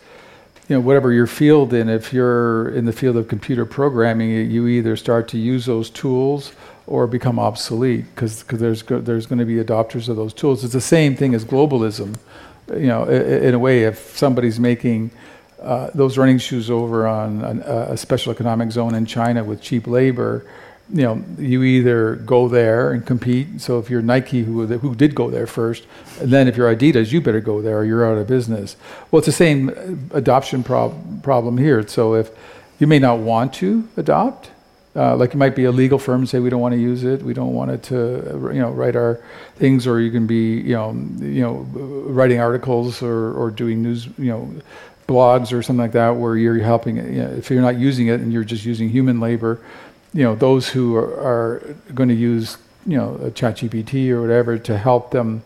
you 0.68 0.76
know 0.76 0.80
whatever 0.80 1.12
your 1.14 1.28
field 1.28 1.74
in 1.74 1.88
if 1.88 2.12
you're 2.12 2.70
in 2.70 2.86
the 2.86 2.92
field 2.92 3.16
of 3.16 3.28
computer 3.28 3.66
programming 3.66 4.30
you 4.52 4.68
either 4.68 4.96
start 4.96 5.28
to 5.28 5.38
use 5.38 5.66
those 5.66 5.90
tools 5.90 6.52
or 6.88 7.06
become 7.06 7.38
obsolete 7.38 8.06
because 8.16 8.44
there's 8.44 8.82
go, 8.82 9.00
there's 9.00 9.26
going 9.26 9.40
to 9.40 9.46
be 9.46 9.56
adopters 9.56 10.10
of 10.10 10.16
those 10.16 10.34
tools. 10.34 10.64
It's 10.64 10.74
the 10.74 10.82
same 10.82 11.16
thing 11.16 11.36
as 11.36 11.46
globalism, 11.46 12.16
you 12.70 12.88
know. 12.88 13.04
In, 13.04 13.54
a 13.54 13.60
way, 13.60 13.84
if 13.84 14.18
somebody's 14.18 14.60
making 14.60 15.12
uh, 15.62 15.92
those 15.94 16.18
running 16.18 16.38
shoes 16.38 16.72
over 16.72 17.06
on 17.06 17.44
a 17.44 17.98
special 17.98 18.32
economic 18.32 18.72
zone 18.72 18.96
in 18.96 19.06
China 19.06 19.44
with 19.44 19.62
cheap 19.62 19.86
labor, 19.86 20.46
you 20.90 21.02
know, 21.02 21.24
you 21.38 21.64
either 21.64 22.16
go 22.16 22.48
there 22.48 22.92
and 22.92 23.06
compete. 23.06 23.60
So 23.60 23.78
if 23.80 23.90
you're 23.90 24.02
Nike, 24.02 24.44
who 24.44 24.66
who 24.66 24.96
did 24.96 25.16
go 25.16 25.30
there 25.30 25.48
first, 25.48 25.86
and 26.22 26.32
then 26.32 26.48
if 26.48 26.56
you're 26.56 26.74
Adidas, 26.74 27.12
you 27.12 27.20
better 27.20 27.42
go 27.42 27.62
there, 27.62 27.80
or 27.80 27.86
you're 27.86 28.10
out 28.10 28.18
of 28.18 28.28
business. 28.28 28.78
Well, 29.12 29.20
it's 29.20 29.26
the 29.26 29.34
same 29.34 29.70
adoption 30.14 30.64
prob- 30.64 31.24
problem 31.24 31.58
here. 31.58 31.86
So 31.88 32.16
if 32.16 32.32
you 32.80 32.88
may 32.88 33.00
not 33.00 33.20
want 33.20 33.54
to 33.56 33.88
adopt, 33.98 34.52
uh, 34.96 35.16
like 35.16 35.34
it 35.34 35.38
might 35.38 35.56
be 35.56 35.66
a 35.66 35.72
legal 35.72 36.00
firm 36.00 36.22
and 36.22 36.30
say 36.30 36.40
we 36.40 36.50
don't 36.50 36.62
want 36.62 36.74
to 36.74 36.80
use 36.80 37.04
it, 37.04 37.22
we 37.22 37.34
don't 37.34 37.54
want 37.54 37.70
it 37.70 37.84
to, 37.84 37.96
you 38.54 38.62
know, 38.62 38.72
write 38.72 38.96
our 38.96 39.22
things, 39.58 39.86
or 39.86 40.00
you 40.00 40.10
can 40.10 40.26
be, 40.26 40.56
you 40.62 40.74
know, 40.74 40.92
you 41.20 41.42
know, 41.42 41.54
writing 42.10 42.40
articles 42.40 43.04
or, 43.04 43.34
or 43.34 43.52
doing 43.52 43.84
news, 43.84 44.08
you 44.18 44.32
know, 44.32 44.52
blogs 45.08 45.54
or 45.54 45.62
something 45.62 45.82
like 45.82 45.92
that, 45.92 46.16
where 46.16 46.36
you're 46.36 46.58
helping. 46.60 46.98
You 46.98 47.24
know, 47.24 47.30
if 47.30 47.50
you're 47.50 47.62
not 47.62 47.78
using 47.78 48.08
it 48.08 48.22
and 48.22 48.34
you're 48.34 48.44
just 48.44 48.66
using 48.66 48.90
human 48.90 49.20
labor, 49.20 49.60
you 50.18 50.24
know, 50.24 50.36
those 50.36 50.68
who 50.74 50.96
are, 50.96 51.14
are 51.32 51.76
going 51.94 52.10
to 52.10 52.16
use, 52.16 52.58
you 52.86 52.98
know, 52.98 53.10
ChatGPT 53.40 54.10
or 54.10 54.22
whatever 54.22 54.58
to 54.58 54.78
help 54.78 55.12
them 55.12 55.44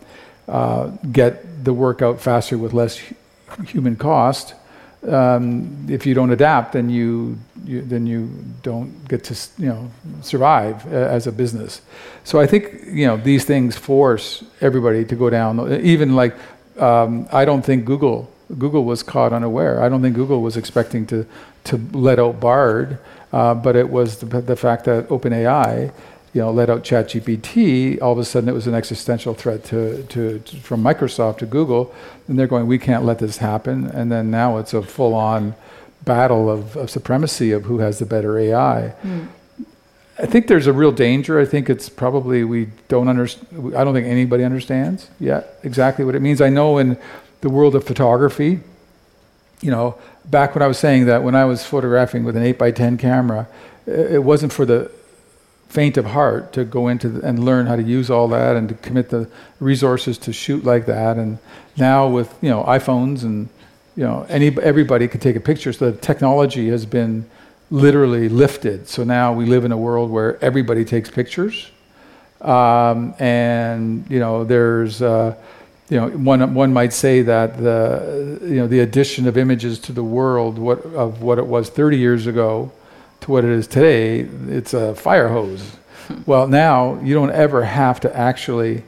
uh, 0.48 0.88
get 1.12 1.66
the 1.66 1.74
work 1.74 2.02
out 2.02 2.22
faster 2.22 2.58
with 2.58 2.74
less 2.74 3.02
human 3.68 3.96
cost 3.96 4.56
um, 5.08 5.88
if 5.90 6.06
you 6.06 6.14
don't 6.14 6.32
adapt, 6.32 6.74
then 6.74 6.90
you, 6.90 7.38
you, 7.66 7.82
then 7.82 8.06
you 8.06 8.30
don't 8.62 9.08
get 9.08 9.24
to 9.26 9.36
you 9.58 9.70
know 9.70 9.92
survive 10.22 10.86
uh, 10.86 10.96
as 10.96 11.28
a 11.28 11.32
business. 11.32 11.82
So 12.24 12.40
I 12.40 12.46
think 12.46 12.84
you 12.86 13.08
know 13.08 13.18
these 13.18 13.44
things 13.46 13.76
force 13.76 14.44
everybody 14.62 15.06
to 15.06 15.16
go 15.16 15.30
down. 15.30 15.82
Even 15.84 16.16
like 16.16 16.36
um, 16.78 17.28
I 17.32 17.46
don't 17.46 17.64
think 17.64 17.86
Google 17.86 18.30
Google 18.58 18.84
was 18.84 19.04
caught 19.04 19.34
unaware. 19.34 19.82
I 19.82 19.90
don't 19.90 20.02
think 20.02 20.16
Google 20.16 20.42
was 20.42 20.58
expecting 20.58 21.06
to 21.08 21.26
to 21.66 21.78
let 21.94 22.20
out 22.20 22.40
Bard, 22.40 22.98
uh, 23.32 23.54
but 23.54 23.76
it 23.76 23.90
was 23.90 24.18
the, 24.18 24.42
the 24.42 24.56
fact 24.56 24.86
that 24.86 25.08
OpenAI 25.10 25.92
you 26.34 26.42
know, 26.42 26.52
let 26.52 26.70
out 26.70 26.84
ChatGPT, 26.84 28.02
all 28.02 28.14
of 28.14 28.18
a 28.18 28.24
sudden 28.24 28.48
it 28.48 28.54
was 28.54 28.68
an 28.68 28.74
existential 28.74 29.34
threat 29.34 29.66
to, 29.66 30.04
to, 30.04 30.40
to, 30.40 30.56
from 30.58 30.82
Microsoft 30.82 31.40
to 31.40 31.46
Google, 31.46 31.94
and 32.28 32.40
they're 32.40 32.48
going, 32.48 32.68
we 32.68 32.80
can't 32.80 33.04
let 33.04 33.20
this 33.20 33.38
happen. 33.38 33.88
And 33.88 34.12
then 34.12 34.32
now 34.32 34.58
it's 34.58 34.74
a 34.74 34.82
full-on 34.82 35.56
battle 36.06 36.50
of, 36.50 36.78
of 36.78 36.90
supremacy 36.90 37.52
of 37.52 37.66
who 37.66 37.80
has 37.80 38.00
the 38.00 38.06
better 38.06 38.40
AI. 38.40 38.94
Mm. 39.04 39.28
I 40.20 40.26
think 40.26 40.48
there's 40.48 40.68
a 40.68 40.74
real 40.74 40.92
danger. 40.92 41.40
I 41.40 41.46
think 41.46 41.70
it's 41.70 41.90
probably 41.90 42.44
we 42.44 42.70
don't 42.88 43.08
understand. 43.08 43.76
I 43.76 43.84
don't 43.84 43.94
think 43.94 44.08
anybody 44.08 44.44
understands 44.44 45.10
yet 45.20 45.58
exactly 45.64 46.06
what 46.06 46.16
it 46.16 46.22
means. 46.22 46.42
I 46.42 46.50
know 46.50 46.78
in 46.78 46.98
the 47.42 47.50
world 47.50 47.76
of 47.76 47.84
photography, 47.84 48.60
you 49.62 49.72
know, 49.72 49.98
back 50.26 50.56
when 50.56 50.62
I 50.62 50.68
was 50.68 50.78
saying 50.78 51.06
that 51.06 51.24
when 51.24 51.36
I 51.36 51.46
was 51.46 51.64
photographing 51.64 52.24
with 52.24 52.36
an 52.36 52.44
eight 52.44 52.58
by 52.58 52.72
ten 52.72 52.98
camera, 52.98 53.48
it 53.86 54.24
wasn't 54.24 54.54
for 54.54 54.66
the 54.66 54.92
faint 55.70 55.98
of 55.98 56.06
heart 56.06 56.52
to 56.54 56.66
go 56.66 56.88
into 56.88 57.08
the, 57.08 57.26
and 57.26 57.44
learn 57.44 57.66
how 57.66 57.76
to 57.76 57.84
use 57.84 58.10
all 58.10 58.28
that 58.28 58.56
and 58.58 58.68
to 58.70 58.76
commit 58.76 59.10
the 59.10 59.30
resources 59.60 60.18
to 60.18 60.34
shoot 60.34 60.64
like 60.66 60.86
that. 60.86 61.18
And 61.18 61.40
now 61.78 62.08
with 62.08 62.34
you 62.42 62.50
know 62.50 62.64
iPhones 62.64 63.24
and 63.24 63.50
you 63.96 64.04
know 64.04 64.26
any 64.30 64.48
everybody 64.60 65.08
can 65.08 65.20
take 65.20 65.36
a 65.36 65.40
picture. 65.40 65.74
So 65.74 65.92
the 65.92 65.98
technology 65.98 66.70
has 66.70 66.86
been 66.86 67.30
literally 67.70 68.30
lifted. 68.30 68.88
So 68.88 69.04
now 69.04 69.34
we 69.34 69.46
live 69.46 69.64
in 69.66 69.72
a 69.72 69.78
world 69.78 70.12
where 70.12 70.44
everybody 70.44 70.86
takes 70.86 71.10
pictures, 71.10 71.72
um, 72.42 73.16
and 73.20 74.06
you 74.10 74.20
know 74.20 74.44
there's. 74.44 75.02
Uh, 75.02 75.36
you 75.92 75.98
know, 76.00 76.08
one 76.10 76.54
one 76.54 76.72
might 76.72 76.94
say 76.94 77.22
that 77.22 77.58
the 77.58 78.40
you 78.44 78.56
know 78.56 78.68
the 78.68 78.80
addition 78.80 79.28
of 79.28 79.38
images 79.38 79.78
to 79.80 79.92
the 79.92 80.04
world 80.04 80.58
what, 80.58 80.86
of 80.86 81.22
what 81.22 81.38
it 81.38 81.46
was 81.46 81.70
30 81.70 81.98
years 81.98 82.28
ago 82.28 82.72
to 83.20 83.32
what 83.32 83.44
it 83.44 83.52
is 83.52 83.68
today, 83.68 84.22
it's 84.48 84.74
a 84.74 84.96
fire 84.96 85.28
hose. 85.28 85.76
Well, 86.26 86.48
now 86.48 87.00
you 87.02 87.14
don't 87.14 87.32
ever 87.32 87.66
have 87.66 88.00
to 88.00 88.18
actually 88.18 88.84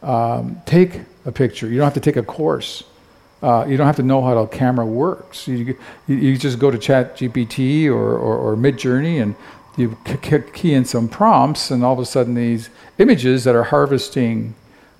um, 0.00 0.62
take 0.64 1.00
a 1.26 1.32
picture. 1.32 1.66
You 1.66 1.78
don't 1.78 1.84
have 1.84 1.94
to 1.94 2.00
take 2.00 2.16
a 2.16 2.22
course. 2.22 2.84
Uh, 3.42 3.66
you 3.68 3.76
don't 3.76 3.86
have 3.86 3.96
to 3.96 4.02
know 4.02 4.22
how 4.22 4.34
the 4.34 4.46
camera 4.46 4.86
works. 4.86 5.46
You, 5.46 5.76
you, 6.06 6.16
you 6.16 6.38
just 6.38 6.58
go 6.58 6.70
to 6.70 6.78
Chat 6.78 7.16
GPT 7.16 7.86
or, 7.86 8.16
or, 8.16 8.36
or 8.36 8.56
Midjourney 8.56 9.20
and 9.20 9.34
you 9.76 9.96
key 10.52 10.74
in 10.74 10.84
some 10.84 11.08
prompts, 11.08 11.70
and 11.70 11.84
all 11.84 11.92
of 11.92 12.00
a 12.00 12.06
sudden, 12.06 12.34
these 12.34 12.68
images 12.98 13.44
that 13.44 13.54
are 13.54 13.64
harvesting 13.64 14.54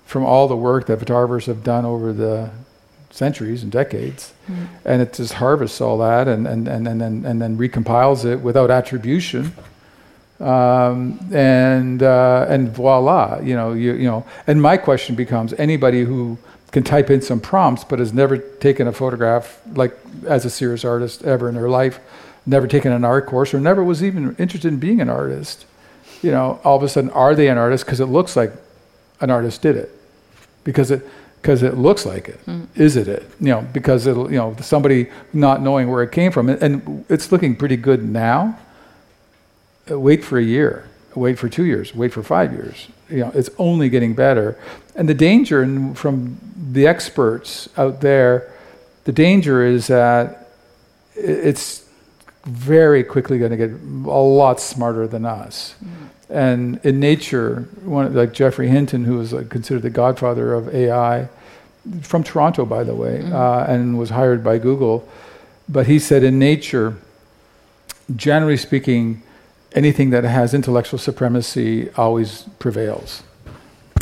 from 0.09 0.25
all 0.25 0.49
the 0.49 0.57
work 0.57 0.87
that 0.87 0.99
photographers 0.99 1.45
have 1.45 1.63
done 1.63 1.85
over 1.85 2.15
the 2.15 2.51
centuries 3.11 3.63
and 3.63 3.71
decades, 3.71 4.33
mm. 4.51 4.67
and 4.87 5.03
it 5.03 5.13
just 5.13 5.35
harvests 5.35 5.83
all 5.83 5.99
that 5.99 6.27
and, 6.27 6.47
and, 6.47 6.67
and, 6.67 6.89
and, 6.89 6.99
then, 6.99 7.25
and 7.27 7.43
then 7.43 7.59
recompiles 7.59 8.25
it 8.25 8.41
without 8.41 8.71
attribution. 8.71 9.53
Um, 10.41 11.21
and 11.35 12.03
uh, 12.03 12.47
and 12.49 12.71
voila, 12.71 13.41
you 13.41 13.55
know, 13.55 13.75
you, 13.75 13.95
you 13.95 14.05
know. 14.05 14.25
And 14.47 14.63
my 14.63 14.77
question 14.79 15.15
becomes: 15.15 15.53
anybody 15.55 16.05
who 16.05 16.39
can 16.71 16.85
type 16.85 17.11
in 17.11 17.21
some 17.21 17.41
prompts 17.41 17.85
but 17.85 17.99
has 17.99 18.15
never 18.15 18.39
taken 18.39 18.87
a 18.87 18.93
photograph, 18.93 19.61
like 19.75 19.95
as 20.27 20.47
a 20.47 20.51
serious 20.51 20.85
artist 20.85 21.23
ever 21.25 21.49
in 21.49 21.55
their 21.57 21.69
life, 21.69 21.99
never 22.47 22.67
taken 22.67 22.93
an 22.93 23.05
art 23.05 23.27
course, 23.27 23.53
or 23.53 23.61
never 23.61 23.85
was 23.85 24.03
even 24.03 24.35
interested 24.39 24.69
in 24.69 24.79
being 24.79 25.03
an 25.03 25.11
artist, 25.11 25.67
you 26.23 26.31
know, 26.31 26.61
all 26.65 26.77
of 26.77 26.83
a 26.83 26.89
sudden, 26.89 27.11
are 27.11 27.35
they 27.35 27.49
an 27.49 27.59
artist 27.59 27.85
because 27.85 28.01
it 28.01 28.07
looks 28.07 28.37
like 28.37 28.53
an 29.21 29.31
artist 29.31 29.61
did 29.61 29.77
it? 29.77 29.98
Because 30.69 30.91
it 30.91 31.03
because 31.41 31.63
it 31.63 31.79
looks 31.79 32.05
like 32.05 32.29
it. 32.29 32.45
Mm. 32.45 32.67
Is 32.75 32.97
it 32.97 33.09
it? 33.09 33.23
You 33.41 33.49
know, 33.49 33.67
because 33.73 34.07
it'll 34.07 34.31
you 34.31 34.37
know 34.37 34.55
somebody 34.61 35.07
not 35.33 35.63
knowing 35.63 35.91
where 35.91 36.03
it 36.03 36.13
came 36.13 36.31
from, 36.31 36.51
and 36.51 37.07
it's 37.09 37.33
looking 37.33 37.57
pretty 37.57 37.77
good 37.77 38.05
now. 38.05 38.59
Uh, 39.91 39.99
wait 39.99 40.23
for 40.23 40.39
a 40.39 40.43
year. 40.43 40.85
Wait 41.15 41.39
for 41.39 41.49
two 41.49 41.65
years. 41.65 41.95
Wait 41.95 42.13
for 42.13 42.23
five 42.23 42.53
years. 42.53 42.89
You 43.09 43.21
know, 43.21 43.33
it's 43.35 43.49
only 43.57 43.89
getting 43.89 44.15
better. 44.15 44.59
And 44.95 45.09
the 45.09 45.15
danger 45.15 45.65
from 45.95 46.39
the 46.73 46.87
experts 46.87 47.69
out 47.79 48.03
there, 48.03 48.53
the 49.05 49.13
danger 49.13 49.65
is 49.65 49.87
that 49.87 50.51
it's 51.15 51.89
very 52.45 53.03
quickly 53.03 53.39
going 53.39 53.53
to 53.53 53.57
get 53.57 53.71
a 53.71 54.21
lot 54.21 54.61
smarter 54.61 55.07
than 55.07 55.25
us. 55.25 55.75
Mm. 55.83 56.09
And 56.31 56.79
in 56.85 57.01
nature, 57.01 57.69
one, 57.83 58.15
like 58.15 58.33
Geoffrey 58.33 58.69
Hinton, 58.69 59.05
who 59.05 59.21
is 59.21 59.33
like 59.33 59.49
considered 59.49 59.83
the 59.83 59.91
godfather 59.91 60.53
of 60.53 60.75
AI, 60.75 61.29
from 62.03 62.23
Toronto, 62.23 62.65
by 62.67 62.85
the 62.85 62.95
way, 62.95 63.23
mm. 63.23 63.33
uh, 63.33 63.71
and 63.71 63.99
was 63.99 64.11
hired 64.11 64.45
by 64.45 64.59
Google, 64.59 65.09
but 65.69 65.87
he 65.87 65.99
said 65.99 66.23
in 66.23 66.39
nature, 66.39 66.97
generally 68.15 68.57
speaking, 68.57 69.23
anything 69.73 70.11
that 70.11 70.25
has 70.25 70.55
intellectual 70.55 70.99
supremacy 70.99 71.91
always 71.91 72.43
prevails. 72.59 73.23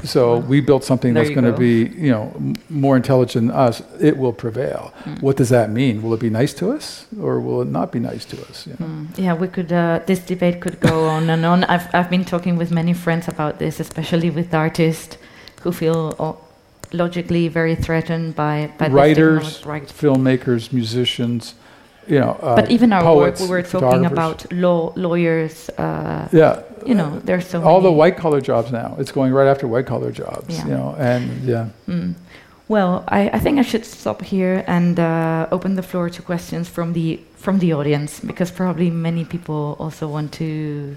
So 0.06 0.38
we 0.38 0.60
built 0.60 0.84
something 0.84 1.14
there 1.14 1.24
that's 1.24 1.34
going 1.34 1.52
to 1.52 1.58
be, 1.58 1.94
you 1.96 2.10
know, 2.10 2.32
m- 2.36 2.54
more 2.68 2.96
intelligent 2.96 3.48
than 3.48 3.56
us. 3.56 3.82
It 4.00 4.16
will 4.16 4.32
prevail. 4.32 4.92
Mm. 5.04 5.22
What 5.22 5.36
does 5.36 5.48
that 5.50 5.70
mean? 5.70 6.02
Will 6.02 6.14
it 6.14 6.20
be 6.20 6.30
nice 6.30 6.54
to 6.54 6.70
us, 6.70 7.06
or 7.20 7.40
will 7.40 7.62
it 7.62 7.68
not 7.68 7.92
be 7.92 8.00
nice 8.00 8.24
to 8.26 8.36
us? 8.48 8.66
You 8.66 8.76
know? 8.78 8.86
mm. 8.86 9.18
Yeah, 9.18 9.34
we 9.34 9.48
could. 9.48 9.72
Uh, 9.72 10.00
this 10.06 10.20
debate 10.20 10.60
could 10.60 10.80
go 10.80 11.08
on 11.08 11.30
and 11.30 11.44
on. 11.44 11.64
I've 11.64 11.92
I've 11.94 12.10
been 12.10 12.24
talking 12.24 12.56
with 12.56 12.70
many 12.70 12.94
friends 12.94 13.28
about 13.28 13.58
this, 13.58 13.80
especially 13.80 14.30
with 14.30 14.54
artists 14.54 15.18
who 15.62 15.72
feel 15.72 16.14
oh, 16.18 16.38
logically 16.92 17.48
very 17.48 17.74
threatened 17.74 18.36
by, 18.36 18.70
by 18.78 18.88
writers, 18.88 19.62
filmmakers, 19.62 20.72
musicians 20.72 21.54
you 22.08 22.20
know, 22.20 22.38
uh, 22.40 22.56
but 22.56 22.70
even 22.70 22.92
our 22.92 23.02
poets, 23.02 23.40
work, 23.40 23.48
we 23.48 23.56
were 23.56 23.62
talking 23.62 24.06
about 24.06 24.50
law 24.52 24.92
lawyers. 24.96 25.68
Uh, 25.70 26.28
yeah, 26.32 26.62
you 26.84 26.94
know, 26.94 27.20
there's 27.24 27.46
so 27.46 27.62
all 27.62 27.80
the 27.80 27.92
white 27.92 28.16
collar 28.16 28.40
jobs 28.40 28.70
now. 28.70 28.96
It's 28.98 29.12
going 29.12 29.32
right 29.32 29.48
after 29.48 29.66
white 29.66 29.86
collar 29.86 30.12
jobs. 30.12 30.56
Yeah. 30.56 30.64
You 30.64 30.70
know, 30.70 30.96
and 30.98 31.44
yeah. 31.44 31.68
Mm. 31.88 32.14
Well, 32.68 33.04
I, 33.06 33.30
I, 33.30 33.38
think 33.38 33.60
I 33.60 33.62
should 33.62 33.84
stop 33.84 34.22
here 34.22 34.64
and 34.66 34.98
uh, 34.98 35.46
open 35.52 35.76
the 35.76 35.84
floor 35.84 36.10
to 36.10 36.20
questions 36.20 36.68
from 36.68 36.94
the 36.94 37.20
from 37.36 37.60
the 37.60 37.72
audience 37.72 38.18
because 38.18 38.50
probably 38.50 38.90
many 38.90 39.24
people 39.24 39.76
also 39.78 40.08
want 40.08 40.32
to 40.32 40.96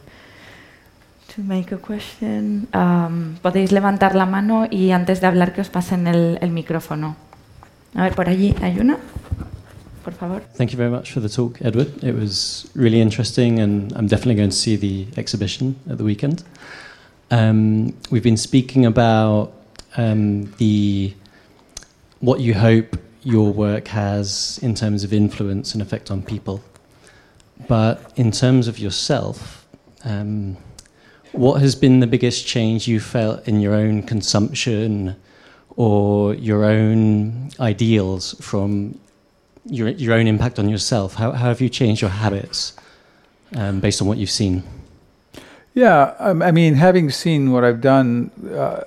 to 1.27 1.41
make 1.41 1.71
a 1.71 1.77
question. 1.77 2.67
Um, 2.73 3.37
podéis 3.43 3.71
levantar 3.71 4.15
la 4.15 4.25
mano 4.25 4.65
y 4.71 4.91
antes 4.91 5.21
de 5.21 5.27
hablar 5.27 5.53
que 5.53 5.61
os 5.61 5.69
pasen 5.69 6.07
el, 6.07 6.39
el 6.41 6.49
micrófono. 6.49 7.15
A 7.95 8.03
ver, 8.03 8.15
por 8.15 8.29
allí 8.29 8.55
hay 8.61 8.79
una 8.79 8.97
por 10.11 10.29
favor. 10.29 10.41
Thank 10.53 10.71
you 10.71 10.77
very 10.77 10.89
much 10.89 11.11
for 11.11 11.19
the 11.19 11.29
talk, 11.29 11.61
Edward. 11.61 12.03
It 12.03 12.15
was 12.15 12.69
really 12.75 13.01
interesting, 13.01 13.59
and 13.59 13.93
I'm 13.93 14.07
definitely 14.07 14.35
going 14.35 14.49
to 14.49 14.55
see 14.55 14.75
the 14.75 15.07
exhibition 15.17 15.75
at 15.89 15.97
the 15.97 16.03
weekend. 16.03 16.43
Um, 17.31 17.95
we've 18.09 18.23
been 18.23 18.37
speaking 18.37 18.85
about 18.85 19.53
um, 19.97 20.51
the 20.57 21.13
what 22.21 22.39
you 22.39 22.53
hope 22.53 22.97
your 23.23 23.53
work 23.53 23.87
has 23.87 24.59
in 24.61 24.73
terms 24.75 25.03
of 25.03 25.13
influence 25.13 25.73
and 25.73 25.81
effect 25.81 26.11
on 26.11 26.21
people, 26.21 26.63
but 27.67 28.11
in 28.15 28.31
terms 28.31 28.67
of 28.67 28.79
yourself. 28.79 29.67
Um, 30.03 30.57
what 31.31 31.61
has 31.61 31.75
been 31.75 31.99
the 31.99 32.07
biggest 32.07 32.47
change 32.47 32.87
you 32.87 32.99
felt 32.99 33.47
in 33.47 33.59
your 33.59 33.75
own 33.75 34.01
consumption 34.01 35.15
or 35.75 36.33
your 36.33 36.65
own 36.65 37.51
ideals 37.59 38.33
from 38.41 38.97
your, 39.69 39.89
your 39.89 40.13
own 40.13 40.27
impact 40.27 40.59
on 40.59 40.69
yourself. 40.69 41.15
How, 41.15 41.31
how 41.31 41.47
have 41.47 41.61
you 41.61 41.69
changed 41.69 42.01
your 42.01 42.11
habits 42.11 42.73
um, 43.55 43.79
based 43.79 44.01
on 44.01 44.07
what 44.07 44.17
you've 44.17 44.29
seen? 44.29 44.63
Yeah, 45.73 46.15
um, 46.19 46.41
I 46.41 46.51
mean, 46.51 46.73
having 46.73 47.09
seen 47.09 47.51
what 47.51 47.63
I've 47.63 47.81
done, 47.81 48.31
uh, 48.53 48.81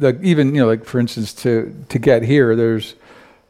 like 0.00 0.22
even 0.22 0.54
you 0.54 0.62
know, 0.62 0.66
like 0.66 0.84
for 0.84 0.98
instance, 0.98 1.34
to 1.42 1.74
to 1.88 1.98
get 1.98 2.22
here, 2.22 2.56
there's, 2.56 2.94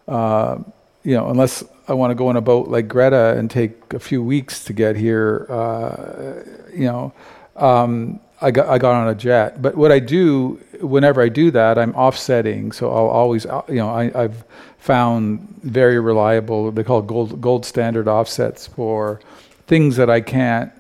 uh, 0.09 0.59
you 1.05 1.15
know, 1.15 1.29
unless 1.29 1.63
I 1.87 1.93
want 1.93 2.11
to 2.11 2.15
go 2.15 2.29
on 2.29 2.37
a 2.37 2.41
boat 2.41 2.69
like 2.69 2.89
Greta 2.89 3.37
and 3.37 3.51
take 3.51 3.93
a 3.93 3.99
few 3.99 4.23
weeks 4.23 4.65
to 4.65 4.73
get 4.73 4.97
here, 4.97 5.47
uh, 5.51 6.43
you 6.73 6.87
know, 6.87 7.13
um, 7.57 8.19
I 8.41 8.51
got 8.51 8.69
I 8.69 8.79
got 8.79 8.95
on 8.95 9.09
a 9.09 9.15
jet. 9.15 9.61
But 9.61 9.77
what 9.77 9.93
I 9.93 9.99
do 9.99 10.59
whenever 10.81 11.23
I 11.23 11.29
do 11.29 11.51
that, 11.51 11.79
I'm 11.79 11.95
offsetting. 11.95 12.73
So 12.73 12.91
I'll 12.91 13.09
always, 13.09 13.47
uh, 13.47 13.63
you 13.69 13.77
know, 13.77 13.91
I, 13.91 14.11
have 14.23 14.45
found 14.85 15.41
very 15.63 15.99
reliable. 15.99 16.71
They 16.71 16.85
call 16.85 17.01
gold 17.01 17.41
gold 17.41 17.65
standard 17.65 18.07
offsets 18.07 18.67
for 18.67 19.19
things 19.67 19.97
that 19.97 20.11
I 20.11 20.21
can't 20.21 20.71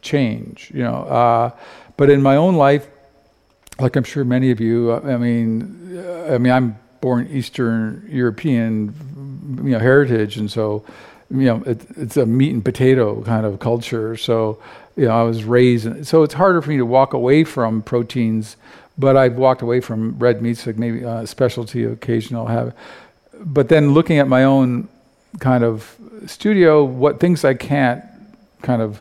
change. 0.00 0.72
You 0.74 0.82
know, 0.82 1.04
uh, 1.04 1.50
but 1.96 2.10
in 2.10 2.22
my 2.22 2.34
own 2.34 2.56
life, 2.56 2.88
like 3.78 3.94
I'm 3.94 4.02
sure 4.02 4.24
many 4.24 4.50
of 4.50 4.60
you, 4.60 4.92
I 4.92 5.16
mean, 5.16 5.96
I 6.28 6.38
mean, 6.38 6.52
I'm 6.52 6.76
born 7.00 7.28
Eastern 7.30 8.04
European, 8.10 8.94
you 9.64 9.70
know, 9.70 9.78
heritage, 9.78 10.36
and 10.36 10.50
so 10.50 10.84
you 11.30 11.46
know, 11.46 11.62
it, 11.64 11.86
it's 11.96 12.16
a 12.16 12.26
meat 12.26 12.52
and 12.52 12.64
potato 12.64 13.22
kind 13.22 13.46
of 13.46 13.60
culture. 13.60 14.16
So, 14.16 14.58
you 14.96 15.06
know, 15.06 15.18
I 15.18 15.22
was 15.22 15.44
raised, 15.44 16.04
so 16.04 16.24
it's 16.24 16.34
harder 16.34 16.60
for 16.60 16.68
me 16.68 16.78
to 16.78 16.84
walk 16.84 17.14
away 17.14 17.44
from 17.44 17.80
proteins 17.80 18.56
but 18.98 19.16
I've 19.16 19.36
walked 19.36 19.62
away 19.62 19.80
from 19.80 20.18
red 20.18 20.42
meats, 20.42 20.66
like 20.66 20.78
maybe 20.78 21.02
a 21.02 21.10
uh, 21.10 21.26
specialty 21.26 21.84
occasional 21.84 22.46
have. 22.46 22.74
But 23.40 23.68
then 23.68 23.94
looking 23.94 24.18
at 24.18 24.28
my 24.28 24.44
own 24.44 24.88
kind 25.38 25.64
of 25.64 25.96
studio, 26.26 26.84
what 26.84 27.20
things 27.20 27.44
I 27.44 27.54
can't 27.54 28.04
kind 28.62 28.82
of 28.82 29.00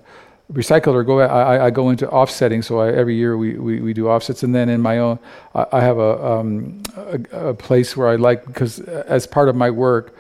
recycle 0.52 0.94
or 0.94 1.04
go, 1.04 1.20
I, 1.20 1.68
I 1.68 1.70
go 1.70 1.90
into 1.90 2.10
offsetting. 2.10 2.62
So 2.62 2.80
I, 2.80 2.92
every 2.92 3.16
year 3.16 3.38
we, 3.38 3.58
we, 3.58 3.80
we, 3.80 3.94
do 3.94 4.10
offsets, 4.10 4.44
and 4.44 4.54
then 4.54 4.70
in 4.70 4.82
my 4.82 4.98
own, 4.98 5.20
I, 5.56 5.82
have 5.82 5.98
a, 5.98 6.26
um, 6.26 6.82
a, 6.96 7.50
a 7.50 7.54
place 7.54 7.96
where 7.96 8.10
I 8.10 8.16
like 8.16 8.46
because 8.46 8.80
as 8.80 9.26
part 9.28 9.50
of 9.50 9.56
my 9.56 9.70
work. 9.70 10.16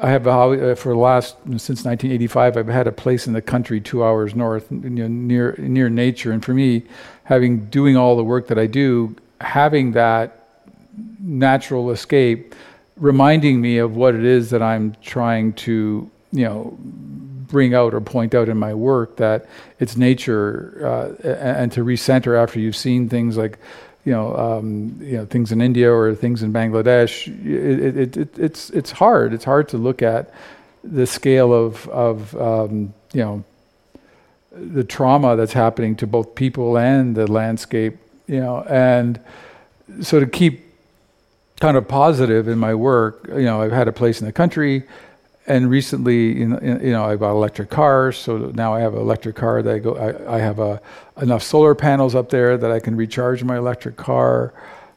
I 0.00 0.10
have 0.10 0.26
uh, 0.26 0.74
for 0.74 0.88
the 0.88 0.98
last 0.98 1.36
since 1.44 1.84
1985. 1.84 2.56
I've 2.56 2.66
had 2.66 2.88
a 2.88 2.92
place 2.92 3.28
in 3.28 3.34
the 3.34 3.42
country, 3.42 3.80
two 3.80 4.02
hours 4.02 4.34
north, 4.34 4.68
near 4.72 5.54
near 5.58 5.88
nature. 5.88 6.32
And 6.32 6.44
for 6.44 6.52
me, 6.52 6.82
having 7.22 7.66
doing 7.66 7.96
all 7.96 8.16
the 8.16 8.24
work 8.24 8.48
that 8.48 8.58
I 8.58 8.66
do, 8.66 9.14
having 9.40 9.92
that 9.92 10.48
natural 11.20 11.92
escape, 11.92 12.52
reminding 13.02 13.60
me 13.60 13.78
of 13.78 13.96
what 13.96 14.14
it 14.14 14.24
is 14.24 14.50
that 14.50 14.62
I'm 14.62 14.94
trying 15.02 15.54
to, 15.54 16.08
you 16.30 16.44
know, 16.44 16.78
bring 16.80 17.74
out 17.74 17.92
or 17.92 18.00
point 18.00 18.34
out 18.34 18.48
in 18.48 18.56
my 18.56 18.72
work 18.72 19.16
that 19.16 19.46
it's 19.80 19.96
nature 19.96 20.80
uh, 21.22 21.28
and 21.28 21.70
to 21.72 21.84
recenter 21.84 22.40
after 22.40 22.60
you've 22.60 22.76
seen 22.76 23.08
things 23.08 23.36
like 23.36 23.58
you 24.04 24.12
know, 24.12 24.36
um, 24.36 24.98
you 25.00 25.16
know, 25.16 25.26
things 25.26 25.52
in 25.52 25.60
India 25.60 25.92
or 25.92 26.12
things 26.14 26.42
in 26.42 26.52
Bangladesh. 26.52 27.28
It, 27.46 27.96
it, 27.96 28.16
it, 28.16 28.38
it's 28.38 28.70
it's 28.70 28.90
hard. 28.90 29.32
It's 29.32 29.44
hard 29.44 29.68
to 29.68 29.78
look 29.78 30.02
at 30.02 30.32
the 30.82 31.06
scale 31.06 31.52
of 31.52 31.88
of 31.88 32.34
um, 32.36 32.94
you 33.12 33.20
know 33.20 33.44
the 34.50 34.84
trauma 34.84 35.36
that's 35.36 35.52
happening 35.52 35.96
to 35.96 36.06
both 36.06 36.34
people 36.34 36.76
and 36.76 37.14
the 37.14 37.30
landscape, 37.30 37.96
you 38.26 38.40
know, 38.40 38.62
and 38.68 39.20
so 40.00 40.18
to 40.18 40.26
keep 40.26 40.61
kind 41.62 41.76
of 41.76 41.86
positive 41.86 42.48
in 42.48 42.58
my 42.58 42.74
work, 42.74 43.24
you 43.28 43.44
know, 43.44 43.62
I've 43.62 43.70
had 43.70 43.86
a 43.86 43.92
place 43.92 44.20
in 44.20 44.26
the 44.26 44.32
country, 44.32 44.82
and 45.46 45.70
recently, 45.70 46.36
you 46.40 46.48
know, 46.96 47.04
I 47.04 47.14
bought 47.14 47.36
electric 47.36 47.70
cars, 47.70 48.18
so 48.18 48.50
now 48.52 48.74
I 48.74 48.80
have 48.80 48.94
an 48.94 49.00
electric 49.00 49.36
car 49.36 49.62
that 49.62 49.72
I 49.72 49.78
go. 49.78 49.94
I, 49.94 50.38
I 50.38 50.38
have 50.40 50.58
a, 50.58 50.80
enough 51.20 51.44
solar 51.44 51.76
panels 51.76 52.16
up 52.16 52.30
there 52.30 52.58
that 52.58 52.72
I 52.72 52.80
can 52.80 52.96
recharge 52.96 53.44
my 53.44 53.58
electric 53.58 53.96
car. 53.96 54.52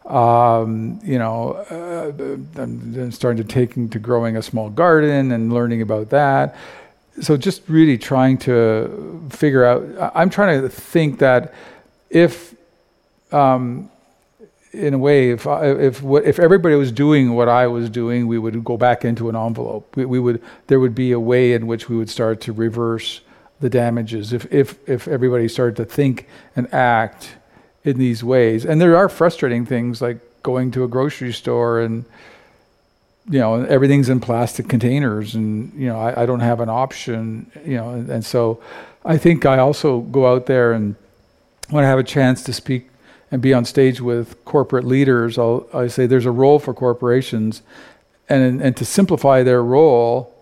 Um, 0.07 0.99
you 1.03 1.19
know, 1.19 1.53
uh, 1.69 2.59
I'm 2.59 3.11
starting 3.11 3.45
to 3.45 3.47
taking 3.47 3.87
to 3.89 3.99
growing 3.99 4.35
a 4.35 4.41
small 4.41 4.71
garden 4.71 5.31
and 5.31 5.53
learning 5.53 5.83
about 5.83 6.09
that. 6.09 6.55
So 7.21 7.37
just 7.37 7.61
really 7.67 7.99
trying 7.99 8.39
to 8.39 9.23
figure 9.29 9.65
out. 9.65 10.11
I'm 10.15 10.31
trying 10.31 10.61
to 10.63 10.69
think 10.69 11.19
that 11.19 11.53
if 12.09 12.55
um, 13.31 13.91
in 14.75 14.93
a 14.93 14.97
way, 14.97 15.31
if 15.31 15.45
if 15.47 16.03
if 16.03 16.39
everybody 16.39 16.75
was 16.75 16.91
doing 16.91 17.33
what 17.33 17.49
I 17.49 17.67
was 17.67 17.89
doing, 17.89 18.27
we 18.27 18.37
would 18.37 18.63
go 18.63 18.77
back 18.77 19.05
into 19.05 19.29
an 19.29 19.35
envelope. 19.35 19.95
We, 19.95 20.05
we, 20.05 20.19
would 20.19 20.41
there 20.67 20.79
would 20.79 20.95
be 20.95 21.11
a 21.11 21.19
way 21.19 21.53
in 21.53 21.67
which 21.67 21.89
we 21.89 21.95
would 21.97 22.09
start 22.09 22.41
to 22.41 22.53
reverse 22.53 23.21
the 23.59 23.69
damages. 23.69 24.33
If 24.33 24.51
if 24.53 24.77
if 24.87 25.07
everybody 25.07 25.47
started 25.47 25.75
to 25.77 25.85
think 25.85 26.27
and 26.55 26.71
act 26.73 27.35
in 27.83 27.97
these 27.97 28.23
ways, 28.23 28.65
and 28.65 28.81
there 28.81 28.95
are 28.95 29.09
frustrating 29.09 29.65
things 29.65 30.01
like 30.01 30.17
going 30.43 30.71
to 30.71 30.83
a 30.83 30.87
grocery 30.87 31.33
store 31.33 31.79
and 31.79 32.05
you 33.29 33.39
know 33.39 33.63
everything's 33.63 34.09
in 34.09 34.19
plastic 34.19 34.67
containers, 34.67 35.35
and 35.35 35.73
you 35.73 35.87
know 35.87 35.99
I, 35.99 36.23
I 36.23 36.25
don't 36.25 36.41
have 36.41 36.59
an 36.59 36.69
option. 36.69 37.51
You 37.65 37.77
know, 37.77 37.89
and, 37.91 38.09
and 38.09 38.25
so 38.25 38.61
I 39.03 39.17
think 39.17 39.45
I 39.45 39.57
also 39.59 40.01
go 40.01 40.27
out 40.27 40.45
there 40.45 40.73
and 40.73 40.95
when 41.69 41.83
I 41.83 41.87
have 41.87 41.99
a 41.99 42.03
chance 42.03 42.43
to 42.43 42.53
speak 42.53 42.89
and 43.31 43.41
be 43.41 43.53
on 43.53 43.65
stage 43.65 44.01
with 44.01 44.43
corporate 44.45 44.85
leaders, 44.85 45.37
I'll, 45.37 45.67
I 45.73 45.87
say 45.87 46.05
there's 46.05 46.25
a 46.25 46.31
role 46.31 46.59
for 46.59 46.73
corporations, 46.73 47.61
and 48.29 48.61
and 48.61 48.77
to 48.77 48.85
simplify 48.85 49.43
their 49.43 49.63
role, 49.63 50.33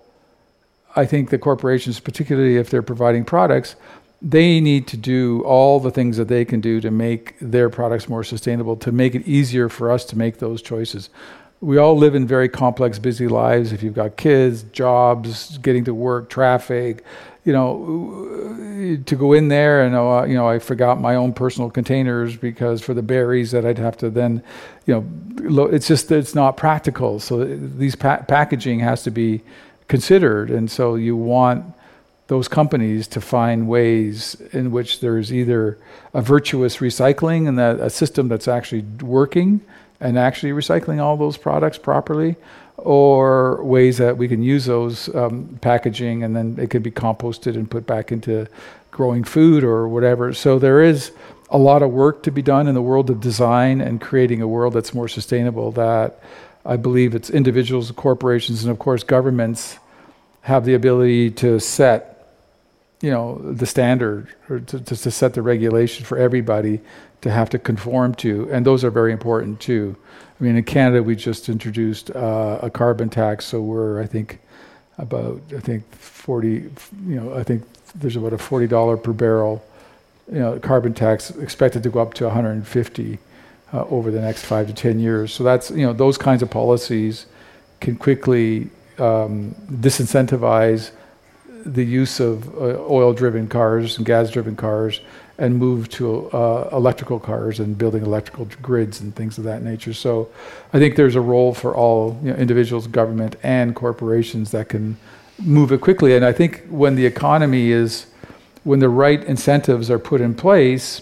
I 0.95 1.05
think 1.05 1.29
the 1.29 1.39
corporations, 1.39 1.99
particularly 1.99 2.57
if 2.57 2.69
they're 2.69 2.81
providing 2.81 3.25
products, 3.25 3.75
they 4.21 4.61
need 4.61 4.87
to 4.87 4.97
do 4.97 5.41
all 5.43 5.79
the 5.79 5.91
things 5.91 6.17
that 6.17 6.29
they 6.29 6.45
can 6.45 6.61
do 6.61 6.79
to 6.79 6.89
make 6.89 7.35
their 7.41 7.69
products 7.69 8.07
more 8.07 8.23
sustainable, 8.23 8.77
to 8.77 8.91
make 8.91 9.15
it 9.15 9.27
easier 9.27 9.67
for 9.67 9.91
us 9.91 10.05
to 10.05 10.17
make 10.17 10.39
those 10.39 10.61
choices. 10.61 11.09
We 11.59 11.77
all 11.77 11.97
live 11.97 12.15
in 12.15 12.27
very 12.27 12.47
complex, 12.49 12.99
busy 12.99 13.27
lives. 13.27 13.71
If 13.73 13.83
you've 13.83 13.93
got 13.93 14.17
kids, 14.17 14.63
jobs, 14.63 15.57
getting 15.57 15.83
to 15.85 15.93
work, 15.93 16.29
traffic, 16.29 17.03
you 17.45 17.51
know, 17.51 18.99
to 19.05 19.15
go 19.15 19.33
in 19.33 19.49
there 19.49 19.83
and 19.83 19.95
uh, 19.95 20.23
you 20.27 20.33
know, 20.33 20.47
I 20.47 20.59
forgot 20.59 20.99
my 20.99 21.15
own 21.15 21.33
personal 21.33 21.69
containers 21.69 22.37
because 22.37 22.81
for 22.81 22.93
the 22.93 23.01
berries 23.01 23.51
that 23.51 23.65
I'd 23.65 23.77
have 23.77 23.97
to 23.97 24.09
then, 24.09 24.41
you 24.85 25.05
know, 25.45 25.65
it's 25.65 25.87
just 25.87 26.11
it's 26.11 26.35
not 26.35 26.57
practical. 26.57 27.19
So 27.19 27.43
these 27.43 27.95
pa- 27.95 28.23
packaging 28.27 28.79
has 28.79 29.03
to 29.03 29.11
be 29.11 29.41
considered, 29.87 30.49
and 30.49 30.71
so 30.71 30.95
you 30.95 31.15
want 31.15 31.65
those 32.27 32.47
companies 32.47 33.07
to 33.07 33.21
find 33.21 33.67
ways 33.67 34.35
in 34.53 34.71
which 34.71 35.01
there's 35.01 35.33
either 35.33 35.77
a 36.13 36.21
virtuous 36.21 36.77
recycling 36.77 37.47
and 37.47 37.59
that 37.59 37.79
a 37.79 37.89
system 37.89 38.29
that's 38.29 38.47
actually 38.47 38.81
working 39.01 39.59
and 39.99 40.17
actually 40.17 40.51
recycling 40.51 41.01
all 41.01 41.17
those 41.17 41.37
products 41.37 41.77
properly, 41.77 42.35
or 42.77 43.63
ways 43.63 43.97
that 43.97 44.17
we 44.17 44.27
can 44.27 44.43
use 44.43 44.65
those 44.65 45.13
um, 45.15 45.57
packaging 45.61 46.23
and 46.23 46.35
then 46.35 46.57
it 46.59 46.69
can 46.69 46.81
be 46.81 46.91
composted 46.91 47.55
and 47.55 47.69
put 47.69 47.85
back 47.85 48.11
into 48.11 48.47
growing 48.91 49.23
food 49.23 49.63
or 49.63 49.87
whatever. 49.87 50.33
So 50.33 50.59
there 50.59 50.81
is 50.81 51.11
a 51.49 51.57
lot 51.57 51.83
of 51.83 51.91
work 51.91 52.23
to 52.23 52.31
be 52.31 52.41
done 52.41 52.67
in 52.67 52.73
the 52.73 52.81
world 52.81 53.09
of 53.09 53.19
design 53.19 53.79
and 53.81 54.01
creating 54.01 54.41
a 54.41 54.47
world 54.47 54.73
that's 54.73 54.93
more 54.93 55.07
sustainable 55.07 55.71
that 55.73 56.19
I 56.65 56.77
believe 56.77 57.13
it's 57.13 57.29
individuals, 57.29 57.91
corporations, 57.91 58.63
and 58.63 58.71
of 58.71 58.79
course 58.79 59.03
governments 59.03 59.77
have 60.41 60.65
the 60.65 60.73
ability 60.73 61.31
to 61.31 61.59
set 61.59 62.09
you 63.01 63.11
know 63.11 63.37
the 63.39 63.65
standard 63.65 64.29
or 64.49 64.61
to, 64.61 64.79
to, 64.79 64.95
to 64.95 65.11
set 65.11 65.33
the 65.33 65.41
regulation 65.41 66.05
for 66.05 66.17
everybody 66.17 66.79
to 67.23 67.31
have 67.31 67.49
to 67.49 67.57
conform 67.57 68.13
to 68.13 68.47
and 68.51 68.65
those 68.65 68.83
are 68.83 68.91
very 68.91 69.11
important 69.11 69.59
too 69.59 69.95
I 70.39 70.45
mean, 70.45 70.57
in 70.57 70.63
Canada, 70.63 71.01
we 71.01 71.15
just 71.15 71.47
introduced 71.47 72.11
uh, 72.11 72.59
a 72.61 72.69
carbon 72.69 73.09
tax, 73.09 73.45
so 73.45 73.61
we're, 73.61 74.01
I 74.01 74.07
think, 74.07 74.39
about, 74.97 75.41
I 75.55 75.59
think, 75.59 75.89
40, 75.95 76.49
you 76.49 76.71
know, 77.05 77.33
I 77.33 77.43
think 77.43 77.63
there's 77.95 78.17
about 78.17 78.33
a 78.33 78.37
$40 78.37 79.01
per 79.01 79.13
barrel, 79.13 79.63
you 80.29 80.39
know, 80.39 80.59
carbon 80.59 80.93
tax 80.93 81.29
expected 81.29 81.81
to 81.83 81.89
go 81.89 82.01
up 82.01 82.13
to 82.15 82.25
150 82.25 83.19
uh, 83.71 83.85
over 83.85 84.11
the 84.11 84.19
next 84.19 84.43
five 84.43 84.67
to 84.67 84.73
10 84.73 84.99
years. 84.99 85.33
So 85.33 85.45
that's, 85.45 85.71
you 85.71 85.85
know, 85.85 85.93
those 85.93 86.17
kinds 86.17 86.41
of 86.41 86.49
policies 86.49 87.25
can 87.79 87.95
quickly 87.95 88.69
um, 88.97 89.55
disincentivize 89.71 90.91
the 91.65 91.85
use 91.85 92.19
of 92.19 92.53
uh, 92.55 92.79
oil-driven 92.89 93.47
cars 93.47 93.97
and 93.97 94.05
gas-driven 94.05 94.57
cars 94.57 94.99
and 95.37 95.57
move 95.57 95.89
to 95.89 96.29
uh, 96.31 96.69
electrical 96.71 97.19
cars 97.19 97.59
and 97.59 97.77
building 97.77 98.03
electrical 98.03 98.47
grids 98.61 99.01
and 99.01 99.15
things 99.15 99.37
of 99.37 99.43
that 99.43 99.63
nature. 99.63 99.93
So 99.93 100.29
I 100.73 100.79
think 100.79 100.95
there's 100.95 101.15
a 101.15 101.21
role 101.21 101.53
for 101.53 101.75
all 101.75 102.19
you 102.21 102.31
know, 102.31 102.37
individuals, 102.37 102.85
government, 102.87 103.35
and 103.41 103.75
corporations 103.75 104.51
that 104.51 104.69
can 104.69 104.97
move 105.39 105.71
it 105.71 105.81
quickly. 105.81 106.15
And 106.15 106.23
I 106.23 106.31
think 106.31 106.63
when 106.69 106.95
the 106.95 107.05
economy 107.05 107.71
is, 107.71 108.05
when 108.63 108.79
the 108.79 108.89
right 108.89 109.23
incentives 109.23 109.89
are 109.89 109.99
put 109.99 110.21
in 110.21 110.35
place, 110.35 111.01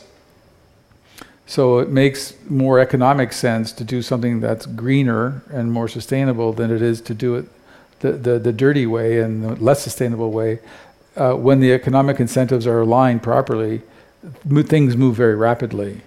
so 1.46 1.80
it 1.80 1.90
makes 1.90 2.34
more 2.50 2.80
economic 2.80 3.34
sense 3.34 3.74
to 3.74 3.84
do 3.84 4.02
something 4.02 4.40
that's 4.40 4.66
greener 4.66 5.44
and 5.52 5.70
more 5.70 5.90
sustainable 5.90 6.54
than 6.54 6.72
it 6.72 6.82
is 6.82 7.02
to 7.02 7.14
do 7.14 7.36
it 7.36 7.50
the, 8.00 8.14
the, 8.14 8.40
the 8.40 8.54
dirty 8.54 8.86
way 8.86 9.20
and 9.20 9.44
the 9.44 9.56
less 9.56 9.82
sustainable 9.82 10.32
way. 10.32 10.60
Uh, 11.18 11.34
when 11.34 11.60
the 11.60 11.74
economic 11.74 12.22
incentives 12.22 12.66
are 12.66 12.80
aligned 12.80 13.22
properly, 13.22 13.82
things 14.64 14.96
move 14.96 15.16
very 15.16 15.36
rapidly. 15.36 16.02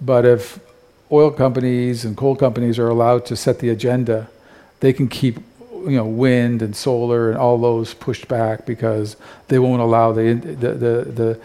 But 0.00 0.24
if 0.24 0.58
oil 1.10 1.30
companies 1.30 2.04
and 2.04 2.16
coal 2.16 2.36
companies 2.36 2.78
are 2.78 2.88
allowed 2.88 3.26
to 3.26 3.36
set 3.36 3.58
the 3.60 3.70
agenda, 3.70 4.28
they 4.80 4.92
can 4.92 5.08
keep 5.08 5.38
you 5.70 5.96
know 5.96 6.06
wind 6.06 6.62
and 6.62 6.74
solar 6.74 7.30
and 7.30 7.38
all 7.38 7.58
those 7.58 7.94
pushed 7.94 8.28
back 8.28 8.66
because 8.66 9.16
they 9.48 9.58
won't 9.58 9.82
allow 9.82 10.12
the 10.12 10.34
the 10.34 10.72
the, 10.72 11.04
the 11.04 11.40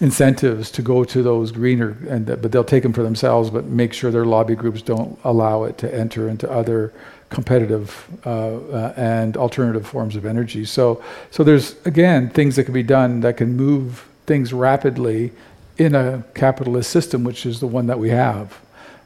incentives 0.00 0.70
to 0.70 0.82
go 0.82 1.04
to 1.04 1.22
those 1.22 1.50
greener 1.50 1.96
and 2.08 2.26
but 2.26 2.52
they'll 2.52 2.62
take 2.62 2.82
them 2.82 2.92
for 2.92 3.02
themselves 3.02 3.48
but 3.50 3.64
make 3.64 3.92
sure 3.92 4.10
their 4.10 4.26
lobby 4.26 4.54
groups 4.54 4.82
don't 4.82 5.18
allow 5.24 5.64
it 5.64 5.78
to 5.78 5.92
enter 5.94 6.28
into 6.28 6.50
other 6.50 6.92
competitive 7.30 8.06
uh, 8.24 8.28
uh, 8.28 8.94
and 8.96 9.36
alternative 9.36 9.86
forms 9.86 10.14
of 10.14 10.26
energy 10.26 10.64
so 10.64 11.02
so 11.30 11.42
there's 11.42 11.76
again 11.86 12.28
things 12.28 12.56
that 12.56 12.64
can 12.64 12.74
be 12.74 12.82
done 12.82 13.20
that 13.20 13.36
can 13.36 13.56
move 13.56 14.06
things 14.26 14.52
rapidly 14.52 15.32
in 15.78 15.94
a 15.94 16.24
capitalist 16.34 16.90
system, 16.90 17.24
which 17.24 17.46
is 17.46 17.60
the 17.60 17.66
one 17.66 17.86
that 17.86 17.98
we 17.98 18.10
have. 18.10 18.58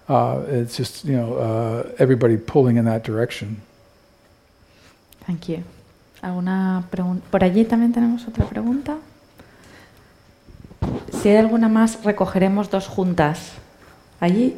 Uh, 0.08 0.42
it's 0.48 0.76
just 0.76 1.04
you 1.04 1.16
know 1.16 1.34
uh, 1.34 1.92
everybody 1.98 2.36
pulling 2.36 2.76
in 2.76 2.84
that 2.84 3.04
direction. 3.04 3.62
Thank 5.26 5.48
you. 5.48 5.62
¿Alguna 6.22 6.84
Por 7.30 7.44
allí 7.44 7.64
también 7.64 7.92
tenemos 7.92 8.26
otra 8.26 8.46
pregunta. 8.46 8.98
Si 11.12 11.28
hay 11.28 11.36
alguna 11.36 11.68
más, 11.68 12.02
recogeremos 12.04 12.70
dos 12.70 12.86
juntas. 12.86 13.52
Allí. 14.20 14.56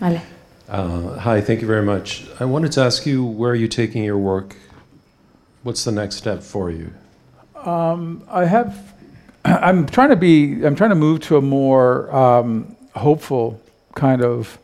Vale. 0.00 0.22
Uh, 0.70 1.18
hi, 1.18 1.40
thank 1.40 1.62
you 1.62 1.66
very 1.66 1.82
much. 1.82 2.26
I 2.38 2.44
wanted 2.44 2.72
to 2.72 2.82
ask 2.82 3.06
you 3.06 3.24
where 3.24 3.52
are 3.52 3.54
you 3.54 3.68
taking 3.68 4.04
your 4.04 4.18
work? 4.18 4.54
What's 5.62 5.82
the 5.82 5.92
next 5.92 6.16
step 6.16 6.42
for 6.42 6.70
you? 6.70 6.92
Um, 7.68 8.24
I 8.30 8.46
have. 8.46 8.94
I'm 9.44 9.86
trying 9.86 10.10
to 10.10 10.16
be. 10.16 10.64
I'm 10.64 10.74
trying 10.74 10.90
to 10.90 10.96
move 10.96 11.20
to 11.22 11.36
a 11.36 11.42
more 11.42 12.14
um, 12.14 12.76
hopeful 12.96 13.60
kind 13.94 14.22
of 14.22 14.58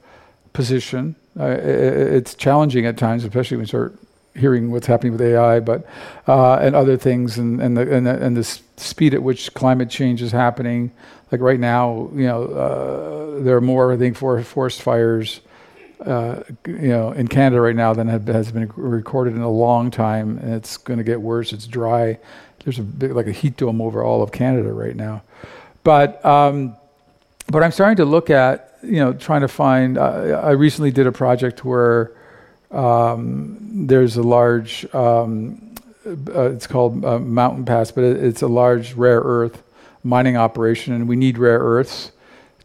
position. 0.52 1.14
Uh, 1.38 1.46
it, 1.46 1.59
it's 1.61 2.34
challenging 2.34 2.86
at 2.86 2.96
times, 2.96 3.24
especially 3.24 3.59
when 3.59 3.64
you 3.64 3.68
start 3.68 3.98
hearing 4.34 4.70
what's 4.70 4.86
happening 4.86 5.12
with 5.12 5.20
AI, 5.20 5.61
but 5.61 5.86
uh, 6.26 6.55
and 6.55 6.74
other 6.74 6.96
things, 6.96 7.38
and 7.38 7.61
and 7.61 7.76
the, 7.76 7.94
and 7.94 8.07
the, 8.07 8.24
and 8.24 8.36
the 8.36 8.44
speed 8.44 9.12
at 9.14 9.22
which 9.22 9.52
climate 9.55 9.90
change 9.90 10.22
is 10.22 10.32
happening. 10.32 10.90
Like 11.30 11.40
right 11.40 11.61
now, 11.61 12.09
you 12.14 12.26
know, 12.26 12.44
uh, 12.44 13.42
there 13.42 13.57
are 13.57 13.61
more, 13.61 13.92
I 13.92 13.96
think, 13.96 14.16
for 14.16 14.42
forest 14.42 14.82
fires 14.82 15.40
uh, 16.07 16.42
you 16.66 16.88
know, 16.88 17.12
in 17.12 17.28
Canada 17.28 17.61
right 17.61 17.74
now 17.74 17.94
than 17.94 18.09
has 18.09 18.52
been 18.52 18.70
recorded 18.76 19.34
in 19.34 19.40
a 19.40 19.50
long 19.50 19.90
time, 19.90 20.38
and 20.38 20.55
it's 20.55 20.76
going 20.76 20.98
to 20.98 21.05
get 21.05 21.20
worse. 21.20 21.52
It's 21.52 21.66
dry. 21.66 22.18
There's 22.65 22.79
a 22.79 22.83
big, 22.83 23.12
like 23.12 23.27
a 23.27 23.33
heat 23.33 23.57
dome 23.57 23.81
over 23.81 24.03
all 24.03 24.23
of 24.23 24.33
Canada 24.33 24.73
right 24.73 24.97
now, 24.97 25.23
but 25.83 26.25
um, 26.25 26.77
but 27.49 27.62
I'm 27.62 27.73
starting 27.73 27.97
to 27.97 28.05
look 28.05 28.31
at 28.31 28.79
you 28.83 28.97
know 28.97 29.12
trying 29.12 29.43
to 29.43 29.49
find. 29.49 29.99
Uh, 29.99 30.41
I 30.43 30.53
recently 30.53 30.91
did 30.91 31.07
a 31.07 31.12
project 31.12 31.65
where 31.65 32.12
um, 32.71 33.87
there's 33.87 34.17
a 34.17 34.23
large. 34.23 34.93
Um, 34.95 35.75
uh, 36.07 36.51
it's 36.51 36.67
called 36.67 37.05
uh, 37.05 37.19
Mountain 37.19 37.65
Pass, 37.65 37.91
but 37.91 38.05
it, 38.05 38.23
it's 38.23 38.43
a 38.43 38.49
large 38.49 38.95
rare 38.95 39.21
earth 39.21 39.62
mining 40.03 40.37
operation, 40.37 40.93
and 40.93 41.09
we 41.09 41.17
need 41.17 41.39
rare 41.39 41.59
earths 41.59 42.12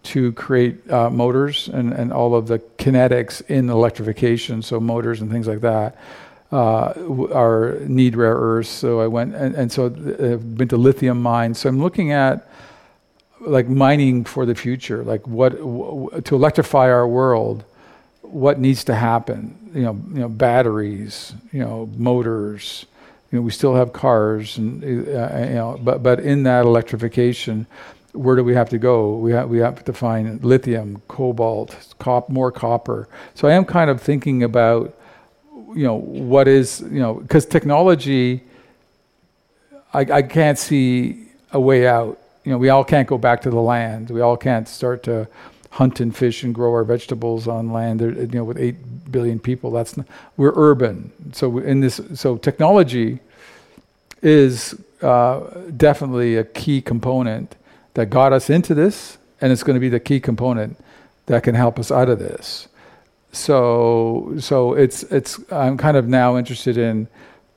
to 0.01 0.31
create 0.33 0.89
uh, 0.91 1.09
motors 1.09 1.67
and, 1.67 1.93
and 1.93 2.11
all 2.11 2.35
of 2.35 2.47
the 2.47 2.59
kinetics 2.77 3.41
in 3.49 3.69
electrification, 3.69 4.61
so 4.61 4.79
motors 4.79 5.21
and 5.21 5.31
things 5.31 5.47
like 5.47 5.61
that. 5.61 5.97
Uh, 6.51 6.93
are 7.33 7.77
need 7.87 8.15
rare 8.15 8.35
earths. 8.35 8.69
So 8.69 9.01
I 9.01 9.07
went 9.07 9.35
and, 9.35 9.55
and 9.55 9.71
so 9.71 9.85
I've 9.85 10.57
been 10.57 10.67
to 10.69 10.77
lithium 10.77 11.21
mines. 11.21 11.59
So 11.59 11.69
I'm 11.69 11.81
looking 11.81 12.11
at 12.11 12.47
like 13.41 13.69
mining 13.69 14.25
for 14.25 14.45
the 14.45 14.55
future, 14.55 15.03
like 15.03 15.27
what 15.27 15.57
w- 15.57 16.21
to 16.21 16.35
electrify 16.35 16.89
our 16.89 17.07
world. 17.07 17.63
What 18.21 18.59
needs 18.59 18.83
to 18.85 18.95
happen? 18.95 19.71
You 19.73 19.81
know, 19.81 20.01
you 20.13 20.19
know, 20.19 20.29
batteries. 20.29 21.33
You 21.51 21.61
know, 21.61 21.89
motors. 21.97 22.85
You 23.31 23.37
know, 23.37 23.43
we 23.43 23.51
still 23.51 23.75
have 23.75 23.93
cars, 23.93 24.57
and 24.57 24.83
uh, 24.83 24.87
you 24.87 25.55
know, 25.55 25.79
but 25.83 26.01
but 26.01 26.19
in 26.19 26.43
that 26.43 26.65
electrification, 26.65 27.67
where 28.13 28.35
do 28.35 28.43
we 28.43 28.55
have 28.55 28.69
to 28.69 28.77
go? 28.79 29.15
We 29.15 29.31
have 29.33 29.49
we 29.49 29.59
have 29.59 29.83
to 29.85 29.93
find 29.93 30.43
lithium, 30.43 31.01
cobalt, 31.07 31.75
cop, 31.99 32.29
more 32.29 32.51
copper. 32.51 33.07
So 33.35 33.47
I 33.47 33.53
am 33.53 33.65
kind 33.65 33.89
of 33.89 34.01
thinking 34.01 34.43
about, 34.43 34.95
you 35.75 35.83
know, 35.83 35.95
what 35.95 36.47
is 36.47 36.81
you 36.81 36.99
know, 36.99 37.15
because 37.15 37.45
technology. 37.45 38.43
I, 39.91 40.01
I 40.01 40.21
can't 40.21 40.59
see 40.59 41.29
a 41.51 41.59
way 41.59 41.87
out. 41.87 42.19
You 42.43 42.51
know, 42.51 42.59
we 42.59 42.69
all 42.69 42.83
can't 42.83 43.07
go 43.07 43.17
back 43.17 43.41
to 43.41 43.49
the 43.49 43.59
land. 43.59 44.11
We 44.11 44.21
all 44.21 44.37
can't 44.37 44.67
start 44.67 45.01
to 45.03 45.27
hunt 45.71 45.99
and 45.99 46.15
fish 46.15 46.43
and 46.43 46.53
grow 46.53 46.71
our 46.73 46.83
vegetables 46.83 47.47
on 47.47 47.73
land. 47.73 48.01
You 48.01 48.27
know, 48.27 48.43
with 48.43 48.59
eight 48.59 49.11
billion 49.11 49.39
people, 49.39 49.71
that's 49.71 49.97
not, 49.97 50.05
we're 50.37 50.53
urban. 50.55 51.11
So 51.33 51.57
in 51.57 51.79
this, 51.79 51.99
so 52.13 52.37
technology 52.37 53.19
is 54.21 54.79
uh, 55.01 55.39
definitely 55.75 56.35
a 56.35 56.43
key 56.43 56.81
component 56.81 57.55
that 57.95 58.11
got 58.11 58.31
us 58.31 58.49
into 58.49 58.75
this, 58.75 59.17
and 59.41 59.51
it's 59.51 59.63
going 59.63 59.75
to 59.75 59.79
be 59.79 59.89
the 59.89 59.99
key 59.99 60.19
component 60.19 60.77
that 61.25 61.41
can 61.41 61.55
help 61.55 61.79
us 61.79 61.91
out 61.91 62.09
of 62.09 62.19
this. 62.19 62.67
So, 63.31 64.33
so 64.39 64.73
it's 64.73 65.03
it's. 65.03 65.39
I'm 65.51 65.77
kind 65.77 65.97
of 65.97 66.07
now 66.07 66.37
interested 66.37 66.77
in 66.77 67.07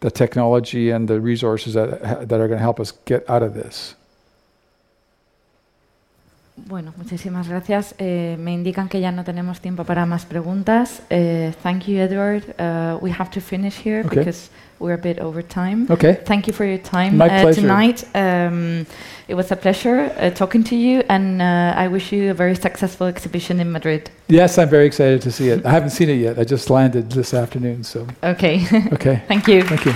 the 0.00 0.10
technology 0.10 0.90
and 0.90 1.08
the 1.08 1.20
resources 1.20 1.74
that 1.74 2.28
that 2.28 2.40
are 2.40 2.48
going 2.48 2.58
to 2.58 2.62
help 2.62 2.78
us 2.78 2.92
get 3.04 3.28
out 3.28 3.42
of 3.42 3.54
this. 3.54 3.94
Bueno, 6.66 6.92
muchísimas 6.96 7.48
gracias. 7.48 7.94
Eh, 7.98 8.36
me 8.38 8.52
indican 8.52 8.88
que 8.88 9.00
ya 9.00 9.10
no 9.12 9.24
tenemos 9.24 9.60
tiempo 9.60 9.84
para 9.84 10.06
más 10.06 10.24
preguntas. 10.24 11.02
Eh, 11.10 11.52
thank 11.62 11.84
you, 11.86 11.98
Edward. 11.98 12.42
Uh, 12.58 12.98
we 13.02 13.10
have 13.10 13.30
to 13.30 13.40
finish 13.40 13.74
here 13.84 14.04
Okay. 14.06 14.18
because 14.18 14.48
we're 14.78 14.94
a 14.94 14.96
bit 15.02 15.18
over 15.20 15.42
time. 15.42 15.86
Okay. 15.90 16.18
Thank 16.24 16.46
you 16.46 16.52
for 16.52 16.64
your 16.64 16.78
time 16.78 17.20
uh, 17.20 17.52
tonight. 17.52 18.04
Um, 18.14 18.86
it 19.28 19.34
was 19.34 19.50
a 19.52 19.56
pleasure 19.56 20.12
uh, 20.18 20.30
talking 20.30 20.64
to 20.64 20.76
you, 20.76 21.02
and 21.08 21.40
uh, 21.42 21.74
I 21.76 21.88
wish 21.88 22.12
you 22.12 22.30
a 22.30 22.34
very 22.34 22.54
successful 22.54 23.06
exhibition 23.06 23.60
in 23.60 23.70
Madrid. 23.70 24.10
Yes, 24.28 24.56
I'm 24.58 24.68
very 24.68 24.86
excited 24.86 25.20
to 25.22 25.30
see 25.30 25.48
it. 25.50 25.64
I 25.66 25.70
haven't 25.70 25.90
seen 25.90 26.08
it 26.10 26.18
yet. 26.20 26.38
I 26.38 26.44
just 26.44 26.70
landed 26.70 27.10
this 27.10 27.34
afternoon, 27.34 27.84
so 27.84 28.06
Okay. 28.22 28.62
okay. 28.92 29.22
Thank 29.28 29.48
you. 29.48 29.62
Thank 29.62 29.84
you. 29.84 29.94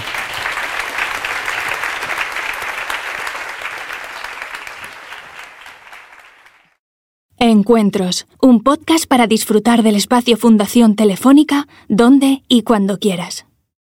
Encuentros, 7.39 8.27
un 8.41 8.63
podcast 8.63 9.07
para 9.07 9.27
disfrutar 9.27 9.83
del 9.83 9.97
espacio 9.97 10.39
Fundación 10.39 10.97
Telefónica 10.97 11.69
donde 11.87 12.43
y 12.49 12.63
cuando 12.63 12.99
quieras. 12.99 13.46